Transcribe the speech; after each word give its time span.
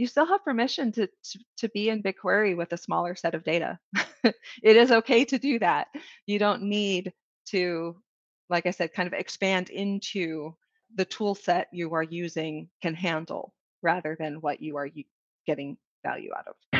you 0.00 0.06
still 0.06 0.24
have 0.24 0.42
permission 0.42 0.90
to, 0.92 1.06
to, 1.06 1.38
to 1.58 1.68
be 1.68 1.90
in 1.90 2.02
BigQuery 2.02 2.56
with 2.56 2.72
a 2.72 2.78
smaller 2.78 3.14
set 3.14 3.34
of 3.34 3.44
data. 3.44 3.78
it 4.24 4.34
is 4.62 4.90
okay 4.90 5.26
to 5.26 5.38
do 5.38 5.58
that. 5.58 5.88
You 6.24 6.38
don't 6.38 6.62
need 6.62 7.12
to, 7.50 7.96
like 8.48 8.64
I 8.64 8.70
said, 8.70 8.94
kind 8.94 9.06
of 9.06 9.12
expand 9.12 9.68
into 9.68 10.56
the 10.96 11.04
tool 11.04 11.34
set 11.34 11.68
you 11.70 11.92
are 11.92 12.02
using 12.02 12.70
can 12.80 12.94
handle 12.94 13.52
rather 13.82 14.16
than 14.18 14.36
what 14.36 14.62
you 14.62 14.78
are 14.78 14.88
getting 15.46 15.76
value 16.02 16.30
out 16.34 16.48
of. 16.48 16.79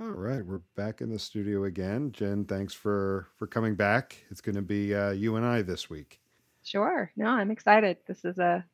All 0.00 0.12
right, 0.12 0.42
we're 0.42 0.62
back 0.76 1.02
in 1.02 1.10
the 1.10 1.18
studio 1.18 1.64
again. 1.64 2.10
Jenn, 2.12 2.46
thanks 2.46 2.72
for 2.72 3.28
for 3.36 3.46
coming 3.46 3.74
back. 3.74 4.16
It's 4.30 4.40
going 4.40 4.54
to 4.54 4.62
be 4.62 4.94
uh, 4.94 5.10
you 5.10 5.36
and 5.36 5.44
I 5.44 5.60
this 5.60 5.90
week. 5.90 6.20
Sure. 6.62 7.12
No, 7.16 7.26
I'm 7.26 7.50
excited. 7.50 7.98
This 8.06 8.24
is 8.24 8.38
a 8.38 8.64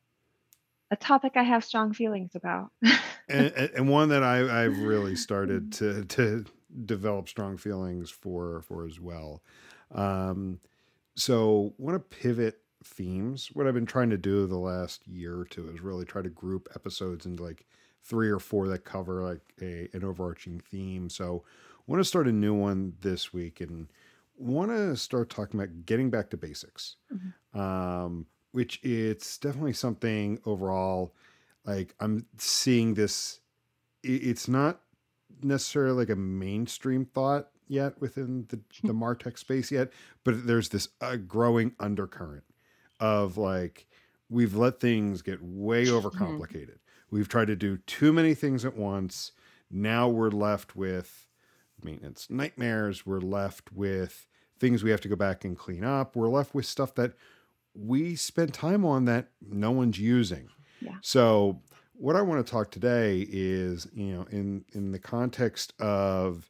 a 0.89 0.95
topic 0.95 1.33
I 1.35 1.43
have 1.43 1.65
strong 1.65 1.91
feelings 1.91 2.31
about. 2.33 2.71
and, 3.27 3.51
and, 3.51 3.89
one 3.89 4.07
that 4.07 4.23
I, 4.23 4.63
I've 4.63 4.79
really 4.79 5.17
started 5.17 5.73
to 5.73 6.05
to 6.05 6.45
develop 6.85 7.27
strong 7.27 7.57
feelings 7.57 8.09
for 8.09 8.61
for 8.61 8.87
as 8.87 8.97
well. 8.97 9.43
Um, 9.93 10.61
so, 11.17 11.73
want 11.77 11.95
to 11.95 12.17
pivot 12.17 12.61
themes. 12.85 13.49
What 13.51 13.67
I've 13.67 13.73
been 13.73 13.85
trying 13.85 14.11
to 14.11 14.17
do 14.17 14.47
the 14.47 14.57
last 14.57 15.05
year 15.05 15.37
or 15.37 15.45
two 15.45 15.69
is 15.71 15.81
really 15.81 16.05
try 16.05 16.21
to 16.21 16.29
group 16.29 16.69
episodes 16.73 17.25
into 17.25 17.43
like 17.43 17.65
three 18.07 18.29
or 18.29 18.39
four 18.39 18.67
that 18.69 18.85
cover 18.85 19.23
like 19.23 19.41
a 19.61 19.89
an 19.93 20.03
overarching 20.03 20.59
theme. 20.59 21.09
So 21.09 21.43
I 21.45 21.83
want 21.87 21.99
to 21.99 22.05
start 22.05 22.27
a 22.27 22.31
new 22.31 22.53
one 22.53 22.93
this 23.01 23.33
week 23.33 23.61
and 23.61 23.87
want 24.37 24.71
to 24.71 24.95
start 24.95 25.29
talking 25.29 25.59
about 25.59 25.85
getting 25.85 26.09
back 26.09 26.29
to 26.31 26.37
basics. 26.37 26.95
Mm-hmm. 27.13 27.59
Um, 27.59 28.27
which 28.51 28.79
it's 28.83 29.37
definitely 29.37 29.73
something 29.73 30.39
overall 30.45 31.13
like 31.63 31.93
I'm 31.99 32.25
seeing 32.37 32.95
this 32.95 33.39
it's 34.03 34.47
not 34.47 34.81
necessarily 35.43 35.97
like 35.97 36.09
a 36.09 36.15
mainstream 36.15 37.05
thought 37.05 37.49
yet 37.67 37.99
within 37.99 38.47
the, 38.49 38.59
the 38.83 38.93
martech 38.93 39.37
space 39.37 39.71
yet 39.71 39.91
but 40.23 40.47
there's 40.47 40.69
this 40.69 40.87
uh, 41.01 41.17
growing 41.17 41.73
undercurrent 41.79 42.45
of 42.99 43.37
like 43.37 43.85
we've 44.29 44.55
let 44.55 44.79
things 44.79 45.21
get 45.21 45.39
way 45.43 45.85
mm-hmm. 45.85 46.07
overcomplicated 46.07 46.77
We've 47.09 47.29
tried 47.29 47.47
to 47.47 47.55
do 47.55 47.77
too 47.77 48.11
many 48.11 48.33
things 48.33 48.65
at 48.65 48.75
once. 48.75 49.31
Now 49.71 50.07
we're 50.09 50.29
left 50.29 50.75
with 50.75 51.27
maintenance 51.83 52.27
nightmares. 52.29 53.05
We're 53.05 53.19
left 53.19 53.71
with 53.71 54.27
things 54.59 54.83
we 54.83 54.91
have 54.91 55.01
to 55.01 55.07
go 55.07 55.15
back 55.15 55.45
and 55.45 55.57
clean 55.57 55.83
up. 55.83 56.15
We're 56.15 56.29
left 56.29 56.53
with 56.53 56.65
stuff 56.65 56.95
that 56.95 57.13
we 57.73 58.15
spend 58.15 58.53
time 58.53 58.85
on 58.85 59.05
that 59.05 59.29
no 59.41 59.71
one's 59.71 59.99
using. 59.99 60.49
Yeah. 60.81 60.95
So 61.01 61.61
what 61.93 62.15
I 62.15 62.21
want 62.21 62.45
to 62.45 62.51
talk 62.51 62.71
today 62.71 63.25
is, 63.29 63.87
you 63.93 64.13
know, 64.13 64.25
in 64.31 64.65
in 64.73 64.91
the 64.91 64.99
context 64.99 65.73
of 65.79 66.49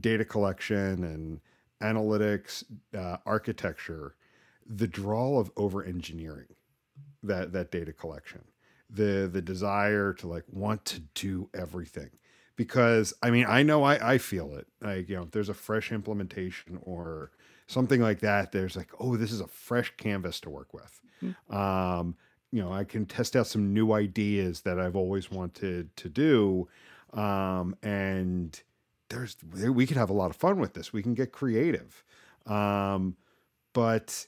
data 0.00 0.24
collection 0.24 1.04
and 1.04 1.40
analytics 1.82 2.64
uh, 2.96 3.18
architecture, 3.26 4.16
the 4.66 4.86
draw 4.86 5.38
of 5.38 5.50
over 5.56 5.84
engineering 5.84 6.56
that 7.22 7.52
that 7.52 7.70
data 7.70 7.92
collection 7.92 8.44
the 8.94 9.28
the 9.32 9.42
desire 9.42 10.12
to 10.14 10.28
like 10.28 10.44
want 10.50 10.84
to 10.86 11.00
do 11.14 11.48
everything. 11.54 12.10
Because 12.56 13.12
i 13.22 13.30
mean 13.30 13.46
i 13.48 13.62
know 13.62 13.82
i 13.82 14.14
i 14.14 14.18
feel 14.18 14.54
it. 14.56 14.66
Like 14.80 15.08
you 15.08 15.16
know 15.16 15.22
if 15.24 15.30
there's 15.32 15.48
a 15.48 15.54
fresh 15.54 15.90
implementation 15.92 16.78
or 16.82 17.32
something 17.66 18.00
like 18.00 18.20
that 18.20 18.52
there's 18.52 18.76
like 18.76 18.90
oh 19.00 19.16
this 19.16 19.32
is 19.32 19.40
a 19.40 19.46
fresh 19.46 19.92
canvas 19.96 20.40
to 20.40 20.50
work 20.50 20.72
with. 20.72 21.00
Mm-hmm. 21.22 21.54
um 21.56 22.16
you 22.50 22.62
know 22.62 22.72
i 22.72 22.84
can 22.84 23.06
test 23.06 23.36
out 23.36 23.46
some 23.46 23.72
new 23.72 23.92
ideas 23.92 24.60
that 24.62 24.78
i've 24.78 24.96
always 24.96 25.30
wanted 25.30 25.94
to 25.96 26.08
do. 26.08 26.68
Um 27.12 27.76
and 27.82 28.60
there's 29.08 29.36
we 29.52 29.86
could 29.86 29.96
have 29.96 30.10
a 30.10 30.14
lot 30.14 30.30
of 30.30 30.36
fun 30.36 30.58
with 30.58 30.74
this. 30.74 30.92
We 30.92 31.02
can 31.02 31.14
get 31.14 31.32
creative. 31.32 32.04
Um 32.46 33.16
but 33.72 34.26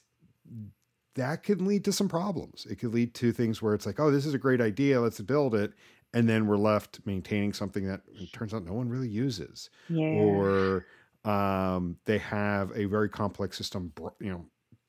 that 1.17 1.43
can 1.43 1.65
lead 1.65 1.83
to 1.85 1.91
some 1.91 2.07
problems. 2.07 2.65
It 2.69 2.79
could 2.79 2.93
lead 2.93 3.13
to 3.15 3.31
things 3.31 3.61
where 3.61 3.73
it's 3.73 3.85
like, 3.85 3.99
oh, 3.99 4.09
this 4.09 4.25
is 4.25 4.33
a 4.33 4.39
great 4.39 4.61
idea, 4.61 5.01
let's 5.01 5.19
build 5.19 5.53
it. 5.53 5.73
And 6.13 6.29
then 6.29 6.47
we're 6.47 6.57
left 6.57 6.99
maintaining 7.05 7.53
something 7.53 7.85
that 7.87 8.01
turns 8.31 8.53
out 8.53 8.63
no 8.63 8.73
one 8.73 8.87
really 8.87 9.09
uses. 9.09 9.69
Yeah. 9.89 10.05
Or 10.05 10.85
um, 11.25 11.97
they 12.05 12.19
have 12.19 12.71
a 12.75 12.85
very 12.85 13.09
complex 13.09 13.57
system, 13.57 13.91
you 14.19 14.31
know, 14.31 14.45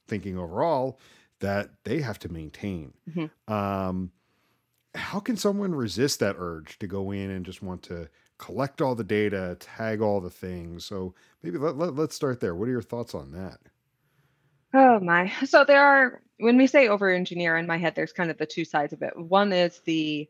thinking 0.06 0.38
overall 0.38 1.00
that 1.41 1.71
they 1.84 2.00
have 2.00 2.19
to 2.21 2.28
maintain. 2.28 2.93
Mm-hmm. 3.11 3.53
Um, 3.53 4.12
how 4.94 5.19
can 5.21 5.37
someone 5.37 5.75
resist 5.75 6.21
that 6.21 6.37
urge 6.38 6.78
to 6.78 6.87
go 6.87 7.11
in 7.11 7.31
and 7.31 7.44
just 7.44 7.62
want 7.62 7.83
to 7.84 8.09
collect 8.38 8.81
all 8.81 8.94
the 8.94 9.05
data, 9.05 9.56
tag 9.59 10.00
all 10.00 10.21
the 10.21 10.31
things? 10.31 10.84
So 10.84 11.15
maybe 11.43 11.59
let, 11.59 11.77
let, 11.77 11.94
let's 11.94 12.15
start 12.15 12.41
there. 12.41 12.55
What 12.55 12.69
are 12.69 12.72
your 12.72 12.83
thoughts 12.83 13.15
on 13.15 13.33
that? 13.33 13.59
Oh 14.75 15.01
my. 15.01 15.33
So 15.47 15.65
there 15.65 15.84
are 15.84 16.23
when 16.39 16.56
we 16.56 16.67
say 16.67 16.89
over 16.89 17.11
engineer 17.11 17.56
in 17.56 17.67
my 17.67 17.79
head, 17.79 17.95
there's 17.95 18.12
kind 18.12 18.31
of 18.31 18.39
the 18.39 18.47
two 18.47 18.65
sides 18.65 18.93
of 18.93 19.03
it. 19.03 19.12
One 19.17 19.53
is 19.53 19.81
the 19.84 20.29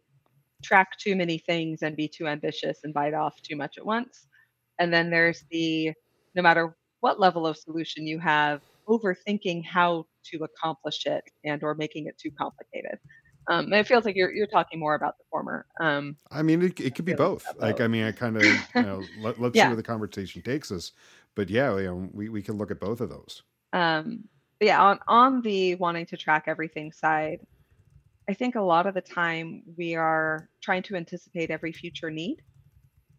track 0.63 0.99
too 0.99 1.15
many 1.15 1.39
things 1.39 1.83
and 1.83 1.97
be 1.97 2.09
too 2.09 2.27
ambitious 2.27 2.81
and 2.85 2.95
bite 2.95 3.15
off 3.15 3.41
too 3.43 3.57
much 3.57 3.79
at 3.79 3.87
once. 3.87 4.27
And 4.79 4.93
then 4.93 5.11
there's 5.11 5.45
the 5.51 5.93
no 6.35 6.43
matter 6.43 6.77
what 7.01 7.21
level 7.21 7.47
of 7.47 7.57
solution 7.57 8.07
you 8.07 8.19
have, 8.19 8.63
overthinking 8.89 9.65
how 9.65 10.07
to 10.25 10.45
accomplish 10.45 11.07
it 11.07 11.25
and 11.45 11.63
or 11.63 11.75
making 11.75 12.07
it 12.07 12.19
too 12.19 12.31
complicated. 12.31 12.99
Um, 13.51 13.73
it 13.73 13.87
feels 13.87 14.05
like 14.05 14.15
you're 14.15 14.33
you're 14.33 14.47
talking 14.47 14.79
more 14.79 14.95
about 14.95 15.17
the 15.19 15.25
former. 15.31 15.67
Um, 15.81 16.17
I 16.31 16.43
mean, 16.43 16.63
it, 16.63 16.79
it 16.81 16.95
could 16.95 17.07
be 17.07 17.15
both. 17.15 17.47
Like, 17.57 17.81
I 17.81 17.87
mean, 17.87 18.05
I 18.05 18.13
kind 18.13 18.37
of 18.37 18.45
you 18.45 18.83
know 18.83 19.03
let, 19.21 19.41
us 19.41 19.53
yeah. 19.55 19.65
see 19.65 19.69
where 19.69 19.77
the 19.77 19.83
conversation 19.83 20.43
takes 20.43 20.71
us. 20.71 20.93
But 21.35 21.49
yeah, 21.49 21.77
you 21.79 21.85
know, 21.85 22.09
we 22.13 22.29
we 22.29 22.43
can 22.43 22.59
look 22.59 22.71
at 22.71 22.79
both 22.79 23.01
of 23.01 23.09
those. 23.09 23.43
Um, 23.73 24.25
but 24.61 24.67
yeah, 24.67 24.83
on 24.83 24.99
on 25.09 25.43
the 25.43 25.75
wanting 25.77 26.07
to 26.07 26.17
track 26.17 26.45
everything 26.47 26.93
side, 26.93 27.41
I 28.29 28.35
think 28.35 28.57
a 28.57 28.61
lot 28.63 28.87
of 28.87 28.95
the 28.95 29.01
time 29.03 29.63
we 29.77 29.95
are 29.97 30.51
trying 30.63 30.83
to 30.85 30.97
anticipate 30.97 31.51
every 31.51 31.73
future 31.73 32.11
need, 32.11 32.39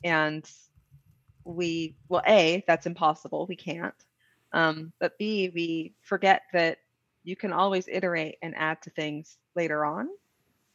and 0.03 0.49
we 1.45 1.95
well, 2.09 2.21
a 2.27 2.63
that's 2.67 2.85
impossible. 2.85 3.45
We 3.47 3.55
can't. 3.55 3.95
Um, 4.53 4.93
but 4.99 5.17
b 5.19 5.51
we 5.53 5.95
forget 6.01 6.43
that 6.53 6.79
you 7.23 7.35
can 7.35 7.53
always 7.53 7.87
iterate 7.87 8.37
and 8.41 8.55
add 8.57 8.81
to 8.83 8.89
things 8.91 9.37
later 9.55 9.85
on, 9.85 10.09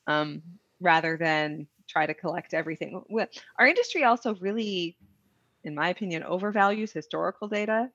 um, 0.06 0.42
rather 0.80 1.16
than 1.16 1.68
try 1.88 2.06
to 2.06 2.14
collect 2.14 2.54
everything. 2.54 3.02
Our 3.58 3.66
industry 3.66 4.04
also 4.04 4.34
really, 4.36 4.98
in 5.64 5.74
my 5.74 5.90
opinion, 5.90 6.22
overvalues 6.24 6.92
historical 6.92 7.48
data 7.48 7.90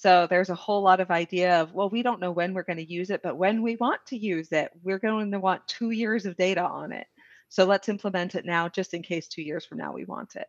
so 0.00 0.28
there's 0.30 0.48
a 0.48 0.54
whole 0.54 0.82
lot 0.82 1.00
of 1.00 1.10
idea 1.10 1.60
of, 1.60 1.74
well, 1.74 1.90
we 1.90 2.04
don't 2.04 2.20
know 2.20 2.30
when 2.30 2.54
we're 2.54 2.62
going 2.62 2.78
to 2.78 2.92
use 2.92 3.10
it, 3.10 3.20
but 3.20 3.36
when 3.36 3.62
we 3.62 3.74
want 3.74 4.00
to 4.06 4.16
use 4.16 4.52
it, 4.52 4.70
we're 4.84 5.00
going 5.00 5.32
to 5.32 5.40
want 5.40 5.66
two 5.66 5.90
years 5.90 6.24
of 6.24 6.36
data 6.36 6.62
on 6.62 6.92
it. 6.92 7.08
So 7.48 7.64
let's 7.64 7.88
implement 7.88 8.36
it 8.36 8.44
now 8.44 8.68
just 8.68 8.94
in 8.94 9.02
case 9.02 9.26
two 9.26 9.42
years 9.42 9.66
from 9.66 9.78
now 9.78 9.92
we 9.92 10.04
want 10.04 10.36
it. 10.36 10.46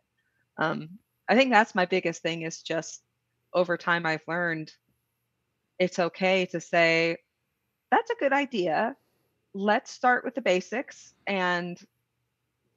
Um, 0.56 0.90
I 1.28 1.34
think 1.34 1.50
that's 1.50 1.74
my 1.74 1.84
biggest 1.84 2.22
thing 2.22 2.42
is 2.42 2.62
just 2.62 3.02
over 3.52 3.76
time 3.76 4.06
I've 4.06 4.22
learned 4.28 4.70
it's 5.80 5.98
okay 5.98 6.46
to 6.46 6.60
say, 6.60 7.16
that's 7.90 8.12
a 8.12 8.20
good 8.20 8.32
idea. 8.32 8.94
Let's 9.52 9.90
start 9.90 10.24
with 10.24 10.36
the 10.36 10.42
basics 10.42 11.12
and 11.26 11.76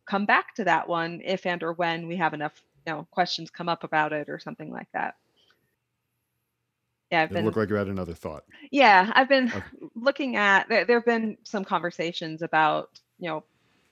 come 0.08 0.26
back 0.26 0.56
to 0.56 0.64
that 0.64 0.90
one 0.90 1.22
if 1.24 1.46
and 1.46 1.62
or 1.62 1.74
when 1.74 2.08
we 2.08 2.16
have 2.16 2.34
enough 2.34 2.60
you 2.88 2.94
know 2.94 3.08
questions 3.12 3.52
come 3.52 3.70
up 3.70 3.84
about 3.84 4.12
it 4.12 4.28
or 4.28 4.40
something 4.40 4.72
like 4.72 4.90
that 4.94 5.16
yeah, 7.14 7.24
I've 7.24 7.30
been. 7.30 7.38
It 7.40 7.46
looked 7.46 7.58
like 7.58 7.70
you 7.70 7.76
had 7.76 7.88
another 7.88 8.14
thought. 8.14 8.44
Yeah, 8.72 9.12
I've 9.14 9.30
been 9.30 9.50
okay. 9.50 9.64
looking 9.96 10.36
at. 10.36 10.68
There, 10.68 10.86
there 10.86 10.98
have 10.98 11.06
been 11.06 11.38
some 11.44 11.64
conversations 11.64 12.42
about 12.42 12.90
you 13.20 13.30
know 13.30 13.44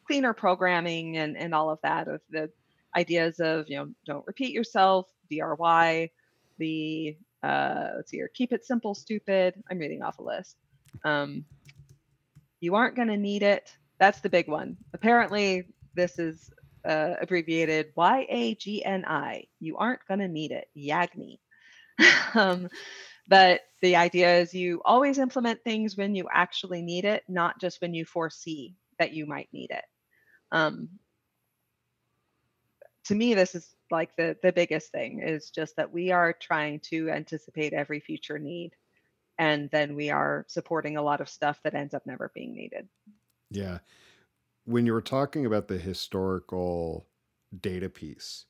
cleaner 0.06 0.34
programming 0.34 1.18
and 1.18 1.38
and 1.38 1.54
all 1.54 1.70
of 1.70 1.80
that 1.84 2.08
of 2.08 2.22
the 2.30 2.50
ideas 2.96 3.40
of, 3.40 3.70
you 3.70 3.78
know, 3.78 3.90
don't 4.06 4.26
repeat 4.28 4.54
yourself, 4.54 5.08
DRY, 5.30 6.10
the 6.58 7.18
uh, 7.44 7.92
let's 7.96 8.12
see 8.12 8.18
here, 8.18 8.30
keep 8.34 8.54
it 8.54 8.66
simple, 8.66 8.94
stupid. 8.94 9.56
I'm 9.70 9.80
reading 9.80 10.04
off 10.04 10.20
a 10.20 10.24
list. 10.24 10.58
Um, 11.04 11.46
you 12.60 12.76
aren't 12.76 12.96
going 12.96 13.08
to 13.08 13.18
need 13.18 13.42
it. 13.42 13.76
That's 13.98 14.22
the 14.22 14.30
big 14.30 14.48
one. 14.48 14.78
Apparently, 14.94 15.66
this 15.96 16.20
is 16.20 16.52
uh, 16.86 17.16
abbreviated 17.20 17.94
Y-A-G-N-I. 17.96 19.48
You 19.60 19.78
aren't 19.78 20.06
going 20.08 20.20
to 20.20 20.28
need 20.28 20.52
it. 20.52 20.68
YAGNI. 20.78 21.40
um, 22.36 22.70
but 23.32 23.62
the 23.82 23.96
idea 23.96 24.40
is 24.40 24.54
you 24.54 24.82
always 24.84 25.18
implement 25.18 25.64
things 25.64 25.96
when 25.96 26.16
you 26.16 26.28
actually 26.30 26.82
need 26.82 27.06
it, 27.06 27.24
not 27.30 27.62
just 27.62 27.80
when 27.80 27.94
you 27.94 28.04
foresee 28.04 28.76
that 29.00 29.14
you 29.14 29.26
might 29.26 29.48
need 29.54 29.72
it. 29.72 29.86
Um, 30.52 30.90
to 33.06 33.16
me, 33.16 33.34
this 33.34 33.56
is 33.56 33.74
like 33.90 34.18
the 34.18 34.36
the 34.44 34.52
biggest 34.52 34.92
thing 34.92 35.22
is 35.26 35.50
just 35.50 35.78
that 35.78 35.94
we 35.94 36.12
are 36.12 36.34
trying 36.34 36.82
to 36.90 37.10
anticipate 37.10 37.72
every 37.72 38.02
future 38.02 38.38
need, 38.38 38.72
and 39.40 39.70
then 39.72 39.96
we 39.96 40.10
are 40.10 40.46
supporting 40.50 40.98
a 40.98 41.02
lot 41.02 41.22
of 41.22 41.30
stuff 41.30 41.58
that 41.64 41.74
ends 41.74 41.94
up 41.94 42.06
never 42.06 42.34
being 42.36 42.54
needed. 42.54 42.90
Yeah. 43.50 43.80
When 44.66 44.86
you 44.86 44.92
were 44.92 45.02
talking 45.02 45.46
about 45.46 45.70
the 45.70 45.78
historical 45.78 47.08
data 47.58 47.88
piece, 47.88 48.46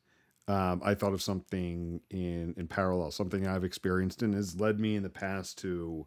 um, 0.48 0.82
I 0.84 0.96
thought 0.96 1.14
of 1.14 1.22
something 1.22 2.02
in 2.10 2.54
in 2.58 2.68
parallel, 2.68 3.12
something 3.12 3.48
I've 3.48 3.64
experienced 3.64 4.22
and 4.22 4.34
has 4.34 4.60
led 4.60 4.80
me 4.80 4.96
in 4.96 5.04
the 5.04 5.10
past 5.10 5.58
to 5.60 6.06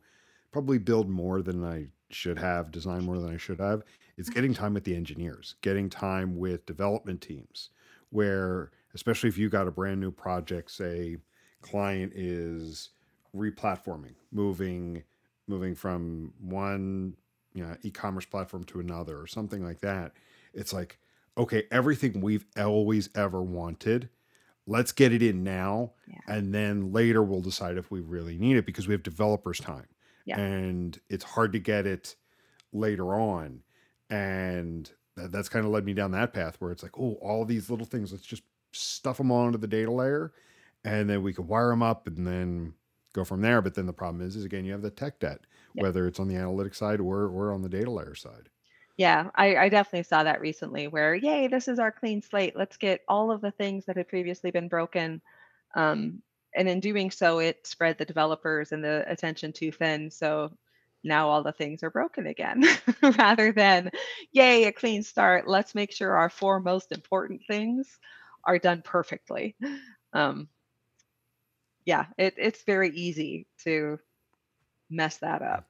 probably 0.53 0.79
build 0.79 1.09
more 1.09 1.43
than 1.43 1.65
I 1.65 1.89
should 2.11 2.39
have, 2.39 2.71
design 2.71 3.05
more 3.05 3.19
than 3.19 3.33
I 3.33 3.37
should 3.37 3.61
have. 3.61 3.83
It's 4.17 4.31
getting 4.31 4.55
time 4.55 4.75
with 4.75 4.85
the 4.85 4.95
engineers, 4.95 5.57
getting 5.63 5.91
time 5.91 6.37
with 6.37 6.67
development 6.67 7.21
teams, 7.21 7.71
where 8.11 8.71
especially 8.95 9.29
if 9.29 9.39
you 9.39 9.49
got 9.49 9.67
a 9.67 9.73
brand 9.73 10.01
new 10.01 10.11
project, 10.11 10.71
say 10.71 11.17
client 11.61 12.13
is 12.15 12.91
replatforming, 13.35 14.15
moving 14.33 15.03
moving 15.47 15.75
from 15.75 16.33
one 16.41 17.15
you 17.55 17.65
know 17.65 17.77
e-commerce 17.83 18.25
platform 18.25 18.65
to 18.65 18.81
another 18.81 19.19
or 19.19 19.27
something 19.27 19.65
like 19.65 19.81
that. 19.81 20.13
It's 20.53 20.73
like, 20.73 20.99
okay, 21.39 21.65
everything 21.71 22.21
we've 22.21 22.47
always 22.57 23.09
ever 23.15 23.43
wanted 23.43 24.09
let's 24.66 24.93
get 24.93 25.12
it 25.12 25.22
in 25.22 25.44
now 25.44 25.93
Yeah. 26.06 26.19
and 26.28 26.55
then 26.55 26.93
later 26.93 27.22
we'll 27.22 27.40
decide 27.43 27.76
if 27.76 27.90
we 27.90 28.00
really 28.00 28.38
need 28.38 28.56
it 28.56 28.66
because 28.66 28.88
we 28.88 28.93
have 28.94 29.02
developers 29.02 29.58
time 29.61 29.87
Yeah. 30.25 30.38
and 30.40 30.99
it's 31.08 31.25
hard 31.25 31.52
to 31.52 31.58
get 31.58 31.87
it 31.87 32.16
later 32.72 33.14
on 33.14 33.62
and 34.11 34.90
that, 35.16 35.32
that's 35.32 35.49
kind 35.49 35.64
of 35.64 35.70
led 35.72 35.84
me 35.84 35.94
down 35.94 36.11
that 36.12 36.32
path 36.32 36.56
where 36.61 36.70
it's 36.72 36.82
like 36.82 36.99
oh 36.99 37.14
all 37.20 37.44
these 37.44 37.70
little 37.70 37.87
things 37.87 38.12
let's 38.12 38.25
just 38.25 38.43
stuff 38.72 39.19
them 39.19 39.31
onto 39.31 39.58
the 39.58 39.66
data 39.66 39.90
layer 39.90 40.32
and 40.84 41.08
then 41.08 41.22
we 41.22 41.32
can 41.32 41.46
wire 41.46 41.70
them 41.70 41.82
up 41.82 42.06
and 42.06 42.26
then 42.26 42.75
go 43.12 43.22
from 43.25 43.40
there 43.40 43.62
but 43.62 43.75
then 43.75 43.87
the 43.87 43.93
problem 43.93 44.26
is 44.26 44.34
is 44.37 44.44
again 44.44 44.64
you 44.64 44.72
have 44.72 44.82
the 44.82 44.90
tech 44.90 45.20
debt 45.20 45.40
Yeah. 45.75 45.82
whether 45.84 46.06
it's 46.06 46.19
on 46.19 46.28
the 46.28 46.34
analytics 46.34 46.76
side 46.76 47.00
or 47.00 47.26
or 47.26 47.52
on 47.52 47.62
the 47.62 47.69
data 47.69 47.90
layer 47.90 48.14
side 48.14 48.49
Yeah, 48.96 49.31
I, 49.35 49.56
I 49.56 49.69
definitely 49.69 50.05
saw 50.05 50.23
that 50.23 50.41
recently 50.41 50.87
where, 50.87 51.14
yay, 51.14 51.49
this 51.49 51.67
is 51.67 51.81
our 51.81 51.91
clean 51.91 52.23
slate. 52.23 52.55
Let's 52.56 52.76
get 52.76 53.00
all 53.08 53.32
of 53.32 53.41
the 53.41 53.50
things 53.50 53.87
that 53.87 53.96
had 53.96 54.08
previously 54.08 54.52
been 54.52 54.69
broken. 54.69 55.20
Um, 55.75 56.23
and 56.55 56.69
in 56.69 56.79
doing 56.79 57.11
so, 57.11 57.41
it 57.41 57.67
spread 57.67 57.99
the 57.99 58.05
developers 58.05 58.70
and 58.70 58.85
the 58.85 59.05
attention 59.11 59.52
too 59.52 59.73
thin. 59.73 60.12
So 60.12 60.56
now 61.02 61.29
all 61.29 61.43
the 61.43 61.50
things 61.52 61.82
are 61.82 61.91
broken 61.91 62.29
again 62.29 62.64
rather 63.19 63.50
than, 63.50 63.91
yay, 64.31 64.64
a 64.64 64.73
clean 64.73 65.02
start. 65.02 65.49
Let's 65.49 65.75
make 65.75 65.90
sure 65.93 66.17
our 66.17 66.31
four 66.31 66.61
most 66.61 66.93
important 66.93 67.43
things 67.49 67.99
are 68.44 68.58
done 68.58 68.82
perfectly. 68.82 69.56
Um, 70.12 70.49
yeah, 71.85 72.06
it, 72.17 72.35
it's 72.38 72.62
very 72.62 72.90
easy 72.90 73.49
to 73.64 73.99
mess 74.88 75.17
that 75.19 75.43
up. 75.43 75.67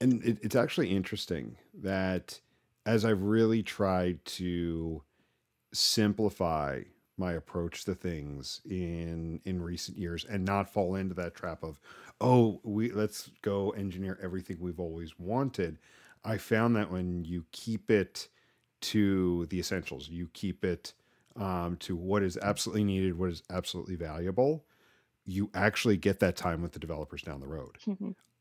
and 0.00 0.22
it, 0.24 0.38
it's 0.42 0.56
actually 0.56 0.94
interesting 0.94 1.56
that 1.82 2.40
as 2.86 3.04
I've 3.04 3.22
really 3.22 3.62
tried 3.62 4.24
to 4.24 5.02
simplify 5.72 6.82
my 7.16 7.32
approach 7.32 7.84
to 7.84 7.94
things 7.94 8.60
in 8.68 9.40
in 9.44 9.62
recent 9.62 9.96
years 9.96 10.24
and 10.24 10.44
not 10.44 10.68
fall 10.68 10.96
into 10.96 11.14
that 11.14 11.34
trap 11.34 11.62
of 11.62 11.78
oh 12.20 12.60
we 12.64 12.90
let's 12.90 13.30
go 13.42 13.70
engineer 13.70 14.18
everything 14.22 14.56
we've 14.58 14.80
always 14.80 15.18
wanted 15.18 15.78
i 16.24 16.36
found 16.38 16.74
that 16.74 16.90
when 16.90 17.22
you 17.24 17.44
keep 17.52 17.90
it 17.90 18.28
to 18.80 19.46
the 19.46 19.58
essentials 19.58 20.08
you 20.08 20.28
keep 20.32 20.64
it 20.64 20.94
um, 21.36 21.76
to 21.76 21.94
what 21.94 22.22
is 22.22 22.36
absolutely 22.38 22.82
needed 22.84 23.16
what 23.16 23.30
is 23.30 23.42
absolutely 23.50 23.94
valuable 23.94 24.64
you 25.24 25.50
actually 25.54 25.96
get 25.96 26.20
that 26.20 26.36
time 26.36 26.62
with 26.62 26.72
the 26.72 26.78
developers 26.78 27.22
down 27.22 27.40
the 27.40 27.46
road. 27.46 27.76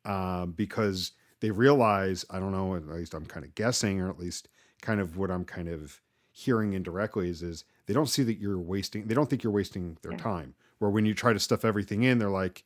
Um, 0.05 0.51
because 0.53 1.11
they 1.41 1.51
realize 1.51 2.23
I 2.29 2.39
don't 2.39 2.51
know 2.53 2.75
at 2.75 2.87
least 2.87 3.13
I'm 3.13 3.25
kind 3.25 3.45
of 3.45 3.53
guessing 3.55 3.99
or 3.99 4.09
at 4.09 4.17
least 4.19 4.47
kind 4.81 4.99
of 5.01 5.17
what 5.17 5.29
I'm 5.29 5.43
kind 5.45 5.67
of 5.67 5.99
hearing 6.31 6.73
indirectly 6.73 7.29
is 7.29 7.41
is 7.41 7.65
they 7.87 7.93
don't 7.93 8.07
see 8.09 8.23
that 8.23 8.39
you're 8.39 8.57
wasting 8.59 9.07
they 9.07 9.13
don't 9.13 9.29
think 9.29 9.43
you're 9.43 9.51
wasting 9.51 9.97
their 10.01 10.13
time. 10.17 10.55
Where 10.79 10.89
when 10.89 11.05
you 11.05 11.13
try 11.13 11.33
to 11.33 11.39
stuff 11.39 11.65
everything 11.65 12.03
in 12.03 12.17
they're 12.19 12.29
like 12.29 12.63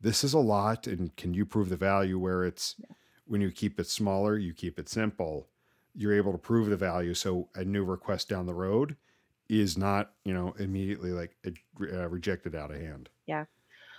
this 0.00 0.22
is 0.24 0.34
a 0.34 0.38
lot 0.38 0.86
and 0.86 1.14
can 1.16 1.32
you 1.34 1.44
prove 1.46 1.68
the 1.70 1.76
value? 1.76 2.18
Where 2.18 2.44
it's 2.44 2.74
Yeah. 2.78 2.94
when 3.26 3.40
you 3.40 3.50
keep 3.50 3.80
it 3.80 3.86
smaller 3.86 4.36
you 4.36 4.52
keep 4.52 4.78
it 4.78 4.88
simple 4.88 5.48
you're 5.94 6.12
able 6.14 6.30
to 6.32 6.38
prove 6.38 6.68
the 6.70 6.76
value. 6.76 7.14
So 7.14 7.48
a 7.56 7.64
new 7.64 7.82
request 7.84 8.28
down 8.28 8.46
the 8.46 8.54
road 8.54 8.96
is 9.48 9.76
not 9.76 10.12
you 10.24 10.32
know 10.34 10.54
immediately 10.58 11.10
like 11.10 11.36
uh, 11.46 12.08
rejected 12.08 12.54
out 12.54 12.70
of 12.70 12.80
hand. 12.80 13.08
Yeah. 13.26 13.46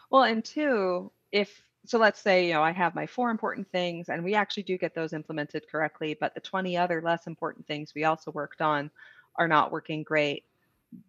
Well, 0.09 0.23
and 0.23 0.43
two, 0.43 1.11
if 1.31 1.63
so, 1.86 1.98
let's 1.98 2.22
say, 2.22 2.48
you 2.48 2.54
know, 2.54 2.62
I 2.63 2.72
have 2.72 2.94
my 2.94 3.07
four 3.07 3.31
important 3.31 3.72
things 3.72 4.10
and 4.10 4.24
we 4.24 4.36
actually 4.36 4.63
do 4.63 4.78
get 4.78 4.94
those 4.94 5.13
implemented 5.13 5.68
correctly, 5.69 6.16
but 6.19 6.33
the 6.36 6.42
20 6.42 6.78
other 6.78 7.01
less 7.01 7.25
important 7.25 7.66
things 7.68 7.94
we 7.95 8.04
also 8.04 8.31
worked 8.31 8.62
on 8.62 8.92
are 9.36 9.48
not 9.48 9.72
working 9.72 10.04
great. 10.04 10.45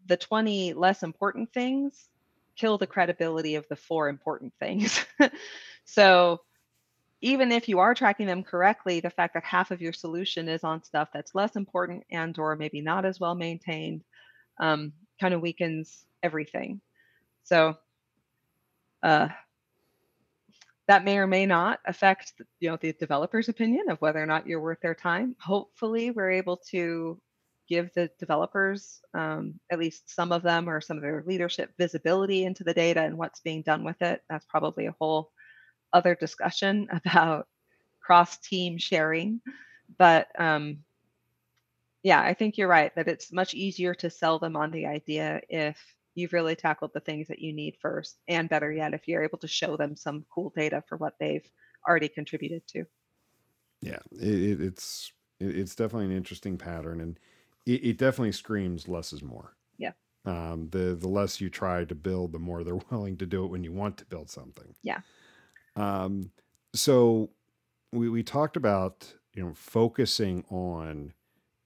The 0.06 0.16
20 0.16 0.72
less 0.74 1.02
important 1.02 1.52
things 1.52 2.08
kill 2.56 2.78
the 2.78 2.86
credibility 2.86 3.56
of 3.56 3.68
the 3.68 3.76
four 3.76 4.08
important 4.08 4.54
things. 4.58 5.04
so, 5.84 6.40
even 7.20 7.52
if 7.52 7.68
you 7.68 7.78
are 7.78 7.94
tracking 7.94 8.26
them 8.26 8.42
correctly, 8.42 8.98
the 8.98 9.10
fact 9.10 9.34
that 9.34 9.44
half 9.44 9.70
of 9.70 9.80
your 9.80 9.92
solution 9.92 10.48
is 10.48 10.64
on 10.64 10.82
stuff 10.82 11.08
that's 11.12 11.34
less 11.34 11.54
important 11.54 12.02
and 12.10 12.36
or 12.38 12.56
maybe 12.56 12.80
not 12.80 13.04
as 13.04 13.20
well 13.20 13.34
maintained 13.36 14.02
um, 14.58 14.92
kind 15.20 15.32
of 15.34 15.40
weakens 15.40 16.04
everything. 16.22 16.80
So, 17.44 17.76
uh, 19.02 19.28
that 20.88 21.04
may 21.04 21.18
or 21.18 21.26
may 21.26 21.46
not 21.46 21.80
affect 21.86 22.32
you 22.60 22.70
know 22.70 22.76
the 22.80 22.92
developer's 22.94 23.48
opinion 23.48 23.90
of 23.90 24.00
whether 24.00 24.22
or 24.22 24.26
not 24.26 24.46
you're 24.46 24.60
worth 24.60 24.80
their 24.80 24.94
time. 24.94 25.36
Hopefully 25.40 26.10
we're 26.10 26.30
able 26.30 26.58
to 26.70 27.20
give 27.68 27.90
the 27.94 28.10
developers 28.18 29.00
um, 29.14 29.54
at 29.70 29.78
least 29.78 30.14
some 30.14 30.32
of 30.32 30.42
them 30.42 30.68
or 30.68 30.80
some 30.80 30.96
of 30.96 31.02
their 31.02 31.22
leadership 31.26 31.72
visibility 31.78 32.44
into 32.44 32.64
the 32.64 32.74
data 32.74 33.02
and 33.02 33.16
what's 33.16 33.40
being 33.40 33.62
done 33.62 33.84
with 33.84 34.00
it. 34.02 34.22
That's 34.28 34.44
probably 34.46 34.86
a 34.86 34.96
whole 35.00 35.30
other 35.92 36.14
discussion 36.14 36.88
about 37.06 37.46
cross 38.00 38.38
team 38.38 38.78
sharing. 38.78 39.40
But 39.98 40.28
um, 40.38 40.78
yeah 42.02 42.20
i 42.20 42.34
think 42.34 42.56
you're 42.58 42.68
right 42.68 42.94
that 42.94 43.08
it's 43.08 43.32
much 43.32 43.54
easier 43.54 43.94
to 43.94 44.10
sell 44.10 44.38
them 44.38 44.56
on 44.56 44.70
the 44.70 44.86
idea 44.86 45.40
if 45.48 45.78
you've 46.14 46.32
really 46.32 46.56
tackled 46.56 46.92
the 46.94 47.00
things 47.00 47.28
that 47.28 47.38
you 47.38 47.52
need 47.52 47.76
first 47.80 48.18
and 48.28 48.48
better 48.48 48.72
yet 48.72 48.94
if 48.94 49.08
you're 49.08 49.24
able 49.24 49.38
to 49.38 49.48
show 49.48 49.76
them 49.76 49.96
some 49.96 50.24
cool 50.32 50.52
data 50.56 50.82
for 50.88 50.96
what 50.96 51.14
they've 51.18 51.48
already 51.88 52.08
contributed 52.08 52.66
to 52.66 52.84
Yeah, 53.80 53.98
it, 54.12 54.28
it, 54.28 54.60
it's 54.60 55.12
it, 55.40 55.56
it's 55.56 55.74
definitely 55.74 56.06
an 56.06 56.16
interesting 56.16 56.56
pattern, 56.56 57.00
and 57.00 57.18
it, 57.66 57.84
it 57.84 57.98
definitely 57.98 58.32
screams 58.32 58.88
less 58.88 59.12
is 59.12 59.22
more. 59.22 59.56
Yeah. 59.78 59.92
Um, 60.24 60.68
the 60.70 60.94
the 60.94 61.08
less 61.08 61.40
you 61.40 61.50
try 61.50 61.84
to 61.84 61.94
build, 61.94 62.32
the 62.32 62.38
more 62.38 62.62
they're 62.62 62.76
willing 62.90 63.16
to 63.18 63.26
do 63.26 63.44
it 63.44 63.50
when 63.50 63.64
you 63.64 63.72
want 63.72 63.96
to 63.98 64.04
build 64.06 64.30
something. 64.30 64.74
Yeah. 64.82 65.00
Um, 65.76 66.30
so 66.74 67.30
we 67.92 68.08
we 68.08 68.22
talked 68.22 68.56
about 68.56 69.12
you 69.34 69.44
know 69.44 69.52
focusing 69.54 70.44
on 70.50 71.14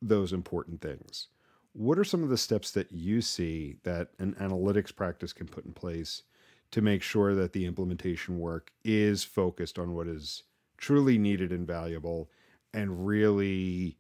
those 0.03 0.33
important 0.33 0.81
things. 0.81 1.29
What 1.76 1.99
are 1.99 2.04
some 2.04 2.23
of 2.23 2.30
the 2.30 2.38
steps 2.38 2.71
that 2.71 2.90
you 2.90 3.21
see 3.21 3.76
that 3.83 4.09
an 4.18 4.35
analytics 4.40 4.97
practice 4.97 5.35
can 5.35 5.47
put 5.47 5.66
in 5.66 5.75
place 5.75 6.23
to 6.71 6.80
make 6.80 7.02
sure 7.02 7.35
that 7.35 7.52
the 7.52 7.66
implementation 7.66 8.38
work 8.38 8.73
is 8.83 9.23
focused 9.23 9.78
on 9.78 9.92
what 9.92 10.09
is 10.09 10.45
truly 10.78 11.18
needed 11.18 11.52
and 11.52 11.66
valuable 11.66 12.30
and 12.73 13.06
really 13.06 13.99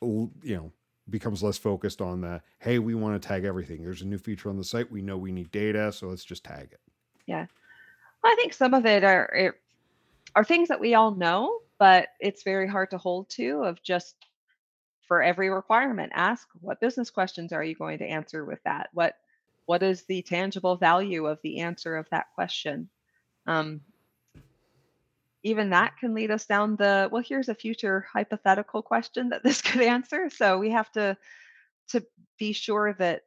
you 0.00 0.30
know 0.44 0.70
becomes 1.10 1.42
less 1.42 1.58
focused 1.58 2.00
on 2.00 2.20
the 2.20 2.40
hey 2.60 2.78
we 2.78 2.94
want 2.94 3.20
to 3.20 3.28
tag 3.28 3.44
everything. 3.44 3.82
There's 3.82 4.02
a 4.02 4.06
new 4.06 4.18
feature 4.18 4.48
on 4.48 4.56
the 4.56 4.62
site. 4.62 4.88
We 4.88 5.02
know 5.02 5.16
we 5.16 5.32
need 5.32 5.50
data 5.50 5.90
so 5.90 6.06
let's 6.06 6.24
just 6.24 6.44
tag 6.44 6.68
it. 6.70 6.80
Yeah. 7.26 7.46
I 8.24 8.36
think 8.36 8.54
some 8.54 8.72
of 8.72 8.86
it 8.86 9.02
are 9.02 9.56
are 10.36 10.44
things 10.44 10.68
that 10.68 10.78
we 10.78 10.94
all 10.94 11.12
know 11.12 11.58
but 11.78 12.10
it's 12.20 12.44
very 12.44 12.68
hard 12.68 12.90
to 12.90 12.98
hold 12.98 13.28
to 13.30 13.64
of 13.64 13.82
just 13.82 14.14
for 15.06 15.22
every 15.22 15.50
requirement, 15.50 16.12
ask 16.14 16.48
what 16.60 16.80
business 16.80 17.10
questions 17.10 17.52
are 17.52 17.64
you 17.64 17.74
going 17.74 17.98
to 17.98 18.06
answer 18.06 18.44
with 18.44 18.62
that? 18.64 18.90
What 18.92 19.14
what 19.66 19.82
is 19.82 20.04
the 20.04 20.22
tangible 20.22 20.76
value 20.76 21.26
of 21.26 21.40
the 21.42 21.60
answer 21.60 21.96
of 21.96 22.08
that 22.10 22.26
question? 22.34 22.88
Um, 23.46 23.80
even 25.42 25.70
that 25.70 25.96
can 25.98 26.14
lead 26.14 26.30
us 26.30 26.46
down 26.46 26.76
the 26.76 27.08
well, 27.10 27.22
here's 27.26 27.48
a 27.48 27.54
future 27.54 28.06
hypothetical 28.12 28.82
question 28.82 29.28
that 29.30 29.42
this 29.42 29.62
could 29.62 29.82
answer. 29.82 30.28
So 30.30 30.58
we 30.58 30.70
have 30.70 30.90
to 30.92 31.16
to 31.88 32.04
be 32.38 32.52
sure 32.52 32.94
that 32.94 33.22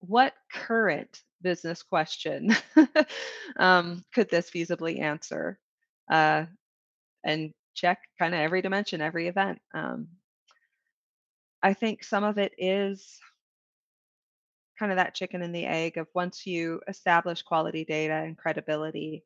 what 0.00 0.34
current 0.52 1.22
business 1.42 1.82
question 1.82 2.54
um, 3.56 4.04
could 4.14 4.28
this 4.30 4.50
feasibly 4.50 5.00
answer? 5.00 5.58
Uh, 6.10 6.44
and 7.24 7.52
check 7.74 8.00
kind 8.18 8.34
of 8.34 8.40
every 8.40 8.62
dimension, 8.62 9.00
every 9.00 9.28
event. 9.28 9.60
Um, 9.72 10.08
I 11.62 11.74
think 11.74 12.04
some 12.04 12.24
of 12.24 12.38
it 12.38 12.52
is 12.58 13.18
kind 14.78 14.90
of 14.90 14.96
that 14.96 15.14
chicken 15.14 15.42
and 15.42 15.54
the 15.54 15.66
egg 15.66 15.98
of 15.98 16.08
once 16.14 16.46
you 16.46 16.80
establish 16.88 17.42
quality 17.42 17.84
data 17.84 18.14
and 18.14 18.36
credibility, 18.38 19.24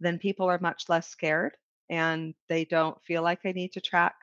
then 0.00 0.18
people 0.18 0.48
are 0.48 0.58
much 0.58 0.88
less 0.88 1.08
scared 1.08 1.56
and 1.90 2.34
they 2.48 2.64
don't 2.64 3.02
feel 3.04 3.22
like 3.22 3.42
they 3.42 3.52
need 3.52 3.72
to 3.72 3.80
track 3.80 4.14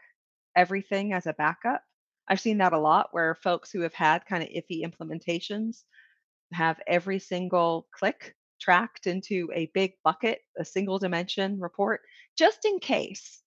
everything 0.56 1.14
as 1.14 1.28
a 1.28 1.34
backup. 1.34 1.84
I've 2.30 2.40
seen 2.40 2.60
that 2.60 2.74
a 2.74 2.80
lot 2.80 3.10
where 3.12 3.36
folks 3.36 3.72
who 3.72 3.82
have 3.82 3.94
had 3.94 4.26
kind 4.26 4.44
of 4.44 4.50
iffy 4.50 4.84
implementations 4.84 5.84
have 6.54 6.80
every 6.88 7.20
single 7.20 7.88
click 7.92 8.36
tracked 8.62 9.08
into 9.08 9.50
a 9.54 9.72
big 9.74 9.94
bucket, 10.04 10.40
a 10.58 10.66
single 10.66 11.00
dimension 11.00 11.60
report, 11.60 12.02
just 12.38 12.66
in 12.66 12.80
case, 12.80 13.42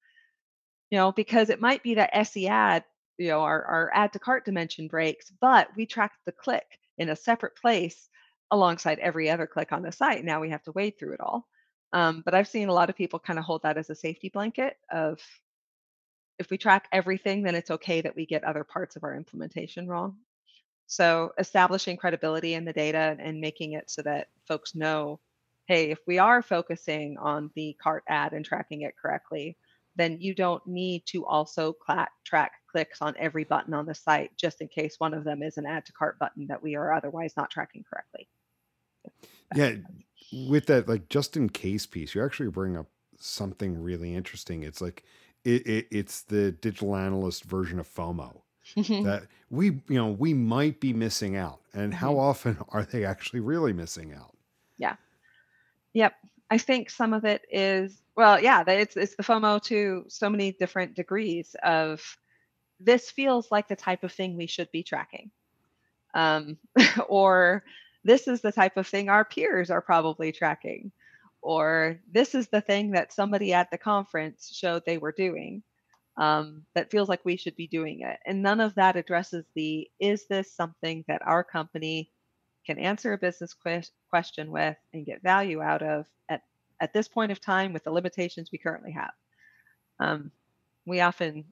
you 0.90 0.99
know, 0.99 1.12
because 1.12 1.49
it 1.50 1.61
might 1.61 1.83
be 1.83 1.95
that 1.95 2.14
SE 2.16 2.49
ad, 2.49 2.85
you 3.19 3.28
know, 3.28 3.42
our, 3.42 3.64
our 3.64 3.90
add 3.95 4.12
to 4.12 4.19
cart 4.19 4.45
dimension 4.45 4.88
breaks, 4.88 5.31
but 5.40 5.69
we 5.76 5.87
tracked 5.87 6.19
the 6.26 6.33
click 6.33 6.66
in 6.99 7.09
a 7.11 7.16
separate 7.16 7.57
place 7.57 8.09
alongside 8.50 8.99
every 8.99 9.31
other 9.31 9.47
click 9.47 9.73
on 9.73 9.83
the 9.83 9.92
site. 9.92 10.25
Now 10.25 10.40
we 10.40 10.50
have 10.50 10.62
to 10.64 10.73
wade 10.73 10.99
through 10.99 11.14
it 11.14 11.21
all. 11.21 11.47
Um, 11.92 12.23
but 12.25 12.35
I've 12.35 12.49
seen 12.49 12.69
a 12.69 12.75
lot 12.75 12.90
of 12.90 12.97
people 12.97 13.19
kind 13.19 13.38
of 13.38 13.45
hold 13.45 13.62
that 13.62 13.76
as 13.76 13.90
a 13.90 13.95
safety 13.95 14.31
blanket 14.31 14.76
of 14.90 15.21
if 16.38 16.50
we 16.50 16.59
track 16.59 16.88
everything, 16.92 17.42
then 17.42 17.54
it's 17.54 17.71
okay 17.71 18.00
that 18.00 18.16
we 18.16 18.26
get 18.26 18.45
other 18.45 18.64
parts 18.64 18.97
of 18.97 19.04
our 19.04 19.14
implementation 19.14 19.87
wrong. 19.87 20.16
So 20.87 21.33
establishing 21.38 21.97
credibility 21.97 22.54
in 22.54 22.64
the 22.64 22.73
data 22.73 23.16
and 23.19 23.40
making 23.40 23.73
it 23.73 23.90
so 23.90 24.02
that 24.02 24.28
folks 24.49 24.75
know, 24.75 25.21
hey, 25.66 25.90
if 25.90 26.00
we 26.07 26.19
are 26.19 26.42
focusing 26.42 27.16
on 27.19 27.50
the 27.54 27.76
cart 27.83 28.04
add 28.09 28.33
and 28.33 28.45
tracking 28.45 28.83
it 28.83 28.95
correctly, 29.00 29.57
then 29.96 30.20
you 30.20 30.34
don't 30.34 30.66
need 30.66 31.04
to 31.06 31.25
also 31.26 31.75
track 32.25 32.52
clicks 32.70 33.02
on 33.02 33.14
every 33.18 33.44
button 33.44 33.75
on 33.75 33.87
the 33.87 33.94
site 33.94 34.37
just 34.38 34.61
in 34.61 34.68
case 34.68 34.96
one 34.99 35.14
of 35.14 35.25
them 35.25 35.42
is 35.42 35.58
an 35.58 35.66
add 35.66 35.84
to 35.87 35.92
cart 35.92 36.18
button 36.18 36.46
that 36.49 36.62
we 36.62 36.75
are 36.76 36.92
otherwise 36.92 37.34
not 37.37 37.50
tracking 37.50 37.84
correctly. 37.84 38.28
Yeah, 39.50 39.76
with 40.30 40.66
that 40.66 40.88
like 40.88 41.08
just 41.08 41.37
in 41.37 41.49
case 41.49 41.87
piece, 41.87 42.14
you 42.14 42.25
actually 42.25 42.50
bring 42.50 42.76
up 42.76 42.90
something 43.18 43.80
really 43.80 44.14
interesting. 44.14 44.62
It's 44.62 44.80
like 44.80 45.04
it, 45.44 45.66
it 45.66 45.88
it's 45.90 46.22
the 46.22 46.52
digital 46.52 46.96
analyst 46.96 47.44
version 47.44 47.78
of 47.78 47.88
FOMO 47.88 48.42
Mhm, 48.76 49.02
that 49.02 49.28
we 49.50 49.66
you 49.88 49.96
know 49.96 50.11
we 50.12 50.34
might 50.34 50.80
be 50.80 50.92
missing 50.94 51.37
out 51.37 51.62
and 51.75 51.94
how 51.94 52.18
mhm. 52.18 52.18
often 52.18 52.58
are 52.70 52.84
they 52.84 53.04
actually 53.04 53.40
really 53.40 53.72
missing 53.72 54.12
out 54.14 54.37
Yeah. 54.76 54.96
Yep. 55.94 56.14
I 56.52 56.59
think 56.59 56.90
some 56.90 57.14
of 57.14 57.25
it 57.25 57.47
is 57.50 58.02
well, 58.14 58.38
yeah, 58.38 58.62
it's 58.66 58.94
it's 58.94 59.16
the 59.16 59.23
FOMO 59.23 59.62
to 59.62 60.04
so 60.09 60.28
many 60.28 60.52
different 60.52 60.94
degrees 60.94 61.56
of 61.62 62.02
this 62.78 63.11
feels 63.11 63.50
like 63.50 63.68
the 63.68 63.76
type 63.76 64.04
of 64.04 64.12
thing 64.12 64.37
we 64.37 64.47
should 64.47 64.71
be 64.71 64.82
tracking. 64.82 65.30
Um, 66.14 66.59
or 67.09 67.64
this 68.04 68.28
is 68.28 68.42
the 68.42 68.52
type 68.52 68.76
of 68.76 68.87
thing 68.87 69.09
our 69.09 69.25
peers 69.25 69.71
are 69.71 69.80
probably 69.80 70.30
tracking. 70.30 70.92
Or 71.40 71.99
this 72.12 72.35
is 72.35 72.49
the 72.49 72.61
thing 72.61 72.90
that 72.90 73.14
somebody 73.14 73.54
at 73.54 73.71
the 73.71 73.78
conference 73.78 74.54
showed 74.54 74.82
they 74.85 74.99
were 74.99 75.12
doing 75.12 75.62
um, 76.18 76.66
that 76.75 76.90
feels 76.90 77.09
like 77.09 77.25
we 77.25 77.38
should 77.38 77.56
be 77.56 77.66
doing 77.66 78.02
it. 78.02 78.18
And 78.26 78.42
none 78.42 78.61
of 78.61 78.75
that 78.75 78.97
addresses 78.97 79.47
the 79.54 79.88
is 79.99 80.26
this 80.28 80.52
something 80.52 81.02
that 81.09 81.23
our 81.25 81.44
company 81.44 82.11
can 82.66 82.78
answer 82.78 83.12
a 83.12 83.19
business 83.19 83.54
ques- 83.54 83.90
question 84.11 84.50
with 84.50 84.76
and 84.92 85.07
get 85.07 85.23
value 85.23 85.61
out 85.61 85.83
of 85.83 86.07
at, 86.28 86.42
at 86.81 86.92
this 86.92 87.09
point 87.09 87.33
of 87.33 87.40
time 87.40 87.73
with 87.73 87.85
the 87.85 87.90
limitations 87.92 88.50
we 88.52 88.59
currently 88.59 88.92
have. 88.92 89.12
Um, 90.00 90.31
we 90.87 91.00
often 91.00 91.45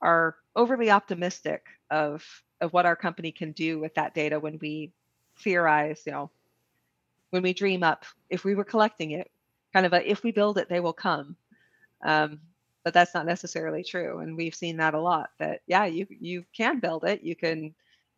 are 0.00 0.36
overly 0.56 0.90
optimistic 0.90 1.66
of 1.90 2.24
of 2.60 2.72
what 2.72 2.86
our 2.86 2.96
company 2.96 3.32
can 3.32 3.52
do 3.52 3.78
with 3.80 3.94
that 3.94 4.14
data 4.14 4.38
when 4.38 4.58
we 4.60 4.92
theorize, 5.38 6.02
you 6.06 6.12
know, 6.12 6.30
when 7.30 7.42
we 7.42 7.52
dream 7.52 7.82
up 7.82 8.04
if 8.30 8.44
we 8.44 8.54
were 8.54 8.64
collecting 8.64 9.12
it, 9.12 9.30
kind 9.72 9.86
of 9.86 9.92
a 9.92 10.08
if 10.10 10.22
we 10.22 10.32
build 10.32 10.58
it, 10.58 10.68
they 10.68 10.80
will 10.80 10.92
come. 10.92 11.36
Um, 12.04 12.40
but 12.84 12.92
that's 12.94 13.14
not 13.14 13.26
necessarily 13.26 13.82
true, 13.82 14.18
and 14.18 14.36
we've 14.36 14.54
seen 14.54 14.76
that 14.76 14.94
a 14.94 15.00
lot. 15.00 15.30
That 15.38 15.62
yeah, 15.66 15.86
you 15.86 16.06
you 16.10 16.44
can 16.56 16.80
build 16.80 17.04
it, 17.04 17.22
you 17.22 17.34
can 17.34 17.74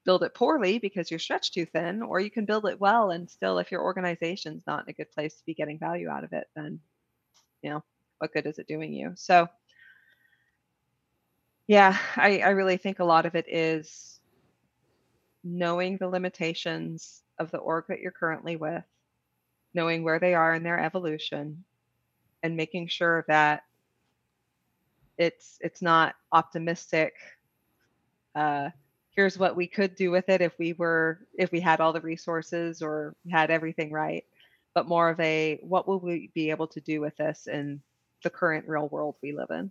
build 0.07 0.23
it 0.23 0.35
poorly 0.35 0.79
because 0.79 1.11
you're 1.11 1.21
stretched 1.21 1.53
too 1.53 1.67
thin, 1.67 2.01
or 2.01 2.21
you 2.21 2.31
can 2.31 2.47
build 2.47 2.65
it 2.65 2.81
well 2.81 3.11
and 3.11 3.29
still, 3.29 3.59
if 3.59 3.71
your 3.71 3.83
organization's 3.83 4.63
not 4.67 4.85
in 4.85 4.91
a 4.91 4.95
good 4.95 5.11
place 5.13 5.35
to 5.35 5.45
be 5.45 5.53
getting 5.53 5.79
value 5.79 6.09
out 6.09 6.25
of 6.25 6.33
it, 6.33 6.47
then 6.57 6.81
you 7.61 7.71
know 7.71 7.83
what 8.19 8.33
good 8.33 8.47
is 8.47 8.59
it 8.59 8.69
doing 8.69 8.93
you? 8.93 9.13
So 9.17 9.49
yeah, 11.67 11.99
I, 12.17 12.39
I 12.39 12.51
really 12.51 12.77
think 12.77 13.01
a 13.01 13.05
lot 13.05 13.27
of 13.27 13.35
it 13.35 13.47
is 13.49 14.21
knowing 15.43 15.97
the 15.97 16.09
limitations 16.09 17.23
of 17.39 17.51
the 17.51 17.59
org 17.59 17.87
that 17.89 18.01
you're 18.01 18.13
currently 18.13 18.57
with, 18.57 18.85
knowing 19.75 20.05
where 20.05 20.21
they 20.21 20.35
are 20.35 20.55
in 20.55 20.63
their 20.63 20.79
evolution, 20.79 21.65
and 22.43 22.57
making 22.57 22.87
sure 22.87 23.25
that 23.27 23.65
it's 25.19 25.59
it's 25.61 25.83
not 25.83 26.15
optimistic. 26.31 27.15
Uh, 28.35 28.71
here's 29.17 29.39
what 29.39 29.57
we 29.57 29.67
could 29.67 29.97
do 29.97 30.11
with 30.11 30.29
it 30.29 30.43
if 30.43 30.53
we 30.59 30.75
were 30.75 31.27
if 31.35 31.51
we 31.51 31.61
had 31.61 31.81
all 31.81 31.93
the 31.93 32.01
resources 32.01 32.83
or 32.83 33.17
had 33.31 33.51
everything 33.51 33.91
right, 33.91 34.25
but 34.75 34.87
more 34.87 35.09
of 35.09 35.19
a 35.21 35.59
what 35.63 35.89
will 35.89 35.99
we 36.01 36.31
be 36.35 36.51
able 36.51 36.69
to 36.69 36.81
do 36.81 37.01
with 37.01 37.17
this 37.17 37.49
in 37.51 37.81
the 38.23 38.31
current 38.31 38.69
real 38.69 38.89
world 38.89 39.17
we 39.23 39.33
live 39.33 39.51
in. 39.51 39.71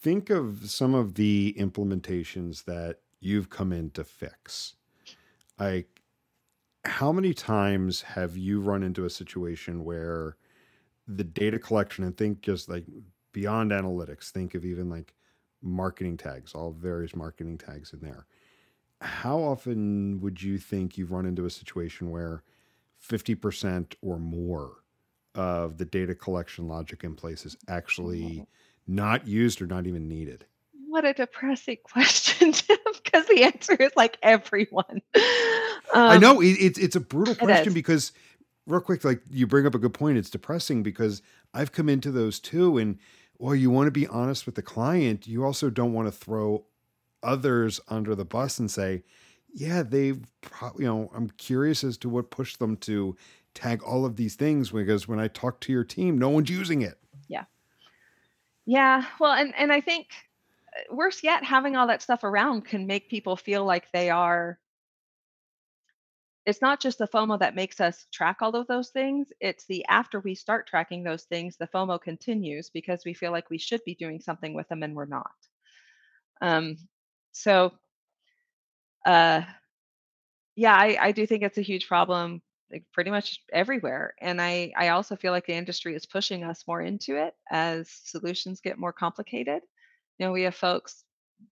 think 0.00 0.30
of 0.30 0.70
some 0.70 0.94
of 0.94 1.14
the 1.14 1.54
implementations 1.58 2.64
that 2.64 2.98
you've 3.20 3.50
come 3.50 3.72
in 3.72 3.90
to 3.90 4.04
fix 4.04 4.74
like 5.58 6.00
how 6.84 7.12
many 7.12 7.34
times 7.34 8.02
have 8.02 8.36
you 8.36 8.60
run 8.60 8.82
into 8.82 9.04
a 9.04 9.10
situation 9.10 9.84
where 9.84 10.36
the 11.06 11.24
data 11.24 11.58
collection 11.58 12.04
and 12.04 12.16
think 12.16 12.40
just 12.40 12.68
like 12.68 12.84
beyond 13.32 13.72
analytics 13.72 14.30
think 14.30 14.54
of 14.54 14.64
even 14.64 14.88
like 14.88 15.12
marketing 15.62 16.16
tags 16.16 16.54
all 16.54 16.72
various 16.72 17.14
marketing 17.14 17.58
tags 17.58 17.92
in 17.92 18.00
there. 18.00 18.26
How 19.00 19.38
often 19.38 20.20
would 20.20 20.42
you 20.42 20.58
think 20.58 20.98
you've 20.98 21.12
run 21.12 21.26
into 21.26 21.44
a 21.46 21.50
situation 21.50 22.10
where 22.10 22.42
50% 23.08 23.94
or 24.02 24.18
more 24.18 24.82
of 25.34 25.78
the 25.78 25.84
data 25.84 26.14
collection 26.14 26.66
logic 26.66 27.04
in 27.04 27.14
place 27.14 27.46
is 27.46 27.56
actually 27.68 28.44
not 28.86 29.26
used 29.26 29.62
or 29.62 29.66
not 29.66 29.86
even 29.86 30.08
needed? 30.08 30.46
What 30.88 31.04
a 31.04 31.12
depressing 31.12 31.76
question, 31.84 32.52
Jim, 32.52 32.78
because 33.04 33.26
the 33.26 33.44
answer 33.44 33.74
is 33.74 33.92
like 33.94 34.18
everyone. 34.22 35.00
i 35.14 36.14
Um, 36.14 36.20
know 36.20 36.40
it, 36.40 36.52
it's 36.52 36.78
it's 36.78 36.96
a 36.96 37.00
brutal 37.00 37.34
question 37.34 37.72
because 37.72 38.12
real 38.66 38.80
quick 38.80 39.04
like 39.04 39.22
you 39.30 39.46
bring 39.46 39.66
up 39.66 39.74
a 39.74 39.78
good 39.78 39.94
point. 39.94 40.18
It's 40.18 40.30
depressing 40.30 40.82
because 40.82 41.22
i've 41.54 41.72
come 41.72 41.88
into 41.88 42.10
those 42.10 42.38
too 42.40 42.76
and 42.78 42.98
well 43.38 43.54
you 43.54 43.70
want 43.70 43.86
to 43.86 43.90
be 43.92 44.06
honest 44.08 44.46
with 44.46 44.54
the 44.54 44.62
client 44.62 45.26
you 45.26 45.44
also 45.44 45.70
don't 45.70 45.92
want 45.92 46.06
to 46.06 46.12
throw 46.12 46.64
others 47.22 47.80
under 47.88 48.14
the 48.14 48.24
bus 48.24 48.58
and 48.58 48.70
say 48.70 49.02
yeah 49.54 49.82
they've 49.82 50.24
probably 50.40 50.84
you 50.84 50.90
know 50.90 51.10
i'm 51.14 51.28
curious 51.30 51.82
as 51.82 51.96
to 51.96 52.08
what 52.08 52.30
pushed 52.30 52.58
them 52.58 52.76
to 52.76 53.16
tag 53.54 53.82
all 53.82 54.04
of 54.04 54.16
these 54.16 54.34
things 54.36 54.70
because 54.70 55.08
when 55.08 55.18
i 55.18 55.26
talk 55.28 55.60
to 55.60 55.72
your 55.72 55.84
team 55.84 56.16
no 56.18 56.28
one's 56.28 56.50
using 56.50 56.82
it 56.82 56.98
Yeah. 57.28 57.44
Yeah. 58.66 59.04
Well, 59.18 59.32
and 59.32 59.54
and 59.56 59.72
I 59.72 59.80
think 59.80 60.08
uh, 60.76 60.94
worse 60.94 61.22
yet, 61.24 61.42
having 61.42 61.74
all 61.74 61.86
that 61.86 62.02
stuff 62.02 62.22
around 62.22 62.66
can 62.66 62.86
make 62.86 63.08
people 63.08 63.34
feel 63.36 63.64
like 63.64 63.90
they 63.92 64.10
are 64.10 64.58
it's 66.48 66.62
not 66.62 66.80
just 66.80 66.98
the 66.98 67.08
FOMO 67.08 67.38
that 67.40 67.54
makes 67.56 67.80
us 67.80 68.06
track 68.12 68.38
all 68.42 68.56
of 68.56 68.66
those 68.68 68.90
things. 68.90 69.28
It's 69.40 69.66
the 69.66 69.86
after 69.88 70.20
we 70.20 70.34
start 70.34 70.66
tracking 70.68 71.04
those 71.04 71.24
things, 71.24 71.56
the 71.58 71.68
FOMO 71.68 72.00
continues 72.02 72.70
because 72.70 73.04
we 73.06 73.14
feel 73.14 73.32
like 73.32 73.50
we 73.50 73.58
should 73.58 73.84
be 73.86 73.94
doing 73.96 74.20
something 74.20 74.54
with 74.54 74.68
them 74.68 74.82
and 74.84 74.96
we're 74.96 75.06
not. 75.06 75.32
Um, 76.40 76.76
so 77.32 77.72
uh 79.06 79.42
Yeah, 80.56 80.74
I 80.74 80.96
I 81.00 81.12
do 81.12 81.26
think 81.26 81.42
it's 81.42 81.58
a 81.58 81.62
huge 81.62 81.86
problem, 81.88 82.42
like, 82.70 82.84
pretty 82.92 83.10
much 83.10 83.40
everywhere, 83.52 84.14
and 84.20 84.40
I 84.40 84.72
I 84.76 84.88
also 84.88 85.16
feel 85.16 85.32
like 85.32 85.46
the 85.46 85.54
industry 85.54 85.94
is 85.94 86.06
pushing 86.06 86.44
us 86.44 86.64
more 86.66 86.80
into 86.82 87.16
it 87.16 87.34
as 87.50 87.90
solutions 87.90 88.60
get 88.60 88.78
more 88.78 88.92
complicated. 88.92 89.62
You 90.18 90.26
know, 90.26 90.32
we 90.32 90.42
have 90.42 90.54
folks 90.56 91.04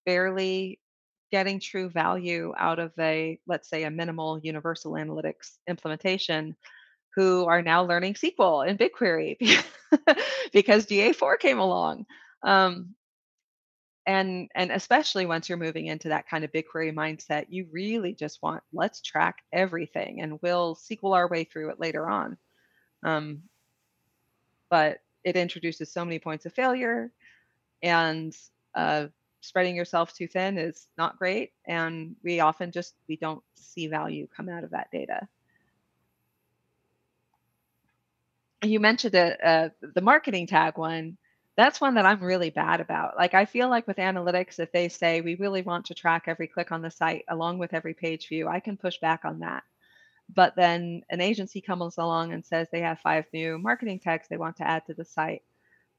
barely 0.07 0.81
getting 1.31 1.61
true 1.61 1.89
value 1.89 2.53
out 2.57 2.79
of 2.79 2.93
a, 2.99 3.39
let's 3.47 3.69
say, 3.69 3.85
a 3.85 3.91
minimal 3.91 4.39
universal 4.39 4.93
analytics 4.93 5.57
implementation 5.69 6.57
who 7.15 7.47
are 7.47 7.63
now 7.63 7.83
learning 7.83 8.15
SQL 8.15 8.69
and 8.69 8.79
BigQuery 8.79 9.65
because 10.53 10.87
GA4 10.87 11.39
came 11.39 11.59
along. 11.59 12.07
Um, 12.43 12.95
and 14.07 14.49
and 14.55 14.71
especially 14.71 15.27
once 15.27 15.49
you're 15.49 15.59
moving 15.59 15.87
into 15.87 16.11
that 16.11 16.29
kind 16.29 16.45
of 16.45 16.53
BigQuery 16.53 16.95
mindset, 16.95 17.47
you 17.49 17.67
really 17.73 18.15
just 18.15 18.41
want 18.41 18.63
let's 18.73 19.01
track 19.01 19.39
everything, 19.53 20.21
and 20.21 20.39
we'll 20.43 20.77
SQL 20.77 21.17
our 21.17 21.29
way 21.29 21.43
through 21.43 21.71
it 21.71 21.81
later 21.81 22.09
on. 22.09 22.39
Um, 23.03 23.43
but 24.71 24.99
it 25.25 25.37
introduces 25.37 25.93
so 25.93 26.05
many 26.05 26.21
points 26.21 26.47
of 26.47 26.53
failure, 26.53 27.11
and 27.83 28.33
uh, 28.77 29.07
spreading 29.47 29.77
yourself 29.77 30.13
too 30.15 30.27
thin 30.29 30.59
is 30.59 30.89
not 30.99 31.19
great. 31.19 31.53
And 31.67 32.17
we 32.23 32.41
often 32.41 32.73
just 32.73 32.95
we 33.09 33.17
don't 33.17 33.43
see 33.55 33.87
value 33.87 34.27
come 34.35 34.49
out 34.49 34.65
of 34.65 34.71
that 34.71 34.91
data. 34.91 35.29
You 38.63 38.81
mentioned 38.81 39.15
it, 39.15 39.39
uh, 39.43 39.69
the 39.81 40.01
marketing 40.01 40.47
tag 40.47 40.79
one. 40.79 41.19
That's 41.57 41.81
one 41.81 41.95
that 41.95 42.05
I'm 42.05 42.23
really 42.23 42.51
bad 42.51 42.81
about. 42.81 43.17
Like, 43.17 43.33
I 43.33 43.47
feel 43.47 43.71
like 43.71 43.87
with 43.87 43.97
analytics, 43.97 44.59
if 44.59 44.73
they 44.73 44.89
say 44.89 45.21
we 45.21 45.37
really 45.37 45.63
want 45.63 45.87
to 45.87 45.95
track 45.95 46.25
every 46.27 46.47
click 46.49 46.71
on 46.71 46.83
the 46.83 46.91
site 46.91 47.25
along 47.29 47.59
with 47.59 47.73
every 47.73 47.95
page 47.95 48.29
view, 48.29 48.47
I 48.47 48.61
can 48.61 48.77
push 48.77 48.99
back 48.99 49.25
on 49.25 49.39
that. 49.41 49.63
But 50.35 50.57
then 50.57 51.03
an 51.09 51.21
agency 51.21 51.61
comes 51.61 51.97
along 51.99 52.33
and 52.33 52.45
says 52.45 52.69
they 52.71 52.81
have 52.81 52.99
five 53.01 53.27
new 53.33 53.59
marketing 53.59 54.01
tags 54.01 54.27
they 54.29 54.37
want 54.37 54.57
to 54.57 54.69
add 54.69 54.85
to 54.87 54.95
the 54.95 55.05
site. 55.05 55.43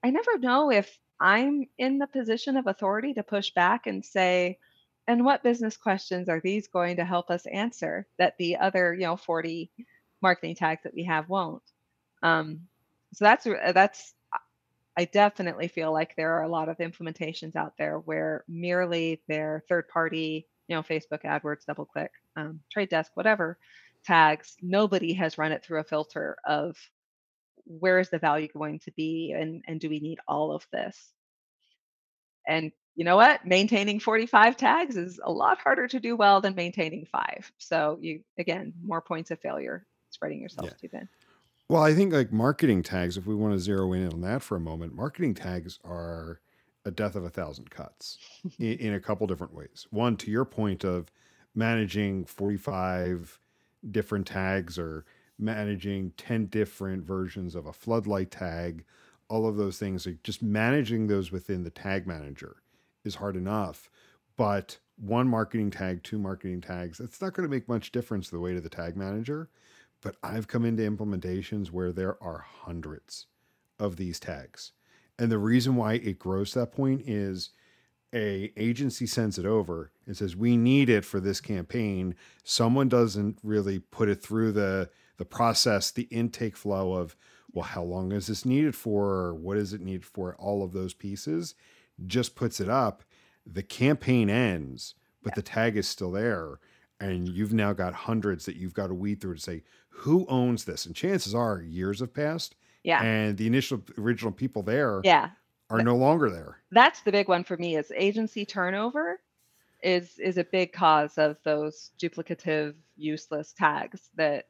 I 0.04 0.12
never 0.12 0.38
know 0.38 0.72
if 0.72 1.00
I'm 1.20 1.66
in 1.78 1.98
the 1.98 2.08
position 2.08 2.58
of 2.58 2.68
authority 2.68 3.14
to 3.16 3.24
push 3.24 3.52
back 3.52 3.88
and 3.88 4.06
say, 4.06 4.60
and 5.08 5.24
what 5.24 5.44
business 5.44 5.78
questions 5.78 6.30
are 6.30 6.42
these 6.42 6.68
going 6.68 6.98
to 6.98 7.06
help 7.06 7.30
us 7.30 7.46
answer 7.46 8.06
that 8.18 8.38
the 8.38 8.58
other, 8.58 8.94
you 8.94 9.06
know, 9.06 9.16
40 9.16 9.72
marketing 10.22 10.56
tags 10.56 10.84
that 10.84 10.94
we 10.94 11.06
have 11.06 11.30
won't? 11.30 11.64
Um, 12.22 12.68
so 13.14 13.26
that's 13.26 13.46
that's 13.74 14.14
I 14.98 15.06
definitely 15.06 15.68
feel 15.68 15.94
like 15.94 16.16
there 16.16 16.34
are 16.34 16.44
a 16.44 16.50
lot 16.50 16.70
of 16.70 16.78
implementations 16.80 17.56
out 17.56 17.74
there 17.78 18.00
where 18.00 18.44
merely 18.48 19.22
their 19.28 19.64
third 19.70 19.88
party, 19.90 20.48
you 20.68 20.76
know, 20.76 20.82
Facebook, 20.82 21.24
AdWords, 21.24 21.66
DoubleClick, 21.70 22.10
um, 22.36 22.60
Trade 22.72 22.90
Desk, 22.90 23.12
whatever 23.14 23.60
tags, 24.04 24.58
nobody 24.62 25.14
has 25.14 25.38
run 25.38 25.52
it 25.52 25.64
through 25.64 25.80
a 25.80 25.84
filter 25.84 26.38
of 26.46 26.76
where 27.68 28.00
is 28.00 28.10
the 28.10 28.20
value 28.20 28.48
going 28.48 28.80
to 28.80 28.92
be 28.92 29.34
and, 29.38 29.64
and 29.68 29.80
do 29.80 29.90
we 29.90 30.00
need 30.00 30.20
all 30.28 30.54
of 30.54 30.66
this? 30.72 31.12
And 32.48 32.72
you 32.96 33.04
know 33.04 33.16
what? 33.18 33.46
Maintaining 33.46 34.00
45 34.00 34.58
tags 34.58 34.98
is 34.98 35.20
a 35.24 35.32
lot 35.32 35.60
harder 35.60 35.88
to 35.88 36.00
do 36.00 36.16
well 36.16 36.42
than 36.42 36.56
maintaining 36.56 37.06
five. 37.06 37.52
So 37.58 38.00
you 38.02 38.22
again, 38.40 38.74
more 38.84 39.02
points 39.02 39.32
of 39.32 39.40
failure 39.40 39.86
spreading 40.10 40.42
yourself 40.42 40.68
Yeah. 40.68 40.74
too 40.82 40.88
thin. 40.88 41.10
Well, 41.70 41.84
I 41.84 41.94
think 41.94 42.14
like 42.14 42.32
marketing 42.32 42.82
tags, 42.82 43.18
if 43.18 43.26
we 43.28 43.36
want 43.36 43.54
to 43.54 43.60
zero 43.60 43.92
in 43.94 44.12
on 44.12 44.22
that 44.22 44.42
for 44.42 44.56
a 44.56 44.60
moment, 44.60 44.96
marketing 44.96 45.34
tags 45.34 45.80
are 45.84 46.40
a 46.86 46.92
death 46.92 47.16
of 47.16 47.26
a 47.26 47.30
thousand 47.30 47.70
cuts 47.70 48.18
in, 48.58 48.74
in 48.80 48.94
a 48.94 49.00
couple 49.00 49.28
different 49.28 49.54
ways. 49.54 49.86
One, 49.90 50.16
to 50.18 50.32
your 50.32 50.46
point 50.46 50.86
of 50.86 51.12
managing 51.54 52.26
45 52.26 53.40
different 53.92 54.26
tags 54.28 54.80
or 54.80 55.06
managing 55.40 56.12
10 56.18 56.48
different 56.48 57.04
versions 57.04 57.56
of 57.56 57.66
a 57.66 57.74
floodlight 57.74 58.32
tag, 58.32 58.84
all 59.30 59.48
of 59.48 59.58
those 59.58 59.78
things, 59.78 60.06
like 60.06 60.24
just 60.24 60.42
managing 60.42 61.08
those 61.08 61.32
within 61.32 61.64
the 61.64 61.70
tag 61.70 62.08
manager 62.08 62.58
is 63.04 63.16
hard 63.16 63.36
enough. 63.36 63.90
But 64.36 64.78
one 64.98 65.28
marketing 65.28 65.72
tag, 65.72 66.04
two 66.04 66.18
marketing 66.18 66.62
tags, 66.62 67.00
it's 67.00 67.22
not 67.22 67.34
going 67.34 67.48
to 67.48 67.54
make 67.54 67.68
much 67.68 67.92
difference 67.92 68.30
the 68.30 68.40
way 68.40 68.54
to 68.54 68.62
the 68.62 68.70
tag 68.70 68.96
manager 68.96 69.50
but 70.02 70.16
I've 70.24 70.48
come 70.48 70.66
into 70.66 70.90
implementations 70.90 71.72
where 71.72 71.92
there 71.92 72.22
are 72.22 72.46
hundreds 72.64 73.26
of 73.80 73.98
these 73.98 74.20
tags. 74.20 74.72
And 75.20 75.32
the 75.32 75.40
reason 75.40 75.76
why 75.76 75.94
it 75.94 76.20
grows 76.20 76.52
to 76.52 76.60
that 76.60 76.72
point 76.72 77.04
is 77.08 77.50
a 78.14 78.54
agency 78.56 79.06
sends 79.06 79.38
it 79.38 79.46
over 79.46 79.92
and 80.06 80.16
says 80.16 80.36
we 80.36 80.56
need 80.56 80.90
it 80.90 81.04
for 81.04 81.20
this 81.20 81.42
campaign. 81.42 82.16
Someone 82.44 82.88
doesn't 82.88 83.40
really 83.44 83.80
put 83.80 84.10
it 84.10 84.22
through 84.22 84.52
the 84.54 84.90
the 85.18 85.26
process, 85.26 85.92
the 85.92 86.04
intake 86.04 86.56
flow 86.56 86.94
of 86.94 87.16
well, 87.54 87.64
how 87.64 87.82
long 87.82 88.12
is 88.12 88.28
this 88.28 88.46
needed 88.46 88.76
for? 88.76 89.34
What 89.34 89.58
is 89.58 89.74
it 89.74 89.82
needed 89.82 90.06
for? 90.06 90.36
All 90.38 90.64
of 90.64 90.74
those 90.74 90.94
pieces 90.94 91.56
just 92.06 92.36
puts 92.36 92.60
it 92.60 92.70
up. 92.70 93.04
The 93.46 93.64
campaign 93.64 94.30
ends, 94.30 94.94
but 95.24 95.34
the 95.34 95.42
tag 95.42 95.78
is 95.78 95.88
still 95.88 96.12
there 96.12 96.60
and 97.00 97.28
you've 97.30 97.54
now 97.54 97.74
got 97.74 97.94
hundreds 97.94 98.46
that 98.46 98.56
you've 98.56 98.74
got 98.74 98.88
to 98.88 98.94
weed 98.94 99.22
through 99.22 99.36
to 99.36 99.42
say 99.42 99.64
who 99.90 100.26
owns 100.28 100.66
this 100.66 100.86
and 100.86 100.96
chances 100.96 101.34
are 101.36 101.62
years 101.62 102.00
have 102.00 102.14
passed 102.14 102.56
Yeah. 102.84 103.02
and 103.04 103.38
the 103.38 103.46
initial 103.48 103.84
original 103.98 104.32
people 104.32 104.64
there 104.64 105.02
Yeah. 105.04 105.30
are 105.70 105.84
no 105.84 105.96
longer 105.96 106.30
there 106.30 106.58
That's 106.72 107.02
the 107.02 107.12
big 107.12 107.28
one 107.28 107.44
for 107.44 107.56
me 107.58 107.76
is 107.78 107.92
agency 107.96 108.46
turnover 108.46 109.20
is 109.84 110.18
is 110.18 110.38
a 110.38 110.44
big 110.44 110.74
cause 110.74 111.18
of 111.20 111.38
those 111.44 111.92
duplicative 112.00 112.74
useless 112.96 113.54
tags 113.54 114.10
that 114.16 114.48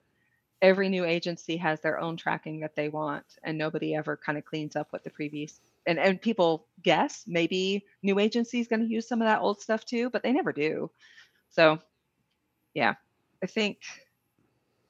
every 0.61 0.89
new 0.89 1.05
agency 1.05 1.57
has 1.57 1.79
their 1.81 1.99
own 1.99 2.17
tracking 2.17 2.59
that 2.59 2.75
they 2.75 2.89
want 2.89 3.25
and 3.43 3.57
nobody 3.57 3.93
ever 3.95 4.17
kind 4.17 4.37
of 4.37 4.45
cleans 4.45 4.75
up 4.75 4.87
what 4.91 5.03
the 5.03 5.09
previous 5.09 5.59
and 5.85 5.99
and 5.99 6.21
people 6.21 6.65
guess 6.81 7.23
maybe 7.27 7.85
new 8.01 8.19
agency 8.19 8.59
is 8.59 8.67
going 8.67 8.81
to 8.81 8.87
use 8.87 9.07
some 9.07 9.21
of 9.21 9.27
that 9.27 9.41
old 9.41 9.61
stuff 9.61 9.85
too 9.85 10.09
but 10.09 10.23
they 10.23 10.31
never 10.31 10.51
do. 10.51 10.89
So 11.49 11.79
yeah 12.73 12.95
i 13.43 13.45
think 13.45 13.79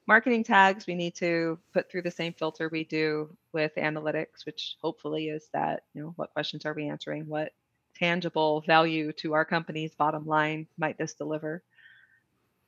marketing 0.06 0.42
tags 0.42 0.86
we 0.86 0.94
need 0.94 1.14
to 1.14 1.58
put 1.72 1.90
through 1.90 2.02
the 2.02 2.10
same 2.10 2.32
filter 2.32 2.68
we 2.70 2.84
do 2.84 3.28
with 3.52 3.72
analytics 3.76 4.44
which 4.46 4.76
hopefully 4.80 5.28
is 5.28 5.48
that 5.52 5.82
you 5.94 6.02
know 6.02 6.12
what 6.16 6.32
questions 6.32 6.64
are 6.66 6.74
we 6.74 6.88
answering? 6.88 7.26
What 7.26 7.52
tangible 7.94 8.62
value 8.62 9.12
to 9.12 9.34
our 9.34 9.44
company's 9.44 9.94
bottom 9.94 10.26
line 10.26 10.66
might 10.78 10.98
this 10.98 11.14
deliver? 11.14 11.62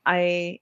I 0.04 0.60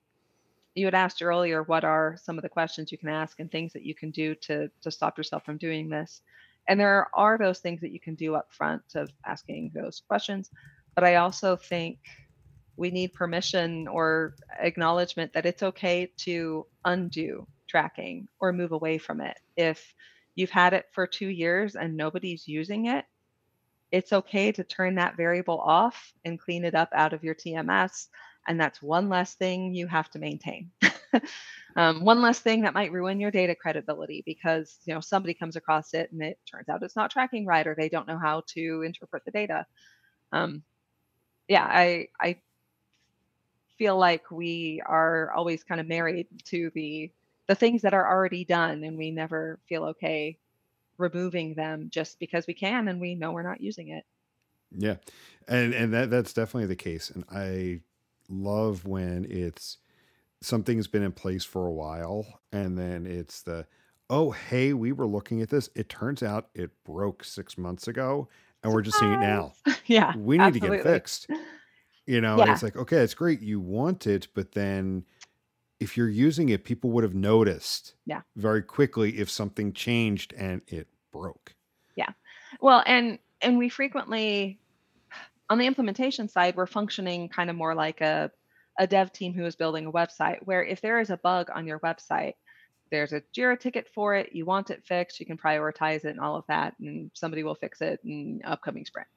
you 0.78 0.86
had 0.86 0.94
asked 0.94 1.22
earlier 1.22 1.62
what 1.64 1.84
are 1.84 2.16
some 2.22 2.38
of 2.38 2.42
the 2.42 2.48
questions 2.48 2.92
you 2.92 2.98
can 2.98 3.08
ask 3.08 3.40
and 3.40 3.50
things 3.50 3.72
that 3.72 3.84
you 3.84 3.94
can 3.94 4.10
do 4.10 4.34
to 4.36 4.70
to 4.82 4.90
stop 4.90 5.18
yourself 5.18 5.44
from 5.44 5.58
doing 5.58 5.88
this 5.88 6.22
and 6.68 6.78
there 6.78 7.08
are 7.14 7.38
those 7.38 7.60
things 7.60 7.80
that 7.80 7.92
you 7.92 8.00
can 8.00 8.14
do 8.14 8.34
up 8.34 8.52
front 8.52 8.82
of 8.94 9.10
asking 9.26 9.70
those 9.74 10.02
questions 10.06 10.50
but 10.94 11.04
i 11.04 11.16
also 11.16 11.56
think 11.56 11.98
we 12.76 12.90
need 12.90 13.12
permission 13.12 13.88
or 13.88 14.36
acknowledgement 14.60 15.32
that 15.32 15.46
it's 15.46 15.62
okay 15.62 16.10
to 16.16 16.64
undo 16.84 17.46
tracking 17.68 18.26
or 18.40 18.52
move 18.52 18.72
away 18.72 18.98
from 18.98 19.20
it 19.20 19.38
if 19.56 19.94
you've 20.36 20.50
had 20.50 20.72
it 20.72 20.86
for 20.92 21.06
two 21.06 21.28
years 21.28 21.74
and 21.74 21.96
nobody's 21.96 22.46
using 22.46 22.86
it 22.86 23.04
it's 23.90 24.12
okay 24.12 24.52
to 24.52 24.64
turn 24.64 24.94
that 24.96 25.16
variable 25.16 25.58
off 25.58 26.12
and 26.24 26.38
clean 26.38 26.64
it 26.64 26.74
up 26.74 26.90
out 26.92 27.12
of 27.12 27.24
your 27.24 27.34
TMS. 27.34 28.08
And 28.48 28.58
that's 28.58 28.82
one 28.82 29.08
less 29.10 29.34
thing 29.34 29.74
you 29.74 29.86
have 29.86 30.10
to 30.10 30.18
maintain. 30.18 30.70
um, 31.76 32.02
one 32.02 32.22
less 32.22 32.40
thing 32.40 32.62
that 32.62 32.74
might 32.74 32.92
ruin 32.92 33.20
your 33.20 33.30
data 33.30 33.54
credibility 33.54 34.22
because 34.24 34.78
you 34.86 34.94
know 34.94 35.00
somebody 35.00 35.34
comes 35.34 35.54
across 35.54 35.92
it 35.92 36.10
and 36.10 36.22
it 36.22 36.38
turns 36.50 36.68
out 36.68 36.82
it's 36.82 36.96
not 36.96 37.10
tracking 37.10 37.44
right 37.46 37.66
or 37.66 37.74
they 37.74 37.90
don't 37.90 38.08
know 38.08 38.18
how 38.18 38.42
to 38.54 38.82
interpret 38.82 39.24
the 39.26 39.30
data. 39.30 39.66
Um, 40.32 40.62
yeah, 41.46 41.64
I 41.64 42.08
I 42.20 42.38
feel 43.76 43.96
like 43.96 44.30
we 44.30 44.82
are 44.84 45.30
always 45.32 45.62
kind 45.62 45.80
of 45.80 45.86
married 45.86 46.26
to 46.46 46.70
the 46.74 47.12
the 47.46 47.54
things 47.54 47.82
that 47.82 47.94
are 47.94 48.10
already 48.10 48.44
done 48.44 48.82
and 48.82 48.98
we 48.98 49.10
never 49.10 49.58
feel 49.68 49.84
okay 49.84 50.38
removing 50.98 51.54
them 51.54 51.88
just 51.90 52.18
because 52.18 52.46
we 52.46 52.54
can 52.54 52.88
and 52.88 53.00
we 53.00 53.14
know 53.14 53.32
we're 53.32 53.42
not 53.42 53.60
using 53.60 53.88
it. 53.90 54.04
yeah 54.76 54.96
and 55.46 55.72
and 55.72 55.94
that 55.94 56.10
that's 56.10 56.32
definitely 56.32 56.66
the 56.66 56.76
case 56.76 57.08
and 57.08 57.24
i 57.30 57.80
love 58.28 58.86
when 58.86 59.26
it's 59.28 59.78
something's 60.40 60.86
been 60.86 61.02
in 61.02 61.12
place 61.12 61.44
for 61.44 61.66
a 61.66 61.72
while 61.72 62.40
and 62.52 62.78
then 62.78 63.06
it's 63.06 63.42
the 63.42 63.66
oh 64.08 64.30
hey 64.30 64.72
we 64.72 64.92
were 64.92 65.06
looking 65.06 65.42
at 65.42 65.50
this. 65.50 65.68
It 65.74 65.88
turns 65.88 66.22
out 66.22 66.48
it 66.54 66.70
broke 66.84 67.24
six 67.24 67.58
months 67.58 67.88
ago 67.88 68.28
and 68.62 68.72
we're 68.72 68.82
just 68.82 68.98
seeing 68.98 69.12
it 69.12 69.20
now. 69.20 69.52
Yeah, 69.86 70.14
we 70.16 70.36
need 70.36 70.52
to 70.52 70.60
get 70.60 70.72
it 70.72 70.82
fixed. 70.82 71.28
You 72.06 72.20
know 72.20 72.40
and 72.40 72.50
it's 72.50 72.62
like 72.62 72.76
okay 72.76 72.98
it's 72.98 73.14
great. 73.14 73.40
You 73.40 73.60
want 73.60 74.06
it 74.06 74.28
but 74.34 74.52
then 74.52 75.04
if 75.80 75.96
you're 75.96 76.08
using 76.08 76.48
it 76.48 76.64
people 76.64 76.90
would 76.90 77.04
have 77.04 77.14
noticed 77.14 77.94
yeah, 78.06 78.22
very 78.36 78.62
quickly 78.62 79.18
if 79.18 79.30
something 79.30 79.72
changed 79.72 80.34
and 80.36 80.60
it 80.66 80.88
broke. 81.12 81.54
Yeah. 81.96 82.10
Well, 82.60 82.82
and 82.86 83.18
and 83.40 83.58
we 83.58 83.68
frequently 83.68 84.58
on 85.50 85.58
the 85.58 85.66
implementation 85.66 86.28
side, 86.28 86.56
we're 86.56 86.66
functioning 86.66 87.28
kind 87.28 87.50
of 87.50 87.56
more 87.56 87.74
like 87.74 88.00
a 88.00 88.30
a 88.78 88.86
dev 88.86 89.12
team 89.12 89.34
who 89.34 89.44
is 89.44 89.56
building 89.56 89.86
a 89.86 89.92
website 89.92 90.38
where 90.44 90.64
if 90.64 90.80
there 90.80 91.00
is 91.00 91.10
a 91.10 91.16
bug 91.16 91.48
on 91.52 91.66
your 91.66 91.80
website, 91.80 92.34
there's 92.90 93.12
a 93.12 93.22
Jira 93.36 93.58
ticket 93.58 93.88
for 93.92 94.14
it, 94.14 94.32
you 94.32 94.46
want 94.46 94.70
it 94.70 94.84
fixed, 94.84 95.18
you 95.18 95.26
can 95.26 95.36
prioritize 95.36 96.04
it 96.04 96.10
and 96.10 96.20
all 96.20 96.36
of 96.36 96.46
that, 96.46 96.74
and 96.78 97.10
somebody 97.12 97.42
will 97.42 97.56
fix 97.56 97.80
it 97.80 98.00
in 98.04 98.40
upcoming 98.44 98.84
sprint. 98.84 99.08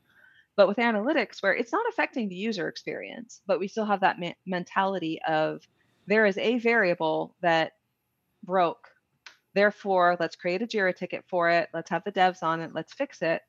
But 0.56 0.68
with 0.68 0.78
analytics, 0.78 1.42
where 1.42 1.54
it's 1.54 1.72
not 1.72 1.86
affecting 1.90 2.28
the 2.28 2.36
user 2.36 2.68
experience, 2.68 3.42
but 3.46 3.60
we 3.60 3.68
still 3.68 3.86
have 3.86 4.02
that 4.02 4.20
me- 4.20 4.36
mentality 4.46 5.22
of 5.28 5.62
there 6.08 6.26
is 6.26 6.38
a 6.38 6.58
variable 6.58 7.36
that 7.42 7.74
broke. 8.44 8.88
Therefore, 9.54 10.18
let's 10.20 10.36
create 10.36 10.62
a 10.62 10.68
Jira 10.68 10.96
ticket 10.96 11.24
for 11.30 11.50
it. 11.50 11.70
Let's 11.74 11.90
have 11.92 12.04
the 12.04 12.12
devs 12.12 12.44
on 12.44 12.62
it. 12.62 12.74
Let's 12.74 12.94
fix 12.94 13.22
it. 13.22 13.42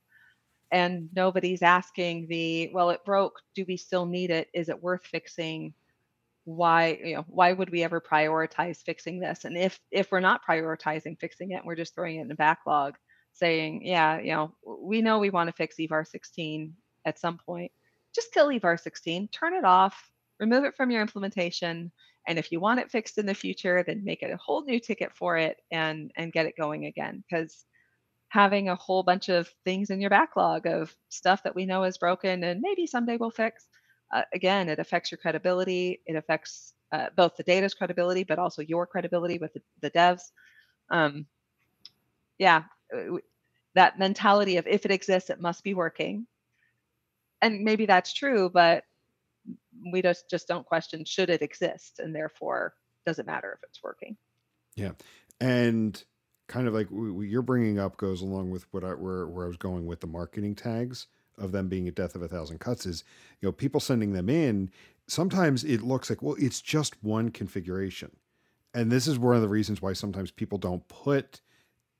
And 0.73 1.11
nobody's 1.15 1.63
asking 1.63 2.29
the, 2.29 2.71
well, 2.73 2.91
it 2.91 3.05
broke. 3.05 3.41
Do 3.55 3.65
we 3.69 3.77
still 3.77 4.07
need 4.07 4.31
it? 4.31 4.49
Is 4.55 4.71
it 4.71 4.83
worth 4.83 5.05
fixing? 5.05 5.75
Why, 6.45 6.99
you 7.05 7.15
know, 7.17 7.25
why 7.29 7.53
would 7.53 7.71
we 7.71 7.85
ever 7.85 8.01
prioritize 8.01 8.79
fixing 8.79 9.21
this? 9.21 9.45
And 9.45 9.57
if 9.57 9.79
if 9.93 10.11
we're 10.11 10.21
not 10.21 10.41
prioritizing 10.49 11.21
fixing 11.21 11.53
it, 11.53 11.65
we're 11.65 11.77
just 11.77 11.95
throwing 11.95 12.17
it 12.17 12.23
in 12.23 12.31
a 12.33 12.37
backlog, 12.37 12.97
saying, 13.35 13.85
yeah, 13.85 14.19
you 14.19 14.33
know, 14.33 14.55
we 14.65 15.03
know 15.03 15.19
we 15.19 15.31
want 15.31 15.49
to 15.49 15.53
fix 15.53 15.79
EVAR 15.79 16.05
16 16.05 16.75
at 17.05 17.19
some 17.19 17.39
point. 17.39 17.71
Just 18.15 18.33
kill 18.33 18.51
EVAR 18.51 18.77
16, 18.77 19.29
turn 19.29 19.55
it 19.55 19.65
off, 19.65 20.11
remove 20.41 20.65
it 20.65 20.75
from 20.75 20.91
your 20.91 21.03
implementation, 21.03 21.93
and 22.27 22.39
if 22.39 22.51
you 22.51 22.61
want 22.61 22.81
it 22.81 22.91
fixed 22.91 23.19
in 23.19 23.27
the 23.27 23.35
future, 23.35 23.85
then 23.87 24.05
make 24.05 24.23
it 24.23 24.33
a 24.33 24.37
whole 24.37 24.65
new 24.65 24.81
ticket 24.81 25.15
for 25.15 25.37
it 25.37 25.59
and 25.71 26.11
and 26.17 26.33
get 26.33 26.47
it 26.47 26.57
going 26.57 26.87
again. 26.87 27.23
Because 27.29 27.67
having 28.33 28.71
a 28.71 28.75
whole 28.75 29.03
bunch 29.03 29.29
of 29.29 29.47
things 29.62 29.90
in 29.90 30.01
your 30.01 30.09
backlog 30.09 30.66
of 30.66 30.97
stuff 31.11 31.42
that 31.42 31.55
we 31.55 31.66
know 31.66 31.85
is 31.85 31.99
broken 31.99 32.42
and 32.45 32.62
maybe 32.62 32.87
someday 32.87 33.18
we'll 33.18 33.31
fix, 33.31 33.66
uh, 34.11 34.23
again, 34.33 34.71
it 34.71 34.79
affects 34.79 35.11
your 35.11 35.18
credibility. 35.18 36.01
It 36.07 36.16
affects 36.16 36.73
uh, 36.92 37.09
both 37.14 37.37
the 37.37 37.42
data's 37.42 37.75
credibility, 37.75 38.25
but 38.25 38.38
also 38.38 38.62
your 38.62 38.87
credibility 38.87 39.37
with 39.37 39.53
the, 39.53 39.61
the 39.83 39.90
devs. 39.90 40.31
Um, 40.88 41.27
yeah, 42.38 42.62
that 43.75 43.99
mentality 43.99 44.57
of 44.57 44.66
if 44.66 44.87
it 44.87 44.90
exists, 44.90 45.29
it 45.29 45.38
must 45.38 45.62
be 45.62 45.75
working. 45.75 46.27
And 47.42 47.64
maybe 47.64 47.85
that's 47.85 48.14
true, 48.14 48.49
but 48.49 48.85
we 49.92 50.01
just 50.01 50.31
just 50.31 50.49
don't 50.49 50.64
question 50.64 51.05
should 51.05 51.29
it 51.29 51.42
exist 51.42 51.99
and 51.99 52.14
therefore 52.14 52.73
does 53.05 53.18
it 53.18 53.27
matter 53.27 53.59
if 53.59 53.68
it's 53.68 53.83
working 53.83 54.16
yeah 54.77 54.92
and 55.40 56.05
kind 56.53 56.69
of 56.69 56.75
like 56.75 56.88
what 56.91 57.23
you're 57.23 57.41
bringing 57.41 57.79
up 57.79 57.97
goes 57.97 58.21
along 58.21 58.51
with 58.51 58.67
what 58.75 58.85
I 58.85 58.88
where, 58.88 59.27
where 59.27 59.47
I 59.47 59.49
was 59.49 59.57
going 59.57 59.87
with 59.87 60.01
the 60.01 60.07
marketing 60.07 60.55
tags 60.55 61.07
of 61.38 61.51
them 61.51 61.69
being 61.69 61.88
a 61.88 61.91
death 61.91 62.15
of 62.15 62.21
a 62.21 62.29
thousand 62.29 62.59
cuts 62.59 62.85
is 62.85 63.05
you 63.41 63.49
know 63.49 63.53
people 63.53 63.81
sending 63.81 64.12
them 64.12 64.29
in 64.29 64.71
sometimes 65.07 65.65
it 65.65 65.81
looks 65.81 66.11
like 66.11 66.21
well 66.21 66.37
it's 66.38 66.61
just 66.61 67.03
one 67.03 67.31
configuration 67.31 68.11
and 68.75 68.93
this 68.93 69.07
is 69.07 69.19
one 69.19 69.35
of 69.35 69.41
the 69.41 69.49
reasons 69.49 69.81
why 69.81 69.95
sometimes 69.95 70.31
people 70.31 70.59
don't 70.59 70.87
put 70.88 71.41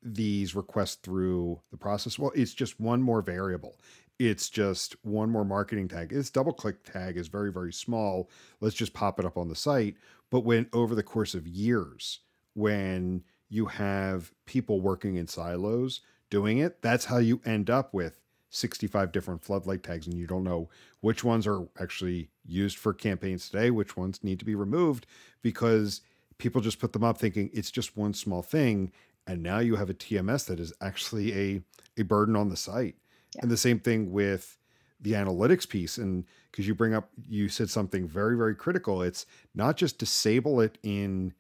these 0.03 0.55
requests 0.55 0.97
through 0.97 1.59
the 1.71 1.79
process 1.79 2.19
well 2.19 2.33
it's 2.35 2.53
just 2.53 2.79
one 2.79 3.01
more 3.01 3.23
variable 3.23 3.79
it's 4.19 4.51
just 4.51 4.95
one 5.05 5.31
more 5.31 5.45
marketing 5.45 5.89
tag. 5.89 6.11
This 6.11 6.31
DoubleClick 6.31 6.85
tag 6.85 7.17
is 7.17 7.27
very, 7.27 7.51
very 7.51 7.73
small. 7.73 8.31
Let's 8.61 8.77
just 8.77 8.93
pop 8.93 9.19
it 9.19 9.25
up 9.25 9.37
on 9.37 9.49
the 9.49 9.57
site. 9.57 9.97
But 10.31 10.45
when 10.45 10.69
over 10.73 10.95
the 10.95 11.03
course 11.03 11.35
of 11.35 11.49
years, 11.49 12.21
when 12.55 13.25
you 13.53 13.67
have 13.67 14.33
people 14.47 14.81
working 14.81 15.17
in 15.17 15.29
silos 15.29 16.01
doing 16.31 16.57
it, 16.57 16.81
that's 16.81 17.05
how 17.05 17.19
you 17.19 17.39
end 17.45 17.69
up 17.69 17.93
with 17.93 18.19
65 18.49 19.13
different 19.13 19.45
floodlight 19.45 19.83
tags 19.83 20.07
and 20.07 20.17
you 20.17 20.27
don't 20.27 20.43
know 20.43 20.71
which 21.01 21.23
ones 21.23 21.47
are 21.47 21.69
actually 21.79 22.31
used 22.47 22.79
for 22.79 22.95
campaigns 22.95 23.51
today, 23.51 23.71
which 23.71 23.95
ones 23.95 24.25
need 24.25 24.39
to 24.39 24.47
be 24.47 24.55
removed 24.55 25.07
because 25.43 26.01
people 26.39 26.63
just 26.63 26.79
put 26.79 26.95
them 26.95 27.05
up 27.05 27.19
thinking 27.19 27.51
it's 27.53 27.71
just 27.71 27.95
one 27.95 28.15
small 28.15 28.41
thing. 28.41 28.91
And 29.27 29.43
now 29.43 29.59
you 29.59 29.77
have 29.77 29.91
a 29.91 29.95
TMS 29.95 30.47
that 30.47 30.59
is 30.59 30.73
actually 30.81 31.35
a, 31.35 31.63
a 32.01 32.05
burden 32.05 32.37
on 32.37 32.49
the 32.49 32.57
site. 32.57 32.97
Yeah. 33.37 33.43
And 33.43 33.51
the 33.51 33.59
same 33.59 33.81
thing 33.81 34.13
with 34.13 34.57
the 34.99 35.13
analytics 35.13 35.69
piece. 35.69 35.99
And 35.99 36.25
because 36.51 36.67
you 36.67 36.75
bring 36.75 36.95
up, 36.95 37.11
you 37.29 37.51
said 37.51 37.69
something 37.69 38.09
very, 38.09 38.35
very 38.35 38.55
critical. 38.55 39.03
It's 39.03 39.27
not 39.55 39.77
just 39.77 39.99
disable 39.99 40.63
it 40.63 40.79
in 40.83 41.35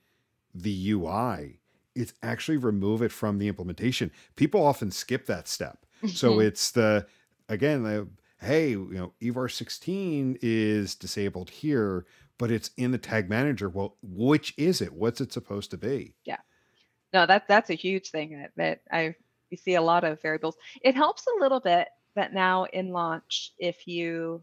the 0.54 0.90
UI, 0.92 1.61
it's 1.94 2.14
actually 2.22 2.56
remove 2.56 3.02
it 3.02 3.12
from 3.12 3.38
the 3.38 3.48
implementation. 3.48 4.10
People 4.36 4.64
often 4.64 4.90
skip 4.90 5.26
that 5.26 5.48
step. 5.48 5.84
so 6.12 6.32
mm-hmm. 6.32 6.42
it's 6.42 6.70
the, 6.70 7.06
again, 7.48 7.82
the, 7.82 8.08
hey, 8.40 8.70
you 8.70 8.88
know, 8.90 9.12
EVAR 9.20 9.48
16 9.48 10.38
is 10.42 10.94
disabled 10.94 11.50
here, 11.50 12.06
but 12.38 12.50
it's 12.50 12.70
in 12.76 12.90
the 12.90 12.98
tag 12.98 13.28
manager. 13.28 13.68
Well, 13.68 13.96
which 14.02 14.54
is 14.56 14.80
it? 14.80 14.92
What's 14.92 15.20
it 15.20 15.32
supposed 15.32 15.70
to 15.70 15.78
be? 15.78 16.14
Yeah. 16.24 16.38
No, 17.12 17.26
that 17.26 17.46
that's 17.46 17.68
a 17.68 17.74
huge 17.74 18.08
thing 18.08 18.38
that, 18.38 18.52
that 18.56 18.80
I 18.90 19.14
you 19.50 19.58
see 19.58 19.74
a 19.74 19.82
lot 19.82 20.02
of 20.02 20.20
variables. 20.22 20.56
It 20.82 20.94
helps 20.94 21.26
a 21.26 21.40
little 21.40 21.60
bit 21.60 21.88
that 22.16 22.32
now 22.32 22.64
in 22.64 22.88
launch, 22.88 23.52
if 23.58 23.86
you 23.86 24.42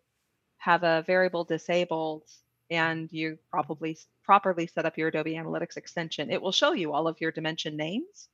have 0.57 0.83
a 0.83 1.03
variable 1.07 1.43
disabled 1.43 2.23
and 2.69 3.12
you 3.12 3.38
probably 3.51 3.97
properly 4.23 4.67
set 4.67 4.86
up 4.86 4.97
your 4.97 5.10
Adobe 5.10 5.34
Analytics 5.34 5.77
extension, 5.77 6.32
it 6.32 6.41
will 6.41 6.51
show 6.51 6.73
you 6.73 6.93
all 6.93 7.08
of 7.08 7.19
your 7.19 7.32
dimension 7.32 7.75
names. 7.75 8.29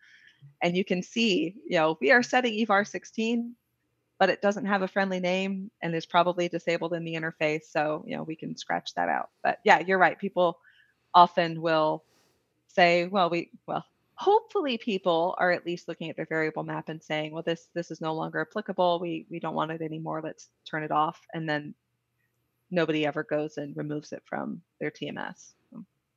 And 0.62 0.76
you 0.76 0.84
can 0.84 1.02
see, 1.02 1.56
you 1.66 1.78
know, 1.78 1.98
we 2.02 2.12
are 2.12 2.22
setting 2.22 2.54
EVAR 2.54 2.86
16, 2.86 3.56
but 4.20 4.30
it 4.30 4.42
doesn't 4.42 4.66
have 4.66 4.82
a 4.82 4.88
friendly 4.88 5.20
name 5.20 5.72
and 5.82 5.96
is 5.96 6.06
probably 6.06 6.48
disabled 6.50 6.94
in 6.94 7.04
the 7.04 7.16
interface. 7.16 7.64
So, 7.72 8.04
you 8.06 8.16
know, 8.16 8.24
we 8.24 8.36
can 8.36 8.56
scratch 8.56 8.94
that 8.96 9.10
out. 9.10 9.30
But 9.44 9.60
yeah, 9.64 9.80
you're 9.80 9.98
right. 9.98 10.20
People 10.20 10.60
often 11.14 11.62
will 11.62 12.04
say, 12.68 13.08
well, 13.08 13.30
we, 13.30 13.50
well, 13.66 13.86
hopefully 14.16 14.78
people 14.78 15.36
are 15.38 15.52
at 15.52 15.66
least 15.66 15.88
looking 15.88 16.10
at 16.10 16.16
their 16.16 16.26
variable 16.26 16.64
map 16.64 16.88
and 16.90 17.04
saying 17.04 17.34
well 17.34 17.44
this 17.44 17.68
this 17.74 17.92
is 17.92 18.00
no 18.00 18.14
longer 18.14 18.40
applicable 18.40 18.98
we 19.00 19.28
we 19.30 19.40
don't 19.40 19.56
want 19.56 19.72
it 19.72 19.82
anymore 19.82 20.22
let's 20.24 20.48
turn 20.70 20.84
it 20.84 20.92
off 20.92 21.20
and 21.34 21.50
then 21.50 21.76
nobody 22.72 23.06
ever 23.06 23.24
goes 23.24 23.58
and 23.58 23.76
removes 23.76 24.12
it 24.12 24.24
from 24.26 24.62
their 24.80 24.92
tms 24.92 25.54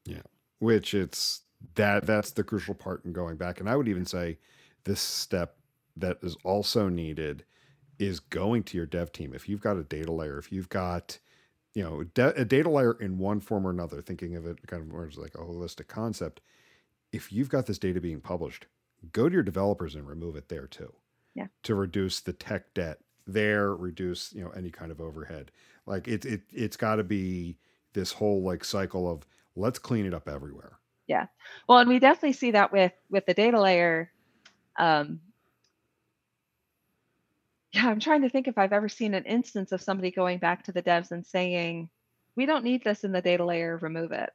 yeah 0.04 0.22
which 0.58 0.94
it's 0.94 1.42
that 1.74 2.06
that's 2.06 2.30
the 2.32 2.44
crucial 2.44 2.74
part 2.74 3.04
in 3.04 3.12
going 3.12 3.36
back 3.36 3.60
and 3.60 3.68
i 3.68 3.76
would 3.76 3.88
even 3.88 4.06
say 4.06 4.38
this 4.84 5.00
step 5.00 5.56
that 5.96 6.18
is 6.22 6.36
also 6.44 6.88
needed 6.88 7.44
is 7.98 8.20
going 8.20 8.62
to 8.62 8.76
your 8.76 8.86
dev 8.86 9.10
team 9.12 9.32
if 9.34 9.48
you've 9.48 9.60
got 9.60 9.76
a 9.76 9.82
data 9.82 10.12
layer 10.12 10.38
if 10.38 10.52
you've 10.52 10.68
got 10.68 11.18
you 11.74 11.82
know 11.82 12.04
a 12.16 12.44
data 12.44 12.70
layer 12.70 12.92
in 13.00 13.18
one 13.18 13.40
form 13.40 13.66
or 13.66 13.70
another 13.70 14.00
thinking 14.00 14.36
of 14.36 14.46
it 14.46 14.64
kind 14.66 14.82
of 14.82 14.88
more 14.88 15.06
as 15.06 15.18
like 15.18 15.34
a 15.34 15.38
holistic 15.38 15.88
concept 15.88 16.40
if 17.12 17.32
you've 17.32 17.48
got 17.48 17.66
this 17.66 17.78
data 17.78 18.00
being 18.00 18.20
published, 18.20 18.66
go 19.12 19.28
to 19.28 19.32
your 19.32 19.42
developers 19.42 19.94
and 19.94 20.06
remove 20.06 20.36
it 20.36 20.48
there 20.48 20.66
too. 20.66 20.92
Yeah. 21.34 21.46
To 21.64 21.74
reduce 21.74 22.20
the 22.20 22.32
tech 22.32 22.74
debt 22.74 22.98
there, 23.28 23.74
reduce, 23.74 24.32
you 24.32 24.42
know, 24.42 24.50
any 24.50 24.70
kind 24.70 24.90
of 24.90 25.00
overhead. 25.00 25.52
Like 25.86 26.08
it 26.08 26.24
it 26.24 26.42
it's 26.52 26.76
gotta 26.76 27.04
be 27.04 27.56
this 27.92 28.10
whole 28.10 28.42
like 28.42 28.64
cycle 28.64 29.10
of 29.10 29.24
let's 29.54 29.78
clean 29.78 30.06
it 30.06 30.14
up 30.14 30.28
everywhere. 30.28 30.78
Yeah. 31.06 31.26
Well, 31.68 31.78
and 31.78 31.88
we 31.88 31.98
definitely 31.98 32.32
see 32.32 32.52
that 32.52 32.72
with 32.72 32.92
with 33.10 33.26
the 33.26 33.34
data 33.34 33.60
layer. 33.60 34.10
Um, 34.78 35.20
yeah, 37.72 37.88
I'm 37.88 38.00
trying 38.00 38.22
to 38.22 38.30
think 38.30 38.48
if 38.48 38.58
I've 38.58 38.72
ever 38.72 38.88
seen 38.88 39.14
an 39.14 39.24
instance 39.24 39.72
of 39.72 39.82
somebody 39.82 40.10
going 40.10 40.38
back 40.38 40.64
to 40.64 40.72
the 40.72 40.82
devs 40.82 41.10
and 41.12 41.24
saying, 41.24 41.90
"We 42.36 42.46
don't 42.46 42.64
need 42.64 42.82
this 42.82 43.04
in 43.04 43.12
the 43.12 43.22
data 43.22 43.44
layer. 43.44 43.76
Remove 43.78 44.12
it." 44.12 44.30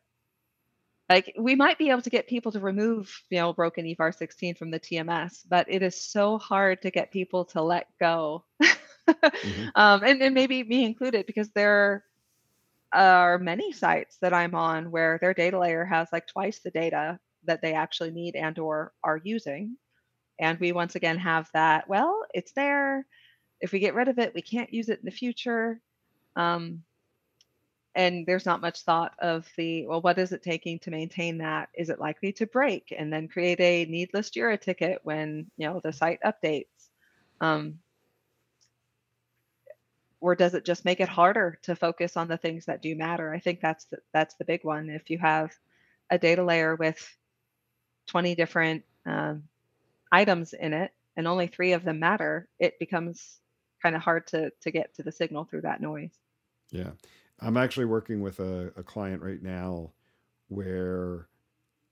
like 1.09 1.33
we 1.37 1.55
might 1.55 1.77
be 1.77 1.89
able 1.89 2.01
to 2.01 2.09
get 2.09 2.27
people 2.27 2.51
to 2.51 2.59
remove 2.59 3.21
you 3.29 3.39
know 3.39 3.53
broken 3.53 3.85
evar 3.85 4.15
16 4.15 4.55
from 4.55 4.71
the 4.71 4.79
tms 4.79 5.41
but 5.47 5.65
it 5.69 5.81
is 5.81 5.95
so 5.95 6.37
hard 6.37 6.81
to 6.81 6.91
get 6.91 7.11
people 7.11 7.45
to 7.45 7.61
let 7.61 7.87
go 7.99 8.43
mm-hmm. 9.07 9.67
um, 9.75 10.03
and, 10.03 10.21
and 10.21 10.33
maybe 10.33 10.63
me 10.63 10.85
included 10.85 11.25
because 11.25 11.49
there 11.49 12.03
are 12.93 13.39
many 13.39 13.71
sites 13.71 14.17
that 14.21 14.33
i'm 14.33 14.53
on 14.53 14.91
where 14.91 15.17
their 15.19 15.33
data 15.33 15.57
layer 15.57 15.83
has 15.83 16.07
like 16.11 16.27
twice 16.27 16.59
the 16.59 16.69
data 16.69 17.19
that 17.45 17.61
they 17.61 17.73
actually 17.73 18.11
need 18.11 18.35
and 18.35 18.57
or 18.59 18.93
are 19.03 19.19
using. 19.23 19.77
And 20.39 20.59
we 20.59 20.71
once 20.71 20.95
again 20.95 21.17
have 21.17 21.49
that 21.53 21.87
well 21.87 22.25
it's 22.33 22.51
there. 22.53 23.05
If 23.61 23.71
we 23.71 23.79
get 23.79 23.95
rid 23.95 24.07
of 24.07 24.19
it 24.19 24.33
we 24.33 24.41
can't 24.41 24.73
use 24.73 24.89
it 24.89 24.99
in 24.99 25.05
the 25.05 25.11
future. 25.11 25.79
Um, 26.35 26.83
and 27.95 28.25
there's 28.25 28.45
not 28.45 28.61
much 28.61 28.81
thought 28.81 29.13
of 29.19 29.47
the 29.55 29.85
well 29.87 30.01
what 30.01 30.17
is 30.17 30.31
it 30.31 30.43
taking 30.43 30.79
to 30.79 30.91
maintain 30.91 31.37
that? 31.39 31.69
Is 31.75 31.89
it 31.89 31.99
likely 31.99 32.31
to 32.33 32.47
break 32.47 32.93
and 32.97 33.11
then 33.13 33.27
create 33.27 33.59
a 33.59 33.85
needless 33.85 34.31
jira 34.31 34.59
ticket 34.59 34.99
when 35.03 35.49
you 35.57 35.67
know 35.67 35.79
the 35.83 35.93
site 35.93 36.19
updates? 36.25 36.65
Um, 37.39 37.79
or 40.23 40.35
does 40.35 40.53
it 40.53 40.63
just 40.63 40.85
make 40.85 41.01
it 41.01 41.09
harder 41.09 41.59
to 41.63 41.75
focus 41.75 42.15
on 42.15 42.29
the 42.29 42.37
things 42.37 42.63
that 42.65 42.81
do 42.81 42.95
matter? 42.95 43.33
I 43.33 43.39
think 43.39 43.59
that's 43.59 43.83
the, 43.85 43.97
that's 44.13 44.35
the 44.35 44.45
big 44.45 44.63
one. 44.63 44.89
If 44.89 45.09
you 45.09 45.17
have 45.17 45.51
a 46.09 46.17
data 46.17 46.41
layer 46.41 46.77
with 46.77 47.17
20 48.07 48.33
different 48.33 48.83
um, 49.05 49.43
items 50.13 50.53
in 50.53 50.71
it 50.71 50.93
and 51.17 51.27
only 51.27 51.47
three 51.47 51.73
of 51.73 51.83
them 51.83 51.99
matter 51.99 52.47
it 52.57 52.79
becomes 52.79 53.39
kind 53.81 53.97
of 53.97 54.01
hard 54.01 54.25
to 54.27 54.49
to 54.61 54.71
get 54.71 54.95
to 54.95 55.03
the 55.03 55.11
signal 55.11 55.43
through 55.43 55.61
that 55.61 55.81
noise. 55.81 56.17
Yeah. 56.71 56.91
I'm 57.41 57.57
actually 57.57 57.85
working 57.85 58.21
with 58.21 58.39
a, 58.39 58.71
a 58.77 58.83
client 58.83 59.21
right 59.21 59.43
now 59.43 59.91
where 60.47 61.27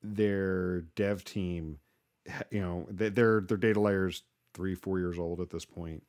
their 0.02 0.82
dev 0.96 1.26
team, 1.26 1.80
you 2.50 2.62
know, 2.62 2.88
their 2.90 3.42
their 3.42 3.58
data 3.58 3.82
layers 3.82 4.24
three 4.54 4.76
four 4.76 5.00
years 5.00 5.20
old 5.20 5.42
at 5.42 5.50
this 5.50 5.66
point, 5.66 6.04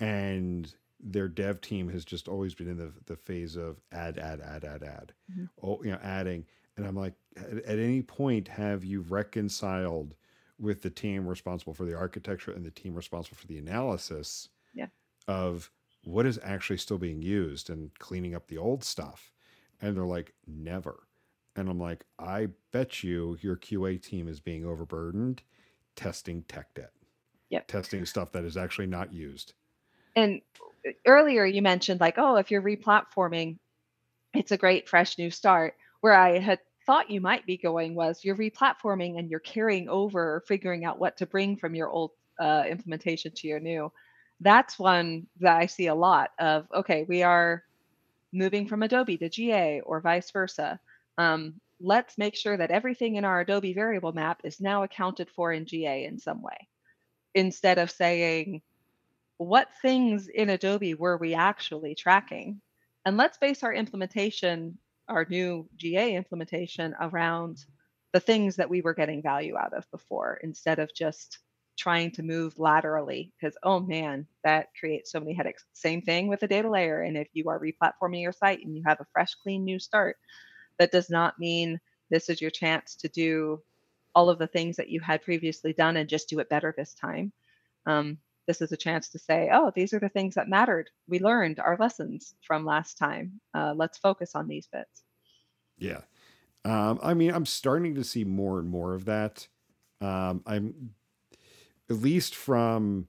and 0.00 0.72
their 1.00 1.28
dev 1.28 1.60
team 1.60 1.88
has 1.90 2.04
just 2.04 2.28
always 2.28 2.54
been 2.54 2.68
in 2.68 2.76
the 2.76 2.92
the 3.06 3.16
phase 3.16 3.56
of 3.56 3.80
add, 3.92 4.18
add, 4.18 4.40
add, 4.40 4.64
add, 4.64 4.82
add, 4.82 5.14
Mhm. 5.28 5.48
oh, 5.62 5.82
you 5.82 5.90
know, 5.92 5.98
adding. 6.02 6.46
And 6.76 6.86
I'm 6.86 6.96
like, 6.96 7.14
at, 7.36 7.50
at 7.64 7.78
any 7.78 8.02
point, 8.02 8.48
have 8.48 8.84
you 8.84 9.00
reconciled 9.02 10.14
with 10.58 10.82
the 10.82 10.90
team 10.90 11.26
responsible 11.26 11.74
for 11.74 11.84
the 11.84 11.94
architecture 11.96 12.52
and 12.52 12.64
the 12.66 12.70
team 12.70 12.94
responsible 12.94 13.36
for 13.36 13.46
the 13.46 13.58
analysis 13.58 14.48
Yeah. 14.72 14.88
of 15.28 15.70
what 16.04 16.26
is 16.26 16.38
actually 16.42 16.78
still 16.78 16.98
being 16.98 17.22
used 17.22 17.70
and 17.70 17.96
cleaning 17.98 18.34
up 18.34 18.48
the 18.48 18.58
old 18.58 18.84
stuff? 18.84 19.32
And 19.80 19.96
they're 19.96 20.04
like, 20.06 20.34
never. 20.46 21.08
And 21.56 21.68
I'm 21.68 21.78
like, 21.80 22.04
I 22.18 22.48
bet 22.72 23.02
you 23.02 23.38
your 23.40 23.56
QA 23.56 23.98
team 23.98 24.28
is 24.28 24.40
being 24.40 24.64
overburdened 24.64 25.42
testing 25.96 26.42
tech 26.44 26.74
debt, 26.74 26.92
Yep. 27.50 27.68
testing 27.68 28.04
stuff 28.06 28.32
that 28.32 28.44
is 28.44 28.56
actually 28.56 28.86
not 28.88 29.12
used. 29.12 29.54
And 30.16 30.42
earlier 31.06 31.44
you 31.44 31.62
mentioned 31.62 32.00
like, 32.00 32.14
oh, 32.18 32.36
if 32.36 32.50
you're 32.50 32.62
replatforming, 32.62 33.58
it's 34.34 34.52
a 34.52 34.56
great 34.56 34.88
fresh 34.88 35.18
new 35.18 35.30
start. 35.30 35.74
Where 36.00 36.14
I 36.14 36.38
had 36.38 36.60
thought 36.86 37.10
you 37.10 37.20
might 37.20 37.44
be 37.44 37.56
going 37.56 37.94
was 37.94 38.24
you're 38.24 38.36
replatforming 38.36 39.18
and 39.18 39.30
you're 39.30 39.40
carrying 39.40 39.88
over 39.88 40.36
or 40.36 40.44
figuring 40.46 40.84
out 40.84 40.98
what 40.98 41.18
to 41.18 41.26
bring 41.26 41.56
from 41.56 41.74
your 41.74 41.90
old 41.90 42.12
uh, 42.38 42.64
implementation 42.68 43.32
to 43.32 43.48
your 43.48 43.60
new. 43.60 43.92
That's 44.40 44.78
one 44.78 45.26
that 45.40 45.56
I 45.56 45.66
see 45.66 45.88
a 45.88 45.94
lot 45.94 46.30
of. 46.38 46.66
Okay, 46.72 47.04
we 47.08 47.22
are 47.22 47.64
moving 48.32 48.68
from 48.68 48.82
Adobe 48.82 49.16
to 49.18 49.28
GA 49.28 49.80
or 49.80 50.00
vice 50.00 50.30
versa. 50.30 50.78
Um, 51.16 51.60
let's 51.80 52.18
make 52.18 52.36
sure 52.36 52.56
that 52.56 52.70
everything 52.70 53.16
in 53.16 53.24
our 53.24 53.40
Adobe 53.40 53.72
variable 53.72 54.12
map 54.12 54.40
is 54.44 54.60
now 54.60 54.82
accounted 54.82 55.28
for 55.30 55.52
in 55.52 55.66
GA 55.66 56.04
in 56.04 56.18
some 56.18 56.42
way. 56.42 56.68
Instead 57.34 57.78
of 57.78 57.90
saying, 57.90 58.62
what 59.38 59.68
things 59.80 60.28
in 60.28 60.50
Adobe 60.50 60.94
were 60.94 61.16
we 61.16 61.34
actually 61.34 61.94
tracking? 61.94 62.60
And 63.04 63.16
let's 63.16 63.38
base 63.38 63.62
our 63.62 63.72
implementation, 63.72 64.78
our 65.08 65.26
new 65.28 65.68
GA 65.76 66.14
implementation, 66.14 66.94
around 67.00 67.64
the 68.12 68.20
things 68.20 68.56
that 68.56 68.68
we 68.68 68.80
were 68.80 68.94
getting 68.94 69.22
value 69.22 69.56
out 69.56 69.72
of 69.72 69.90
before 69.90 70.40
instead 70.42 70.78
of 70.78 70.94
just 70.94 71.38
trying 71.78 72.10
to 72.10 72.22
move 72.22 72.58
laterally. 72.58 73.32
Because, 73.40 73.56
oh 73.62 73.78
man, 73.80 74.26
that 74.42 74.68
creates 74.78 75.12
so 75.12 75.20
many 75.20 75.34
headaches. 75.34 75.64
Same 75.72 76.02
thing 76.02 76.26
with 76.26 76.40
the 76.40 76.48
data 76.48 76.68
layer. 76.68 77.02
And 77.02 77.16
if 77.16 77.28
you 77.32 77.48
are 77.48 77.60
replatforming 77.60 78.20
your 78.20 78.32
site 78.32 78.64
and 78.64 78.76
you 78.76 78.82
have 78.86 79.00
a 79.00 79.06
fresh, 79.12 79.34
clean 79.36 79.64
new 79.64 79.78
start, 79.78 80.16
that 80.78 80.92
does 80.92 81.08
not 81.08 81.38
mean 81.38 81.80
this 82.10 82.28
is 82.28 82.40
your 82.40 82.50
chance 82.50 82.96
to 82.96 83.08
do 83.08 83.62
all 84.14 84.30
of 84.30 84.38
the 84.38 84.46
things 84.46 84.76
that 84.76 84.88
you 84.88 85.00
had 85.00 85.22
previously 85.22 85.72
done 85.72 85.96
and 85.96 86.08
just 86.08 86.28
do 86.28 86.40
it 86.40 86.48
better 86.48 86.74
this 86.76 86.94
time. 86.94 87.32
Um, 87.86 88.18
this 88.48 88.62
is 88.62 88.72
a 88.72 88.76
chance 88.76 89.10
to 89.10 89.18
say, 89.18 89.50
oh, 89.52 89.70
these 89.76 89.92
are 89.92 90.00
the 90.00 90.08
things 90.08 90.34
that 90.34 90.48
mattered. 90.48 90.88
We 91.06 91.20
learned 91.20 91.60
our 91.60 91.76
lessons 91.78 92.34
from 92.42 92.64
last 92.64 92.96
time. 92.96 93.40
Uh, 93.54 93.74
let's 93.76 93.98
focus 93.98 94.32
on 94.34 94.48
these 94.48 94.66
bits. 94.66 95.04
Yeah. 95.76 96.00
Um, 96.64 96.98
I 97.02 97.12
mean, 97.12 97.30
I'm 97.30 97.46
starting 97.46 97.94
to 97.94 98.02
see 98.02 98.24
more 98.24 98.58
and 98.58 98.68
more 98.68 98.94
of 98.94 99.04
that. 99.04 99.46
Um, 100.00 100.42
I'm 100.46 100.94
at 101.90 101.96
least 101.96 102.34
from 102.34 103.06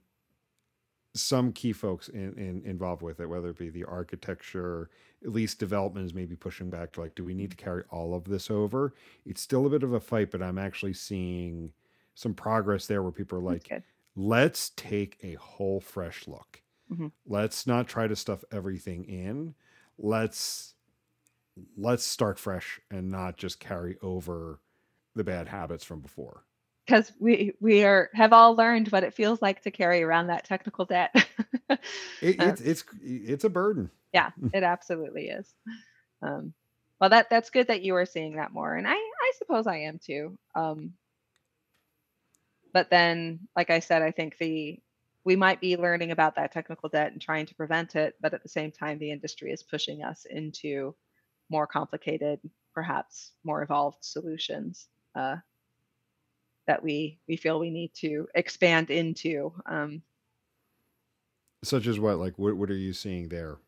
some 1.14 1.52
key 1.52 1.72
folks 1.72 2.08
in, 2.08 2.34
in, 2.34 2.62
involved 2.66 3.02
with 3.02 3.18
it, 3.18 3.26
whether 3.26 3.48
it 3.48 3.58
be 3.58 3.70
the 3.70 3.84
architecture, 3.84 4.90
at 5.24 5.32
least 5.32 5.58
development 5.58 6.04
is 6.04 6.14
maybe 6.14 6.36
pushing 6.36 6.68
back 6.68 6.92
to 6.92 7.00
like, 7.00 7.14
do 7.14 7.24
we 7.24 7.34
need 7.34 7.50
to 7.50 7.56
carry 7.56 7.82
all 7.90 8.14
of 8.14 8.24
this 8.24 8.50
over? 8.50 8.94
It's 9.24 9.40
still 9.40 9.64
a 9.64 9.70
bit 9.70 9.82
of 9.82 9.94
a 9.94 10.00
fight, 10.00 10.30
but 10.30 10.42
I'm 10.42 10.58
actually 10.58 10.92
seeing 10.92 11.72
some 12.14 12.34
progress 12.34 12.86
there 12.86 13.02
where 13.02 13.10
people 13.10 13.38
are 13.38 13.42
like. 13.42 13.64
Let's 14.16 14.70
take 14.70 15.18
a 15.22 15.34
whole 15.34 15.80
fresh 15.80 16.26
look. 16.26 16.62
Mhm. 16.90 17.12
Let's 17.26 17.66
not 17.66 17.86
try 17.88 18.08
to 18.08 18.16
stuff 18.16 18.44
everything 18.50 19.04
in. 19.04 19.54
Let's 19.98 20.74
let's 21.76 22.04
start 22.04 22.38
fresh 22.38 22.80
and 22.90 23.10
not 23.10 23.36
just 23.36 23.60
carry 23.60 23.98
over 24.02 24.60
the 25.14 25.24
bad 25.24 25.48
habits 25.48 25.84
from 25.84 26.00
before. 26.00 26.44
Because 26.86 27.12
we 27.20 27.52
we 27.60 27.84
are 27.84 28.10
have 28.14 28.32
all 28.32 28.56
learned 28.56 28.88
what 28.88 29.04
it 29.04 29.14
feels 29.14 29.40
like 29.40 29.62
to 29.62 29.70
carry 29.70 30.02
around 30.02 30.28
that 30.28 30.44
technical 30.44 30.84
debt. 30.84 31.14
It, 32.20 32.40
it's 32.40 32.60
it's 32.60 32.84
it's 33.02 33.44
a 33.44 33.48
burden. 33.48 33.90
yeah, 34.12 34.30
it 34.52 34.62
absolutely 34.62 35.28
is. 35.28 35.54
Um, 36.20 36.52
well, 37.00 37.10
that 37.10 37.30
that's 37.30 37.50
good 37.50 37.68
that 37.68 37.82
you 37.82 37.94
are 37.94 38.04
seeing 38.06 38.36
that 38.36 38.52
more, 38.52 38.74
and 38.74 38.86
I 38.86 38.92
I 38.94 39.32
suppose 39.38 39.66
I 39.66 39.76
am 39.78 39.98
too. 39.98 40.36
Um, 40.54 40.94
but 42.72 42.90
then, 42.90 43.40
like 43.56 43.70
I 43.70 43.80
said, 43.80 44.02
I 44.02 44.10
think 44.10 44.38
the 44.38 44.78
we 45.24 45.36
might 45.36 45.60
be 45.60 45.76
learning 45.76 46.12
about 46.12 46.36
that 46.36 46.50
technical 46.52 46.88
debt 46.88 47.12
and 47.12 47.20
trying 47.20 47.44
to 47.46 47.54
prevent 47.54 47.94
it, 47.94 48.14
but 48.22 48.32
at 48.32 48.42
the 48.42 48.48
same 48.48 48.72
time, 48.72 48.98
the 48.98 49.10
industry 49.10 49.52
is 49.52 49.62
pushing 49.62 50.02
us 50.02 50.24
into 50.24 50.94
more 51.50 51.66
complicated, 51.66 52.40
perhaps 52.72 53.32
more 53.44 53.62
evolved 53.62 53.98
solutions 54.02 54.88
uh, 55.14 55.36
that 56.66 56.82
we 56.82 57.18
we 57.28 57.36
feel 57.36 57.60
we 57.60 57.70
need 57.70 57.92
to 57.94 58.26
expand 58.34 58.90
into. 58.90 59.52
Um, 59.66 60.02
Such 61.62 61.86
as 61.86 62.00
what? 62.00 62.18
Like 62.18 62.38
what 62.38 62.56
what 62.56 62.70
are 62.70 62.76
you 62.76 62.92
seeing 62.92 63.28
there? 63.28 63.58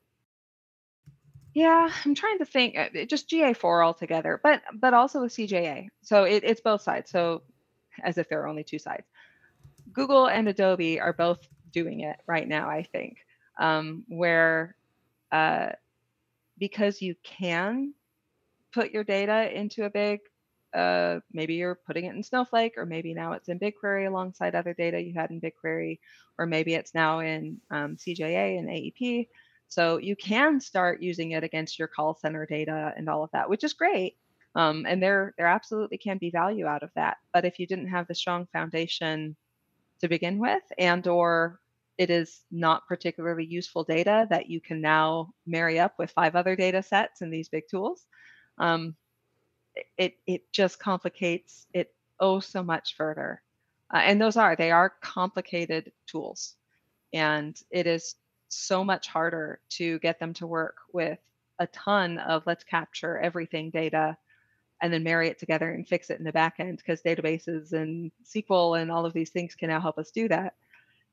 Yeah, 1.54 1.90
I'm 2.04 2.14
trying 2.14 2.38
to 2.38 2.46
think. 2.46 2.78
uh, 2.78 3.04
Just 3.04 3.28
GA4 3.28 3.84
altogether, 3.84 4.40
but 4.42 4.62
but 4.72 4.94
also 4.94 5.20
with 5.20 5.32
CJA. 5.32 5.88
So 6.00 6.24
it, 6.24 6.44
it's 6.44 6.62
both 6.62 6.80
sides. 6.80 7.10
So 7.10 7.42
as 8.02 8.18
if 8.18 8.28
there 8.28 8.42
are 8.42 8.48
only 8.48 8.64
two 8.64 8.78
sides. 8.78 9.06
Google 9.92 10.26
and 10.26 10.48
Adobe 10.48 11.00
are 11.00 11.12
both 11.12 11.46
doing 11.72 12.00
it 12.00 12.16
right 12.26 12.46
now. 12.46 12.68
I 12.68 12.82
think 12.82 13.18
um, 13.58 14.04
where 14.08 14.76
uh, 15.30 15.70
because 16.58 17.02
you 17.02 17.14
can 17.22 17.94
put 18.72 18.92
your 18.92 19.04
data 19.04 19.50
into 19.54 19.84
a 19.84 19.90
big 19.90 20.20
uh, 20.74 21.20
maybe 21.32 21.54
you're 21.54 21.74
putting 21.74 22.06
it 22.06 22.14
in 22.14 22.22
Snowflake, 22.22 22.78
or 22.78 22.86
maybe 22.86 23.12
now 23.12 23.32
it's 23.32 23.48
in 23.48 23.58
BigQuery 23.58 24.06
alongside 24.06 24.54
other 24.54 24.72
data 24.72 25.00
you 25.00 25.12
had 25.14 25.30
in 25.30 25.40
BigQuery, 25.40 25.98
or 26.38 26.46
maybe 26.46 26.74
it's 26.74 26.94
now 26.94 27.20
in 27.20 27.60
um, 27.70 27.96
CJA 27.96 28.58
and 28.58 28.68
AEP. 28.68 29.28
So 29.68 29.98
you 29.98 30.16
can 30.16 30.60
start 30.60 31.02
using 31.02 31.32
it 31.32 31.44
against 31.44 31.78
your 31.78 31.88
call 31.88 32.14
center 32.14 32.46
data 32.46 32.92
and 32.96 33.08
all 33.08 33.22
of 33.22 33.30
that, 33.32 33.48
which 33.50 33.64
is 33.64 33.72
great. 33.72 34.16
Um, 34.54 34.84
and 34.86 35.02
there, 35.02 35.34
there 35.38 35.46
absolutely 35.46 35.98
can 35.98 36.18
be 36.18 36.30
value 36.30 36.66
out 36.66 36.82
of 36.82 36.90
that. 36.94 37.16
But 37.32 37.44
if 37.44 37.58
you 37.58 37.66
didn't 37.66 37.88
have 37.88 38.06
the 38.06 38.14
strong 38.14 38.46
foundation 38.52 39.36
to 40.00 40.08
begin 40.08 40.38
with, 40.38 40.62
and 40.78 41.06
or 41.06 41.60
it 41.98 42.10
is 42.10 42.40
not 42.50 42.86
particularly 42.86 43.44
useful 43.44 43.84
data 43.84 44.26
that 44.30 44.48
you 44.48 44.60
can 44.60 44.80
now 44.80 45.32
marry 45.46 45.78
up 45.78 45.94
with 45.98 46.10
five 46.10 46.34
other 46.34 46.56
data 46.56 46.82
sets 46.82 47.22
in 47.22 47.30
these 47.30 47.48
big 47.48 47.64
tools, 47.70 48.06
um, 48.58 48.94
it 49.96 50.16
it 50.26 50.52
just 50.52 50.78
complicates 50.78 51.66
it 51.72 51.94
oh 52.20 52.40
so 52.40 52.62
much 52.62 52.96
further. 52.96 53.42
Uh, 53.92 53.98
and 53.98 54.20
those 54.20 54.36
are 54.36 54.56
they 54.56 54.70
are 54.70 54.92
complicated 55.00 55.92
tools, 56.06 56.56
and 57.12 57.58
it 57.70 57.86
is 57.86 58.16
so 58.48 58.84
much 58.84 59.08
harder 59.08 59.60
to 59.70 59.98
get 60.00 60.18
them 60.20 60.34
to 60.34 60.46
work 60.46 60.76
with 60.92 61.18
a 61.58 61.66
ton 61.68 62.18
of 62.18 62.42
let's 62.46 62.64
capture 62.64 63.18
everything 63.18 63.70
data 63.70 64.16
and 64.82 64.92
then 64.92 65.04
marry 65.04 65.28
it 65.28 65.38
together 65.38 65.70
and 65.70 65.86
fix 65.86 66.10
it 66.10 66.18
in 66.18 66.24
the 66.24 66.32
back 66.32 66.56
end 66.58 66.78
because 66.78 67.00
databases 67.00 67.72
and 67.72 68.10
SQL 68.24 68.80
and 68.80 68.90
all 68.90 69.06
of 69.06 69.12
these 69.12 69.30
things 69.30 69.54
can 69.54 69.70
now 69.70 69.80
help 69.80 69.96
us 69.96 70.10
do 70.10 70.28
that 70.28 70.54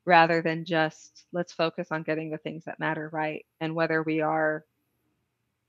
rather 0.04 0.42
than 0.42 0.64
just 0.64 1.24
let's 1.32 1.52
focus 1.52 1.88
on 1.92 2.02
getting 2.02 2.30
the 2.30 2.38
things 2.38 2.64
that 2.64 2.80
matter 2.80 3.08
right 3.12 3.46
and 3.60 3.74
whether 3.74 4.02
we 4.02 4.20
are 4.20 4.64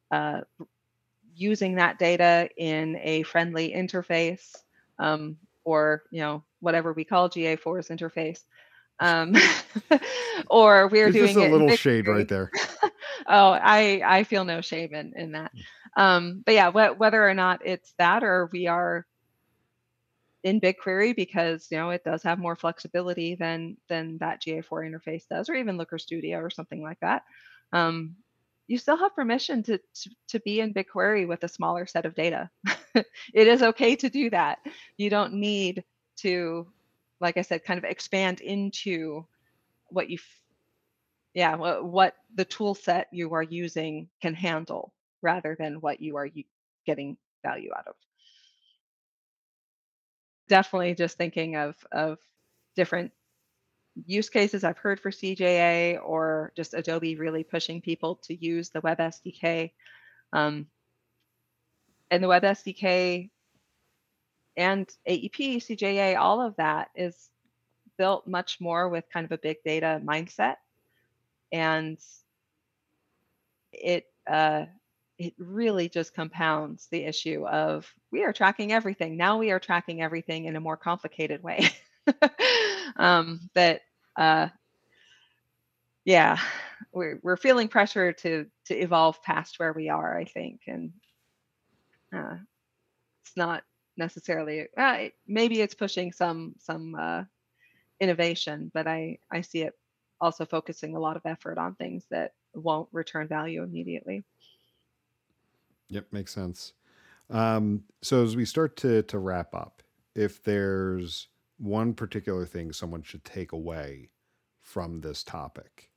uh, 0.09 0.41
using 1.35 1.75
that 1.75 1.99
data 1.99 2.49
in 2.57 2.97
a 3.03 3.23
friendly 3.23 3.71
interface 3.71 4.55
um, 4.99 5.37
or 5.63 6.03
you 6.11 6.21
know 6.21 6.43
whatever 6.59 6.93
we 6.93 7.05
call 7.05 7.29
GA4's 7.29 7.89
interface 7.89 8.43
um, 8.99 9.35
or 10.49 10.87
we're 10.87 11.11
There's 11.11 11.13
doing 11.13 11.27
just 11.27 11.37
a 11.37 11.41
it 11.41 11.45
in 11.45 11.51
little 11.51 11.75
shade 11.75 12.07
right 12.07 12.27
there. 12.27 12.51
oh, 13.27 13.51
I 13.51 14.01
I 14.05 14.23
feel 14.23 14.45
no 14.45 14.61
shame 14.61 14.93
in 14.93 15.13
in 15.15 15.31
that. 15.33 15.51
Um, 15.97 16.43
but 16.45 16.54
yeah, 16.54 16.71
wh- 16.71 16.99
whether 16.99 17.27
or 17.27 17.34
not 17.34 17.65
it's 17.65 17.93
that 17.97 18.23
or 18.23 18.49
we 18.51 18.67
are 18.67 19.06
in 20.43 20.60
BigQuery 20.60 21.15
because 21.15 21.67
you 21.69 21.77
know 21.77 21.91
it 21.91 22.04
does 22.04 22.23
have 22.23 22.39
more 22.39 22.56
flexibility 22.56 23.36
than 23.36 23.77
than 23.89 24.17
that 24.19 24.41
GA4 24.41 24.89
interface 24.89 25.27
does, 25.27 25.49
or 25.49 25.56
even 25.56 25.77
Looker 25.77 25.99
Studio 25.99 26.39
or 26.39 26.49
something 26.49 26.82
like 26.82 26.99
that. 27.01 27.23
Um, 27.73 28.15
you 28.67 28.77
still 28.77 28.97
have 28.97 29.15
permission 29.15 29.63
to, 29.63 29.77
to 29.77 30.10
to 30.30 30.39
be 30.41 30.62
in 30.62 30.73
BigQuery 30.73 31.27
with 31.27 31.43
a 31.43 31.47
smaller 31.47 31.86
set 31.86 32.06
of 32.06 32.15
data. 32.15 32.49
it 32.95 33.06
is 33.47 33.62
okay 33.62 33.95
to 33.97 34.10
do 34.10 34.30
that. 34.30 34.60
You 34.97 35.10
don't 35.10 35.34
need 35.34 35.84
to, 36.17 36.67
like 37.19 37.38
I 37.38 37.41
said, 37.41 37.63
kind 37.63 37.77
of 37.77 37.84
expand 37.84 38.41
into 38.41 39.25
what 39.89 40.10
you 40.10 40.17
yeah 41.34 41.56
what, 41.56 41.84
what 41.86 42.15
the 42.36 42.45
tool 42.45 42.75
set 42.75 43.08
you 43.12 43.34
are 43.34 43.43
using 43.43 44.10
can 44.21 44.34
handle 44.34 44.93
rather 45.21 45.55
than 45.57 45.81
what 45.81 46.01
you 46.01 46.17
are 46.17 46.29
getting 46.86 47.17
value 47.43 47.71
out 47.75 47.88
of 47.88 47.95
definitely 50.51 50.93
just 50.93 51.17
thinking 51.17 51.55
of 51.55 51.75
of 51.93 52.17
different 52.75 53.13
use 54.05 54.29
cases 54.29 54.65
I've 54.65 54.77
heard 54.77 54.99
for 54.99 55.10
CJA 55.10 55.97
or 56.03 56.51
just 56.57 56.73
Adobe 56.73 57.15
really 57.15 57.45
pushing 57.45 57.79
people 57.81 58.15
to 58.23 58.36
use 58.36 58.69
the 58.69 58.81
Web 58.81 58.97
SDK. 58.97 59.71
Um, 60.34 60.67
and 62.10 62.21
the 62.21 62.27
Web 62.27 62.43
SDK 62.43 63.29
and 64.57 64.89
AEP, 65.07 65.57
CJA, 65.57 66.17
all 66.17 66.41
of 66.41 66.57
that 66.57 66.89
is 66.95 67.29
built 67.97 68.27
much 68.27 68.60
more 68.60 68.89
with 68.89 69.05
kind 69.12 69.25
of 69.25 69.31
a 69.31 69.38
big 69.38 69.57
data 69.63 70.01
mindset. 70.03 70.55
And 71.53 71.97
it 73.71 74.05
uh, 74.29 74.65
it 75.21 75.36
really 75.38 75.88
just 75.88 76.15
compounds 76.15 76.88
the 76.89 77.03
issue 77.03 77.45
of 77.45 77.88
we 78.12 78.23
are 78.23 78.34
tracking 78.34 78.71
everything. 78.71 79.17
Now 79.17 79.38
we 79.38 79.51
are 79.51 79.60
tracking 79.60 80.01
everything 80.01 80.45
in 80.45 80.55
a 80.55 80.60
more 80.60 80.77
complicated 80.77 81.43
way. 81.43 81.69
um, 82.95 83.39
that 83.53 83.81
uh, 84.17 84.47
yeah, 86.05 86.39
we're 86.91 87.19
we're 87.21 87.38
feeling 87.38 87.67
pressure 87.67 88.13
to 88.13 88.47
to 88.65 88.75
evolve 88.75 89.21
past 89.21 89.60
where 89.60 89.73
we 89.73 89.89
are, 89.89 90.17
I 90.17 90.25
think, 90.25 90.62
and 90.65 90.91
uh, 92.15 92.38
it's 93.23 93.38
not 93.38 93.63
necessarily 93.97 94.62
uh, 94.75 94.95
it, 94.99 95.13
maybe 95.27 95.62
it's 95.62 95.75
pushing 95.75 96.12
some 96.12 96.55
some 96.57 96.95
uh, 96.95 97.23
innovation, 97.99 98.71
but 98.73 98.88
I 98.88 99.19
I 99.31 99.41
see 99.41 99.62
it 99.62 99.73
also 100.19 100.45
focusing 100.45 100.95
a 100.95 100.99
lot 100.99 101.15
of 101.15 101.25
effort 101.25 101.60
on 101.60 101.75
things 101.75 102.05
that 102.10 102.31
won't 102.55 102.89
return 102.91 103.27
value 103.27 103.62
immediately. 103.62 104.23
Yep, 105.91 106.08
makes 106.12 106.34
sense. 106.34 106.73
Um, 107.30 107.84
so 108.01 108.23
as 108.23 108.36
we 108.36 108.45
start 108.45 108.75
to 108.77 109.04
to 109.04 109.19
wrap 109.19 109.54
up, 109.54 109.84
if 110.15 110.43
there's 110.43 111.27
one 111.58 111.93
particular 111.93 112.45
thing 112.45 112.71
someone 112.71 113.04
should 113.04 113.23
take 113.23 113.51
away 113.51 114.10
from 114.62 115.01
this 115.01 115.23
topic, 115.23 115.89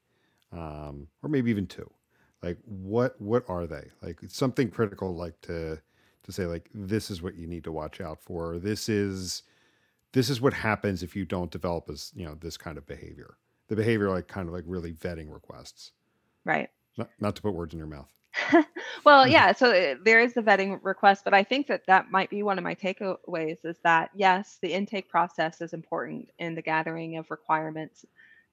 um, 0.53 1.09
or 1.23 1.29
maybe 1.29 1.51
even 1.51 1.67
two, 1.67 1.91
like 2.43 2.59
what 2.65 3.21
what 3.21 3.45
are 3.49 3.67
they? 3.67 3.89
Like 4.03 4.19
something 4.29 4.71
critical, 4.71 5.15
like 5.15 5.41
to 5.43 5.81
to 6.25 6.33
say 6.33 6.47
like 6.47 6.69
this 6.75 7.11
is 7.11 7.23
what 7.23 7.37
you 7.37 7.47
need 7.47 7.65
to 7.65 7.73
watch 7.73 8.01
out 8.01 8.21
for. 8.21 8.59
This 8.59 8.89
is 8.89 9.43
this 10.13 10.29
is 10.29 10.41
what 10.41 10.53
happens 10.53 11.03
if 11.03 11.17
you 11.17 11.25
don't 11.25 11.51
develop 11.51 11.89
as 11.89 12.13
you 12.15 12.27
know 12.27 12.35
this 12.35 12.57
kind 12.57 12.79
of 12.79 12.87
behavior. 12.87 13.37
The 13.69 13.77
behavior 13.77 14.11
like 14.11 14.29
kind 14.29 14.49
of 14.49 14.55
like 14.55 14.65
really 14.67 14.93
vetting 14.93 15.33
requests. 15.33 15.93
Right. 16.45 16.69
Not, 16.97 17.11
not 17.19 17.37
to 17.37 17.43
put 17.43 17.55
words 17.55 17.73
in 17.73 17.79
your 17.79 17.89
mouth. 17.89 18.13
well, 19.05 19.27
yeah, 19.27 19.53
so 19.53 19.71
uh, 19.71 19.95
there 20.05 20.21
is 20.21 20.35
the 20.35 20.43
vetting 20.43 20.79
request, 20.83 21.25
but 21.25 21.35
I 21.35 21.45
think 21.45 21.67
that 21.69 21.87
that 21.87 22.11
might 22.11 22.31
be 22.31 22.43
one 22.43 22.59
of 22.59 22.65
my 22.65 22.75
takeaways 22.75 23.65
is 23.65 23.79
that 23.85 24.11
yes, 24.15 24.59
the 24.61 24.73
intake 24.73 25.09
process 25.09 25.61
is 25.61 25.73
important 25.73 26.29
and 26.39 26.57
the 26.57 26.63
gathering 26.63 27.17
of 27.17 27.31
requirements 27.31 28.05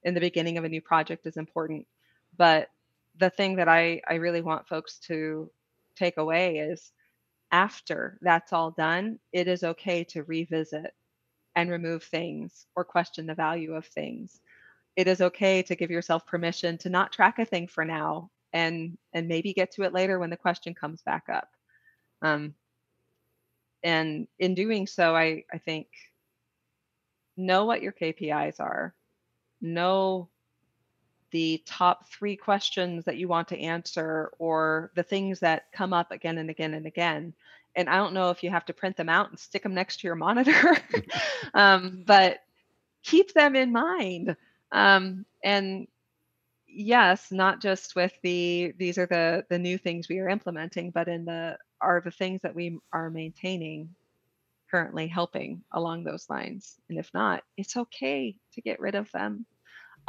in 0.04 0.14
the 0.14 0.20
beginning 0.20 0.58
of 0.58 0.64
a 0.64 0.68
new 0.68 0.80
project 0.80 1.26
is 1.26 1.36
important. 1.36 1.86
But 2.36 2.70
the 3.18 3.30
thing 3.30 3.56
that 3.56 3.68
I, 3.68 4.00
I 4.08 4.14
really 4.14 4.40
want 4.40 4.68
folks 4.68 4.98
to 5.00 5.50
take 5.96 6.16
away 6.16 6.58
is 6.58 6.92
after 7.50 8.18
that's 8.22 8.52
all 8.52 8.70
done, 8.70 9.18
it 9.32 9.48
is 9.48 9.62
okay 9.62 10.04
to 10.04 10.22
revisit 10.22 10.94
and 11.54 11.70
remove 11.70 12.02
things 12.04 12.66
or 12.76 12.84
question 12.84 13.26
the 13.26 13.34
value 13.34 13.74
of 13.74 13.86
things. 13.86 14.40
It 14.96 15.06
is 15.08 15.20
okay 15.20 15.62
to 15.62 15.76
give 15.76 15.90
yourself 15.90 16.26
permission 16.26 16.78
to 16.78 16.88
not 16.88 17.12
track 17.12 17.38
a 17.38 17.44
thing 17.44 17.66
for 17.66 17.84
now 17.84 18.30
and 18.52 18.96
and 19.12 19.28
maybe 19.28 19.52
get 19.52 19.72
to 19.72 19.82
it 19.82 19.92
later 19.92 20.18
when 20.18 20.30
the 20.30 20.36
question 20.36 20.74
comes 20.74 21.02
back 21.02 21.24
up. 21.28 21.48
Um, 22.20 22.54
and 23.82 24.28
in 24.38 24.54
doing 24.54 24.86
so, 24.86 25.14
I 25.14 25.44
I 25.52 25.58
think 25.58 25.88
know 27.36 27.64
what 27.64 27.82
your 27.82 27.92
KPIs 27.92 28.60
are, 28.60 28.94
know 29.60 30.28
the 31.30 31.62
top 31.66 32.08
three 32.10 32.36
questions 32.36 33.04
that 33.06 33.16
you 33.16 33.26
want 33.26 33.48
to 33.48 33.58
answer 33.58 34.30
or 34.38 34.92
the 34.94 35.02
things 35.02 35.40
that 35.40 35.72
come 35.72 35.92
up 35.92 36.12
again 36.12 36.38
and 36.38 36.50
again 36.50 36.74
and 36.74 36.86
again. 36.86 37.32
And 37.74 37.88
I 37.88 37.96
don't 37.96 38.12
know 38.12 38.28
if 38.28 38.42
you 38.42 38.50
have 38.50 38.66
to 38.66 38.74
print 38.74 38.98
them 38.98 39.08
out 39.08 39.30
and 39.30 39.38
stick 39.38 39.62
them 39.62 39.74
next 39.74 40.00
to 40.00 40.06
your 40.06 40.14
monitor, 40.14 40.76
um, 41.54 42.04
but 42.06 42.40
keep 43.02 43.32
them 43.32 43.56
in 43.56 43.72
mind. 43.72 44.36
Um, 44.72 45.24
and 45.42 45.88
yes, 46.72 47.30
not 47.30 47.60
just 47.60 47.94
with 47.94 48.12
the 48.22 48.72
these 48.78 48.98
are 48.98 49.06
the 49.06 49.44
the 49.50 49.58
new 49.58 49.78
things 49.78 50.08
we 50.08 50.18
are 50.18 50.28
implementing, 50.28 50.90
but 50.90 51.08
in 51.08 51.24
the 51.24 51.58
are 51.80 52.00
the 52.00 52.10
things 52.10 52.40
that 52.42 52.54
we 52.54 52.78
are 52.92 53.10
maintaining 53.10 53.94
currently 54.70 55.06
helping 55.06 55.62
along 55.72 56.04
those 56.04 56.30
lines. 56.30 56.76
And 56.88 56.98
if 56.98 57.10
not, 57.12 57.42
it's 57.56 57.76
okay 57.76 58.36
to 58.54 58.62
get 58.62 58.80
rid 58.80 58.94
of 58.94 59.10
them. 59.12 59.44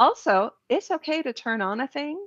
Also, 0.00 0.52
it's 0.68 0.90
okay 0.90 1.22
to 1.22 1.32
turn 1.32 1.60
on 1.60 1.80
a 1.80 1.86
thing 1.86 2.26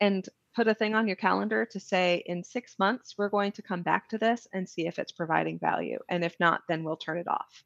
and 0.00 0.28
put 0.54 0.68
a 0.68 0.74
thing 0.74 0.94
on 0.94 1.06
your 1.06 1.16
calendar 1.16 1.64
to 1.66 1.80
say 1.80 2.22
in 2.26 2.42
6 2.42 2.78
months 2.78 3.14
we're 3.16 3.28
going 3.28 3.52
to 3.52 3.62
come 3.62 3.82
back 3.82 4.08
to 4.08 4.18
this 4.18 4.46
and 4.52 4.68
see 4.68 4.86
if 4.86 4.98
it's 4.98 5.12
providing 5.12 5.58
value. 5.58 5.98
And 6.08 6.24
if 6.24 6.34
not, 6.40 6.62
then 6.68 6.84
we'll 6.84 6.96
turn 6.96 7.18
it 7.18 7.28
off. 7.28 7.64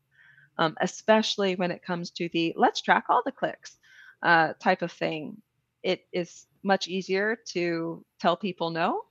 Um, 0.58 0.76
especially 0.80 1.54
when 1.56 1.70
it 1.70 1.82
comes 1.82 2.10
to 2.12 2.28
the 2.32 2.54
let's 2.56 2.80
track 2.80 3.06
all 3.08 3.22
the 3.24 3.32
clicks 3.32 3.76
uh, 4.22 4.54
type 4.60 4.82
of 4.82 4.92
thing 4.92 5.42
it 5.86 6.04
is 6.12 6.46
much 6.64 6.88
easier 6.88 7.36
to 7.46 8.04
tell 8.20 8.36
people 8.36 8.70
no 8.70 9.02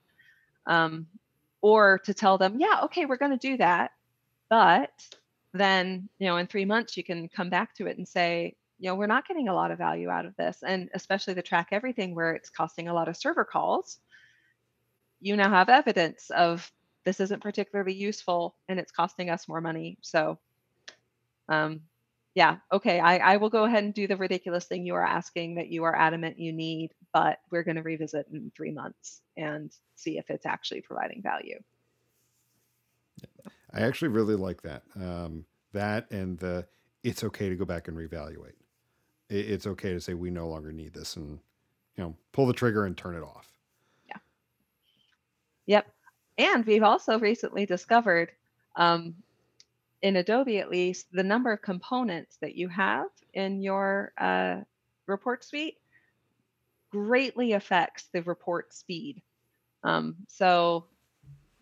um, 0.67 1.07
or 1.61 1.99
to 1.99 2.13
tell 2.13 2.37
them, 2.37 2.59
yeah, 2.59 2.81
okay, 2.83 3.05
we're 3.05 3.15
going 3.15 3.31
to 3.31 3.37
do 3.37 3.55
that. 3.55 3.91
But 4.49 4.91
then, 5.53 6.09
you 6.19 6.27
know, 6.27 6.35
in 6.35 6.47
three 6.47 6.65
months, 6.65 6.97
you 6.97 7.03
can 7.03 7.29
come 7.29 7.49
back 7.49 7.73
to 7.75 7.87
it 7.87 7.97
and 7.97 8.05
say, 8.05 8.57
you 8.77 8.89
know, 8.89 8.95
we're 8.95 9.07
not 9.07 9.25
getting 9.25 9.47
a 9.47 9.53
lot 9.53 9.71
of 9.71 9.77
value 9.77 10.09
out 10.09 10.25
of 10.25 10.35
this. 10.35 10.63
And 10.67 10.89
especially 10.93 11.33
the 11.33 11.41
track 11.41 11.69
everything 11.71 12.13
where 12.13 12.33
it's 12.33 12.49
costing 12.49 12.89
a 12.89 12.93
lot 12.93 13.07
of 13.07 13.15
server 13.15 13.45
calls, 13.45 13.99
you 15.21 15.37
now 15.37 15.49
have 15.49 15.69
evidence 15.69 16.29
of 16.29 16.69
this 17.05 17.21
isn't 17.21 17.41
particularly 17.41 17.93
useful 17.93 18.57
and 18.67 18.81
it's 18.81 18.91
costing 18.91 19.29
us 19.29 19.47
more 19.47 19.61
money. 19.61 19.97
So 20.01 20.39
um, 21.47 21.83
yeah, 22.35 22.57
okay, 22.69 22.99
I, 22.99 23.17
I 23.17 23.37
will 23.37 23.49
go 23.49 23.63
ahead 23.63 23.85
and 23.85 23.93
do 23.93 24.07
the 24.07 24.17
ridiculous 24.17 24.65
thing 24.65 24.85
you 24.85 24.93
are 24.95 25.05
asking 25.05 25.55
that 25.55 25.69
you 25.69 25.85
are 25.85 25.95
adamant 25.95 26.37
you 26.37 26.51
need, 26.51 26.91
but 27.13 27.39
we're 27.49 27.63
going 27.63 27.77
to 27.77 27.81
revisit 27.81 28.27
in 28.31 28.51
three 28.55 28.71
months 28.71 29.21
and 29.37 29.71
see 29.95 30.17
if 30.17 30.29
it's 30.29 30.45
actually 30.45 30.81
providing 30.81 31.21
value. 31.21 31.57
I 33.73 33.81
actually 33.81 34.09
really 34.09 34.35
like 34.35 34.61
that. 34.63 34.83
Um, 34.97 35.45
that 35.71 36.11
and 36.11 36.37
the 36.37 36.65
it's 37.03 37.23
okay 37.23 37.47
to 37.47 37.55
go 37.55 37.63
back 37.63 37.87
and 37.87 37.97
reevaluate. 37.97 38.53
It, 39.29 39.49
it's 39.49 39.67
okay 39.67 39.93
to 39.93 40.01
say 40.01 40.13
we 40.13 40.29
no 40.29 40.49
longer 40.49 40.73
need 40.73 40.93
this 40.93 41.15
and 41.15 41.39
you 41.95 42.03
know 42.03 42.15
pull 42.33 42.47
the 42.47 42.53
trigger 42.53 42.85
and 42.85 42.97
turn 42.97 43.15
it 43.15 43.23
off. 43.23 43.47
Yeah. 44.09 44.17
Yep. 45.67 45.87
And 46.37 46.65
we've 46.65 46.83
also 46.83 47.17
recently 47.17 47.65
discovered 47.65 48.31
um, 48.75 49.15
in 50.01 50.15
Adobe 50.17 50.59
at 50.59 50.69
least, 50.69 51.07
the 51.11 51.23
number 51.23 51.51
of 51.51 51.61
components 51.61 52.37
that 52.41 52.55
you 52.55 52.67
have 52.69 53.07
in 53.33 53.61
your 53.61 54.13
uh, 54.17 54.57
report 55.07 55.43
suite 55.43 55.77
greatly 56.91 57.53
affects 57.53 58.05
the 58.13 58.21
report 58.23 58.73
speed. 58.73 59.21
Um, 59.83 60.15
so 60.27 60.85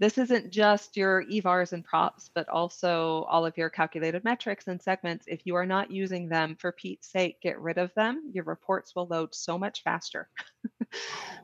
this 0.03 0.17
isn't 0.17 0.51
just 0.51 0.97
your 0.97 1.23
evars 1.31 1.71
and 1.71 1.81
props, 1.81 2.29
but 2.35 2.49
also 2.49 3.25
all 3.29 3.45
of 3.45 3.57
your 3.57 3.69
calculated 3.69 4.21
metrics 4.25 4.67
and 4.67 4.81
segments. 4.81 5.23
If 5.29 5.45
you 5.45 5.55
are 5.55 5.65
not 5.65 5.91
using 5.91 6.27
them, 6.27 6.57
for 6.59 6.73
Pete's 6.73 7.09
sake, 7.09 7.39
get 7.39 7.57
rid 7.61 7.77
of 7.77 7.93
them. 7.95 8.29
Your 8.33 8.43
reports 8.43 8.93
will 8.97 9.07
load 9.07 9.33
so 9.33 9.57
much 9.57 9.81
faster. 9.81 10.27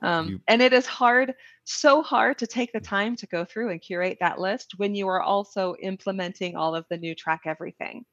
um, 0.02 0.28
you... 0.28 0.42
And 0.50 0.62
it 0.62 0.74
is 0.74 0.86
hard, 0.86 1.36
so 1.64 2.02
hard 2.02 2.38
to 2.40 2.48
take 2.48 2.74
the 2.74 2.82
time 2.82 3.16
to 3.16 3.28
go 3.28 3.46
through 3.46 3.70
and 3.70 3.82
curate 3.82 4.18
that 4.20 4.42
list 4.42 4.74
when 4.76 4.94
you 4.94 5.08
are 5.08 5.22
also 5.22 5.76
implementing 5.82 6.58
all 6.58 6.76
of 6.76 6.84
the 6.90 6.98
new 6.98 7.16
track 7.16 7.44
everything. 7.46 8.04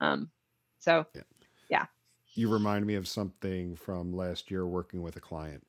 Um, 0.00 0.30
so, 0.78 1.04
yeah. 1.16 1.22
yeah. 1.68 1.86
You 2.34 2.48
remind 2.48 2.86
me 2.86 2.94
of 2.94 3.08
something 3.08 3.74
from 3.74 4.12
last 4.12 4.52
year 4.52 4.64
working 4.68 5.02
with 5.02 5.16
a 5.16 5.20
client 5.20 5.66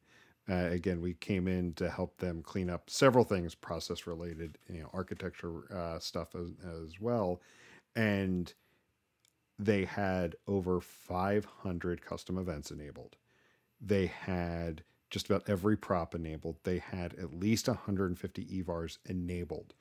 uh, 0.51 0.67
again, 0.69 0.99
we 0.99 1.13
came 1.13 1.47
in 1.47 1.73
to 1.75 1.89
help 1.89 2.17
them 2.17 2.41
clean 2.43 2.69
up 2.69 2.89
several 2.89 3.23
things, 3.23 3.55
process 3.55 4.05
related, 4.05 4.57
you 4.67 4.81
know, 4.81 4.89
architecture 4.93 5.73
uh, 5.73 5.97
stuff 5.97 6.35
as, 6.35 6.49
as 6.83 6.99
well, 6.99 7.41
and 7.95 8.53
they 9.57 9.85
had 9.85 10.35
over 10.47 10.81
500 10.81 12.01
custom 12.01 12.37
events 12.37 12.69
enabled. 12.69 13.15
They 13.79 14.07
had 14.07 14.83
just 15.09 15.29
about 15.29 15.47
every 15.47 15.77
prop 15.77 16.15
enabled. 16.15 16.57
They 16.63 16.79
had 16.79 17.13
at 17.13 17.33
least 17.33 17.67
150 17.67 18.45
EVARs 18.45 18.97
enabled. 19.05 19.73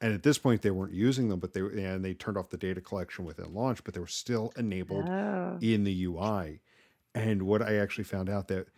And 0.00 0.12
at 0.12 0.22
this 0.22 0.38
point, 0.38 0.62
they 0.62 0.70
weren't 0.70 0.92
using 0.92 1.28
them, 1.28 1.40
but 1.40 1.52
they 1.52 1.60
and 1.60 2.04
they 2.04 2.14
turned 2.14 2.36
off 2.36 2.50
the 2.50 2.56
data 2.56 2.80
collection 2.80 3.24
within 3.24 3.54
launch, 3.54 3.84
but 3.84 3.94
they 3.94 4.00
were 4.00 4.06
still 4.06 4.52
enabled 4.56 5.08
oh. 5.08 5.58
in 5.60 5.84
the 5.84 6.04
UI. 6.04 6.60
And 7.14 7.42
what 7.42 7.62
I 7.62 7.76
actually 7.76 8.04
found 8.04 8.28
out 8.28 8.48
that 8.48 8.68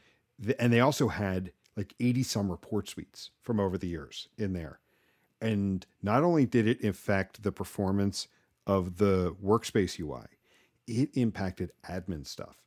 and 0.58 0.72
they 0.72 0.80
also 0.80 1.08
had 1.08 1.52
like 1.76 1.94
80 2.00 2.22
some 2.22 2.50
report 2.50 2.88
suites 2.88 3.30
from 3.42 3.60
over 3.60 3.76
the 3.78 3.88
years 3.88 4.28
in 4.38 4.52
there. 4.52 4.80
And 5.40 5.84
not 6.02 6.24
only 6.24 6.46
did 6.46 6.66
it 6.66 6.82
affect 6.82 7.42
the 7.42 7.52
performance 7.52 8.28
of 8.66 8.96
the 8.96 9.36
workspace 9.44 10.00
UI, 10.00 10.26
it 10.86 11.10
impacted 11.14 11.72
admin 11.88 12.26
stuff. 12.26 12.62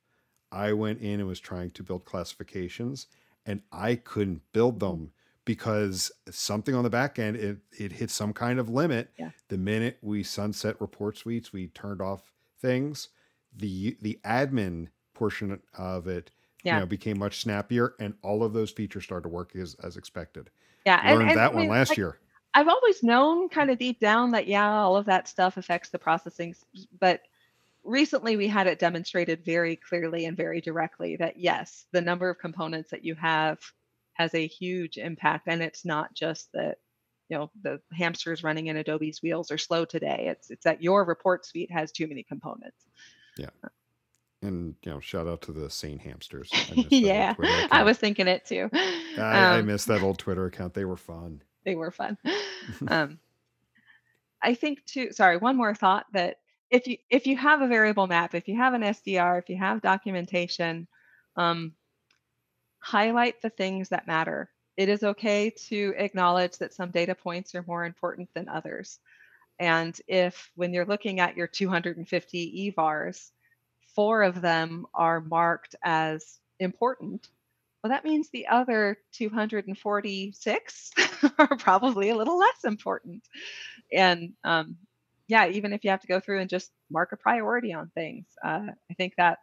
I 0.52 0.74
went 0.74 1.02
in 1.02 1.20
and 1.20 1.28
was 1.28 1.40
trying 1.40 1.72
to 1.72 1.84
build 1.84 2.06
classifications 2.06 3.08
and 3.46 3.62
I 3.72 3.96
couldn't 3.96 4.42
build 4.54 4.80
them 4.80 5.12
because 5.46 6.12
something 6.30 6.76
on 6.76 6.84
the 6.84 6.90
back 6.90 7.18
end 7.18 7.36
it, 7.36 7.58
it 7.78 7.92
hit 7.94 8.12
some 8.12 8.34
kind 8.34 8.60
of 8.60 8.70
limit. 8.70 9.10
Yeah. 9.18 9.32
The 9.48 9.58
minute 9.58 9.98
we 10.02 10.22
sunset 10.22 10.80
report 10.80 11.18
suites, 11.18 11.52
we 11.52 11.68
turned 11.68 12.02
off 12.02 12.32
things. 12.62 13.10
The 13.56 13.98
the 14.02 14.20
admin 14.24 14.90
portion 15.16 15.60
of 15.76 16.08
it 16.08 16.30
Yeah. 16.64 16.76
you 16.76 16.80
know 16.82 16.86
became 16.86 17.20
much 17.20 17.42
snappier 17.42 17.94
and 18.00 18.16
all 18.22 18.44
of 18.44 18.54
those 18.54 18.72
features 18.72 19.04
started 19.04 19.24
to 19.24 19.30
work 19.30 19.56
as, 19.56 19.76
as 19.84 19.98
expected. 19.98 20.50
Yeah. 20.86 21.02
Learned 21.14 21.30
and 21.30 21.38
that 21.38 21.52
I 21.52 21.56
one 21.56 21.68
last 21.68 21.90
like, 21.90 21.98
year. 21.98 22.20
I've 22.54 22.68
always 22.68 23.04
known 23.04 23.50
kind 23.50 23.70
of 23.70 23.78
deep 23.78 24.00
down 24.00 24.32
that 24.32 24.48
yeah, 24.48 24.82
all 24.82 24.96
of 24.96 25.06
that 25.06 25.28
stuff 25.28 25.58
affects 25.58 25.90
the 25.90 26.00
processing, 26.00 26.56
but 27.00 27.22
recently 27.84 28.38
we 28.38 28.48
had 28.48 28.68
it 28.68 28.80
demonstrated 28.80 29.46
very 29.46 29.76
clearly 29.76 30.26
and 30.26 30.36
very 30.36 30.62
directly 30.62 31.16
that 31.18 31.38
yes, 31.38 31.86
the 31.92 32.02
number 32.02 32.30
of 32.30 32.40
components 32.40 32.92
that 32.92 33.06
you 33.06 33.16
have 33.16 33.60
has 34.14 34.34
a 34.34 34.48
huge 34.48 34.98
impact 34.98 35.48
and 35.48 35.62
it's 35.62 35.86
not 35.86 36.14
just 36.14 36.52
that 36.52 36.78
you 37.30 37.38
know 37.38 37.52
the 37.62 37.80
hamsters 37.94 38.44
running 38.44 38.68
in 38.68 38.78
Adobe's 38.78 39.22
wheels 39.22 39.52
are 39.52 39.58
slow 39.58 39.86
today. 39.86 40.26
It's 40.30 40.50
it's 40.50 40.64
that 40.64 40.84
your 40.84 41.06
report 41.06 41.46
suite 41.46 41.72
has 41.72 41.92
too 41.92 42.08
many 42.08 42.24
components. 42.24 42.86
Uh, 43.64 43.70
And 44.42 44.76
you 44.84 44.92
know, 44.92 45.00
shout 45.00 45.28
out 45.28 45.42
to 45.44 45.52
the 45.52 45.70
sane 45.70 46.00
hamsters. 46.00 46.50
I 46.54 46.58
missed 46.76 46.76
that 46.76 46.84
old 46.86 46.88
yeah, 46.92 47.34
I 47.72 47.84
was 47.84 47.98
thinking 47.98 48.28
it 48.28 48.46
too. 48.46 48.70
I, 48.74 49.18
I 49.18 49.60
Um, 49.60 49.66
missed 49.66 49.88
that 49.88 50.02
old 50.04 50.18
Twitter 50.18 50.46
account. 50.46 50.74
They 50.74 50.86
were 50.86 50.98
fun. 50.98 51.42
they 51.66 51.76
were 51.76 51.92
fun. 51.92 52.18
um, 52.88 53.20
I 54.42 54.54
think 54.54 54.86
too. 54.86 55.12
Sorry, 55.12 55.38
one 55.38 55.58
more 55.58 55.76
thought 55.76 56.06
that 56.14 56.38
if 56.70 56.88
you 56.88 56.98
if 57.10 57.28
you 57.28 57.36
have 57.36 57.62
a 57.62 57.68
variable 57.68 58.08
map, 58.08 58.34
if 58.34 58.48
you 58.48 58.56
have 58.56 58.74
an 58.74 58.82
SDR, 58.82 59.40
if 59.40 59.50
you 59.50 59.58
have 59.58 59.82
documentation, 59.82 60.88
um, 61.36 61.74
highlight 62.80 63.42
the 63.42 63.50
things 63.50 63.90
that 63.90 64.08
matter. 64.08 64.50
It 64.78 64.88
is 64.88 65.04
okay 65.04 65.50
to 65.68 65.94
acknowledge 65.98 66.58
that 66.60 66.74
some 66.74 66.92
data 66.92 67.14
points 67.14 67.54
are 67.54 67.66
more 67.68 67.84
important 67.84 68.30
than 68.34 68.48
others. 68.48 69.00
And 69.60 70.00
if 70.08 70.50
when 70.56 70.74
you're 70.74 70.86
looking 70.86 71.20
at 71.20 71.36
your 71.36 71.48
250 71.48 72.72
EVARs, 72.72 73.32
four 74.00 74.24
of 74.24 74.40
them 74.40 74.86
are 74.94 75.20
marked 75.20 75.76
as 75.84 76.40
important, 76.58 77.28
well, 77.84 77.92
that 77.92 78.06
means 78.06 78.30
the 78.30 78.48
other 78.48 78.98
246 79.12 80.92
are 81.38 81.58
probably 81.58 82.10
a 82.10 82.16
little 82.16 82.40
less 82.40 82.64
important. 82.64 83.28
And 83.92 84.36
um, 84.46 84.78
yeah, 85.28 85.50
even 85.50 85.74
if 85.74 85.84
you 85.84 85.90
have 85.90 86.00
to 86.00 86.08
go 86.08 86.22
through 86.22 86.40
and 86.40 86.50
just 86.50 86.72
mark 86.90 87.12
a 87.12 87.18
priority 87.18 87.74
on 87.74 87.92
things, 87.94 88.26
uh, 88.42 88.68
I 88.90 88.94
think 88.94 89.16
that 89.18 89.40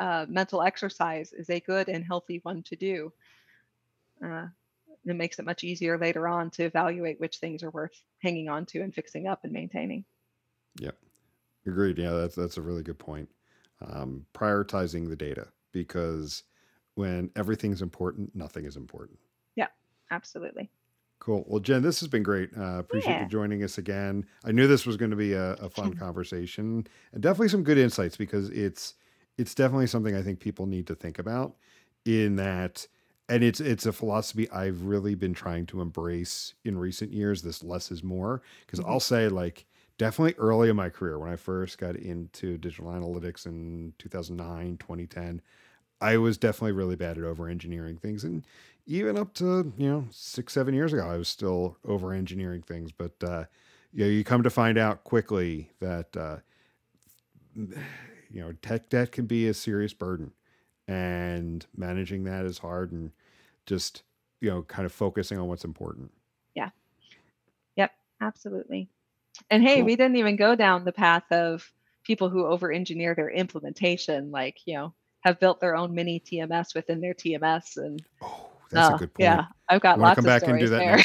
uh, 0.00 0.26
mental 0.28 0.60
exercise 0.60 1.32
is 1.32 1.48
a 1.48 1.60
good 1.60 1.88
and 1.88 2.04
healthy 2.04 2.40
one 2.42 2.64
to 2.64 2.74
do. 2.74 3.12
Uh, 4.26 4.46
it 5.04 5.14
makes 5.14 5.38
it 5.38 5.44
much 5.44 5.62
easier 5.62 5.98
later 5.98 6.26
on 6.26 6.50
to 6.50 6.64
evaluate 6.64 7.20
which 7.20 7.36
things 7.36 7.62
are 7.62 7.70
worth 7.70 7.94
hanging 8.24 8.48
on 8.48 8.66
to 8.66 8.80
and 8.80 8.92
fixing 8.92 9.28
up 9.28 9.44
and 9.44 9.52
maintaining. 9.52 10.04
Yep. 10.80 10.96
Agreed. 11.64 11.98
Yeah, 11.98 12.10
that's 12.10 12.34
that's 12.34 12.56
a 12.56 12.62
really 12.62 12.82
good 12.82 12.98
point. 12.98 13.28
Um, 13.88 14.26
prioritizing 14.34 15.08
the 15.08 15.16
data 15.16 15.48
because 15.72 16.44
when 16.94 17.30
everything's 17.36 17.82
important, 17.82 18.34
nothing 18.34 18.64
is 18.64 18.76
important. 18.76 19.18
Yeah, 19.56 19.68
absolutely. 20.10 20.70
Cool. 21.20 21.44
Well, 21.46 21.60
Jenn, 21.60 21.82
this 21.82 22.00
has 22.00 22.08
been 22.08 22.24
great. 22.24 22.50
Uh, 22.56 22.78
appreciate 22.80 23.14
Yeah. 23.14 23.20
you 23.20 23.26
joining 23.26 23.62
us 23.62 23.78
again. 23.78 24.26
I 24.44 24.50
knew 24.50 24.66
this 24.66 24.84
was 24.84 24.96
going 24.96 25.12
to 25.12 25.16
be 25.16 25.34
a, 25.34 25.52
a 25.54 25.70
fun 25.70 25.94
conversation 25.94 26.86
and 27.12 27.22
definitely 27.22 27.48
some 27.48 27.62
good 27.62 27.78
insights 27.78 28.16
because 28.16 28.48
it's 28.50 28.94
it's 29.38 29.54
definitely 29.54 29.86
something 29.86 30.14
I 30.16 30.22
think 30.22 30.40
people 30.40 30.66
need 30.66 30.86
to 30.88 30.94
think 30.94 31.18
about. 31.18 31.56
In 32.04 32.34
that, 32.36 32.88
and 33.28 33.44
it's 33.44 33.60
it's 33.60 33.86
a 33.86 33.92
philosophy 33.92 34.50
I've 34.50 34.82
really 34.82 35.14
been 35.14 35.32
trying 35.34 35.66
to 35.66 35.80
embrace 35.80 36.54
in 36.64 36.76
recent 36.76 37.12
years. 37.12 37.42
This 37.42 37.62
less 37.62 37.92
is 37.92 38.02
more 38.02 38.42
because 38.66 38.80
Mhm. 38.80 38.88
I'll 38.88 38.98
say 39.00 39.28
like 39.28 39.64
definitely 40.02 40.34
early 40.36 40.68
in 40.68 40.74
my 40.74 40.88
career 40.88 41.16
when 41.16 41.30
I 41.30 41.36
first 41.36 41.78
got 41.78 41.94
into 41.94 42.58
digital 42.58 42.90
analytics 42.90 43.46
in 43.46 43.94
2009, 43.98 44.76
2010, 44.78 45.40
I 46.00 46.16
was 46.16 46.36
definitely 46.36 46.72
really 46.72 46.96
bad 46.96 47.18
at 47.18 47.22
over 47.24 47.46
engineering 47.46 47.98
things. 47.98 48.24
And 48.24 48.44
even 48.84 49.16
up 49.16 49.32
to, 49.34 49.72
you 49.78 49.88
know, 49.88 50.08
six, 50.10 50.54
seven 50.54 50.74
years 50.74 50.92
ago, 50.92 51.08
I 51.08 51.16
was 51.16 51.28
still 51.28 51.76
over 51.84 52.12
engineering 52.12 52.62
things. 52.62 52.90
But, 52.90 53.12
uh, 53.22 53.44
you 53.92 54.04
know, 54.04 54.10
you 54.10 54.24
come 54.24 54.42
to 54.42 54.50
find 54.50 54.76
out 54.76 55.04
quickly 55.04 55.70
that, 55.78 56.16
uh, 56.16 56.38
you 57.54 58.40
know, 58.40 58.52
tech 58.60 58.88
debt 58.88 59.12
can 59.12 59.26
be 59.26 59.46
a 59.46 59.54
serious 59.54 59.94
burden 59.94 60.32
and 60.88 61.64
managing 61.76 62.24
that 62.24 62.44
is 62.44 62.58
hard 62.58 62.90
and 62.90 63.12
just, 63.66 64.02
you 64.40 64.50
know, 64.50 64.62
kind 64.62 64.84
of 64.84 64.90
focusing 64.90 65.38
on 65.38 65.46
what's 65.46 65.64
important. 65.64 66.10
Yeah. 66.56 66.70
Yep, 67.76 67.92
absolutely. 68.20 68.88
And 69.50 69.62
hey, 69.62 69.82
we 69.82 69.96
didn't 69.96 70.16
even 70.16 70.36
go 70.36 70.54
down 70.54 70.84
the 70.84 70.92
path 70.92 71.24
of 71.30 71.70
people 72.04 72.28
who 72.28 72.46
over 72.46 72.72
engineer 72.72 73.14
their 73.14 73.30
implementation, 73.30 74.30
like, 74.30 74.56
you 74.66 74.74
know, 74.76 74.94
have 75.22 75.40
built 75.40 75.60
their 75.60 75.76
own 75.76 75.94
mini 75.94 76.20
TMS 76.20 76.74
within 76.74 77.00
their 77.00 77.14
TMS. 77.14 77.76
And 77.76 78.02
Oh, 78.22 78.50
that's 78.70 78.90
a 78.90 78.94
uh, 78.94 78.98
good 78.98 79.12
point. 79.14 79.40
yeah, 79.40 79.44
I've 79.68 79.80
got 79.82 80.00
lots 80.00 80.16
come 80.16 80.24
of 80.24 80.32
back 80.32 80.46
and 80.46 80.58
do 80.58 80.68
stories 80.68 80.70
that 80.70 80.84
there. 80.84 80.98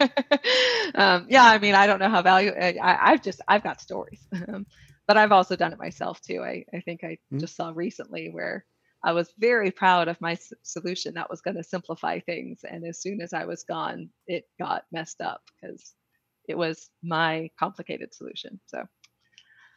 um, 0.94 1.26
yeah, 1.28 1.44
I 1.44 1.58
mean, 1.58 1.74
I 1.74 1.86
don't 1.86 1.98
know 2.00 2.08
how 2.08 2.22
value, 2.22 2.52
I, 2.52 2.76
I- 2.82 3.12
I've 3.12 3.22
just, 3.22 3.40
I've 3.48 3.62
got 3.62 3.80
stories, 3.80 4.26
Um, 4.48 4.66
but 5.06 5.16
I've 5.16 5.32
also 5.32 5.56
done 5.56 5.72
it 5.72 5.78
myself 5.78 6.20
too. 6.20 6.42
I, 6.42 6.64
I 6.74 6.80
think 6.80 7.02
I 7.04 7.18
Mhm. 7.32 7.40
just 7.40 7.56
saw 7.56 7.72
recently 7.74 8.28
where 8.30 8.64
I 9.04 9.12
was 9.12 9.32
very 9.38 9.70
proud 9.70 10.08
of 10.08 10.20
my 10.20 10.32
s- 10.32 10.52
solution 10.62 11.14
that 11.14 11.28
was 11.30 11.40
going 11.40 11.56
to 11.56 11.62
simplify 11.64 12.20
things. 12.20 12.60
And 12.68 12.84
as 12.86 13.00
soon 13.00 13.20
as 13.20 13.32
I 13.32 13.44
was 13.44 13.64
gone, 13.64 14.10
it 14.26 14.44
got 14.58 14.84
messed 14.92 15.20
up 15.20 15.42
because 15.60 15.94
it 16.48 16.56
was 16.56 16.90
my 17.02 17.50
complicated 17.58 18.14
solution. 18.14 18.60
So 18.66 18.84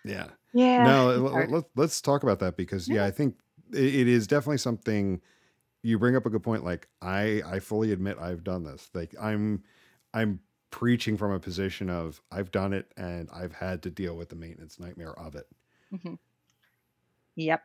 Yeah. 0.04 0.28
yeah, 0.54 0.84
no, 0.84 1.18
let, 1.50 1.66
let's 1.76 2.02
talk 2.02 2.24
about 2.24 2.40
that 2.40 2.58
because 2.58 2.88
yeah, 2.88 2.96
Yeah. 2.96 3.06
I 3.06 3.12
think 3.12 3.36
it, 3.72 3.84
it 3.96 4.08
is 4.08 4.28
definitely 4.28 4.58
something 4.58 5.22
you 5.84 6.00
bring 6.00 6.16
up 6.16 6.26
a 6.26 6.30
good 6.30 6.44
point. 6.44 6.64
Like 6.64 6.88
I, 7.02 7.42
I 7.46 7.60
fully 7.60 7.92
admit 7.92 8.18
I've 8.20 8.44
done 8.44 8.64
this. 8.64 8.90
Like 8.94 9.14
I'm, 9.22 9.64
I'm 10.14 10.40
preaching 10.72 11.16
from 11.18 11.32
a 11.32 11.40
position 11.40 11.90
of 11.90 12.22
I've 12.32 12.52
done 12.52 12.74
it 12.74 12.92
and 12.98 13.30
I've 13.32 13.54
had 13.54 13.84
to 13.84 13.90
deal 13.90 14.16
with 14.18 14.30
the 14.30 14.36
maintenance 14.36 14.80
nightmare 14.80 15.18
of 15.20 15.36
it. 15.36 15.48
Mhm. 15.94 16.18
Yep. 17.36 17.62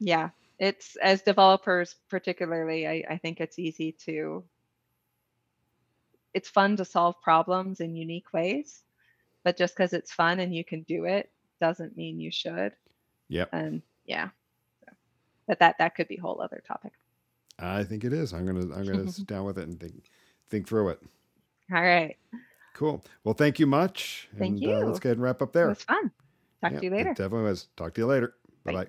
Yeah. 0.00 0.30
It's 0.58 0.96
as 0.96 1.22
developers, 1.22 1.96
particularly, 2.08 2.86
I, 2.86 3.04
I 3.08 3.18
think 3.18 3.40
it's 3.40 3.58
easy 3.58 3.92
to, 4.06 4.44
it's 6.36 6.50
fun 6.50 6.76
to 6.76 6.84
solve 6.84 7.20
problems 7.22 7.80
in 7.80 7.96
unique 7.96 8.30
ways, 8.34 8.82
but 9.42 9.56
just 9.56 9.74
because 9.74 9.94
it's 9.94 10.12
fun 10.12 10.38
and 10.38 10.54
you 10.54 10.64
can 10.64 10.82
do 10.82 11.06
it 11.06 11.32
doesn't 11.62 11.96
mean 11.96 12.20
you 12.20 12.30
should. 12.30 12.72
Yep. 13.30 13.54
And 13.54 13.80
yeah. 14.04 14.28
So, 14.84 14.92
but 15.48 15.58
that 15.60 15.76
that 15.78 15.94
could 15.94 16.08
be 16.08 16.18
a 16.18 16.20
whole 16.20 16.42
other 16.42 16.62
topic. 16.68 16.92
I 17.58 17.84
think 17.84 18.04
it 18.04 18.12
is. 18.12 18.34
I'm 18.34 18.44
gonna, 18.44 18.74
I'm 18.76 18.84
gonna 18.84 19.08
sit 19.08 19.26
down 19.26 19.46
with 19.46 19.56
it 19.56 19.66
and 19.66 19.80
think, 19.80 19.94
think 20.50 20.68
through 20.68 20.90
it. 20.90 21.02
All 21.72 21.80
right. 21.82 22.16
Cool. 22.74 23.02
Well, 23.24 23.32
thank 23.34 23.58
you 23.58 23.66
much. 23.66 24.28
Thank 24.38 24.60
and, 24.60 24.66
Uh, 24.74 24.86
let's 24.86 25.00
go 25.00 25.08
ahead 25.08 25.16
and 25.16 25.22
wrap 25.22 25.40
up 25.40 25.54
there 25.54 25.66
It 25.66 25.70
was 25.70 25.82
fun. 25.84 26.12
Talk 26.60 26.72
Yeah, 26.72 26.78
to 26.80 26.84
you 26.84 26.90
it 26.90 26.96
later. 26.96 27.10
definitely 27.14 27.44
was. 27.44 27.68
Talk 27.78 27.94
to 27.94 28.02
you 28.02 28.06
later. 28.06 28.34
Bye 28.64 28.72
Bye. 28.72 28.84
bye. 28.84 28.88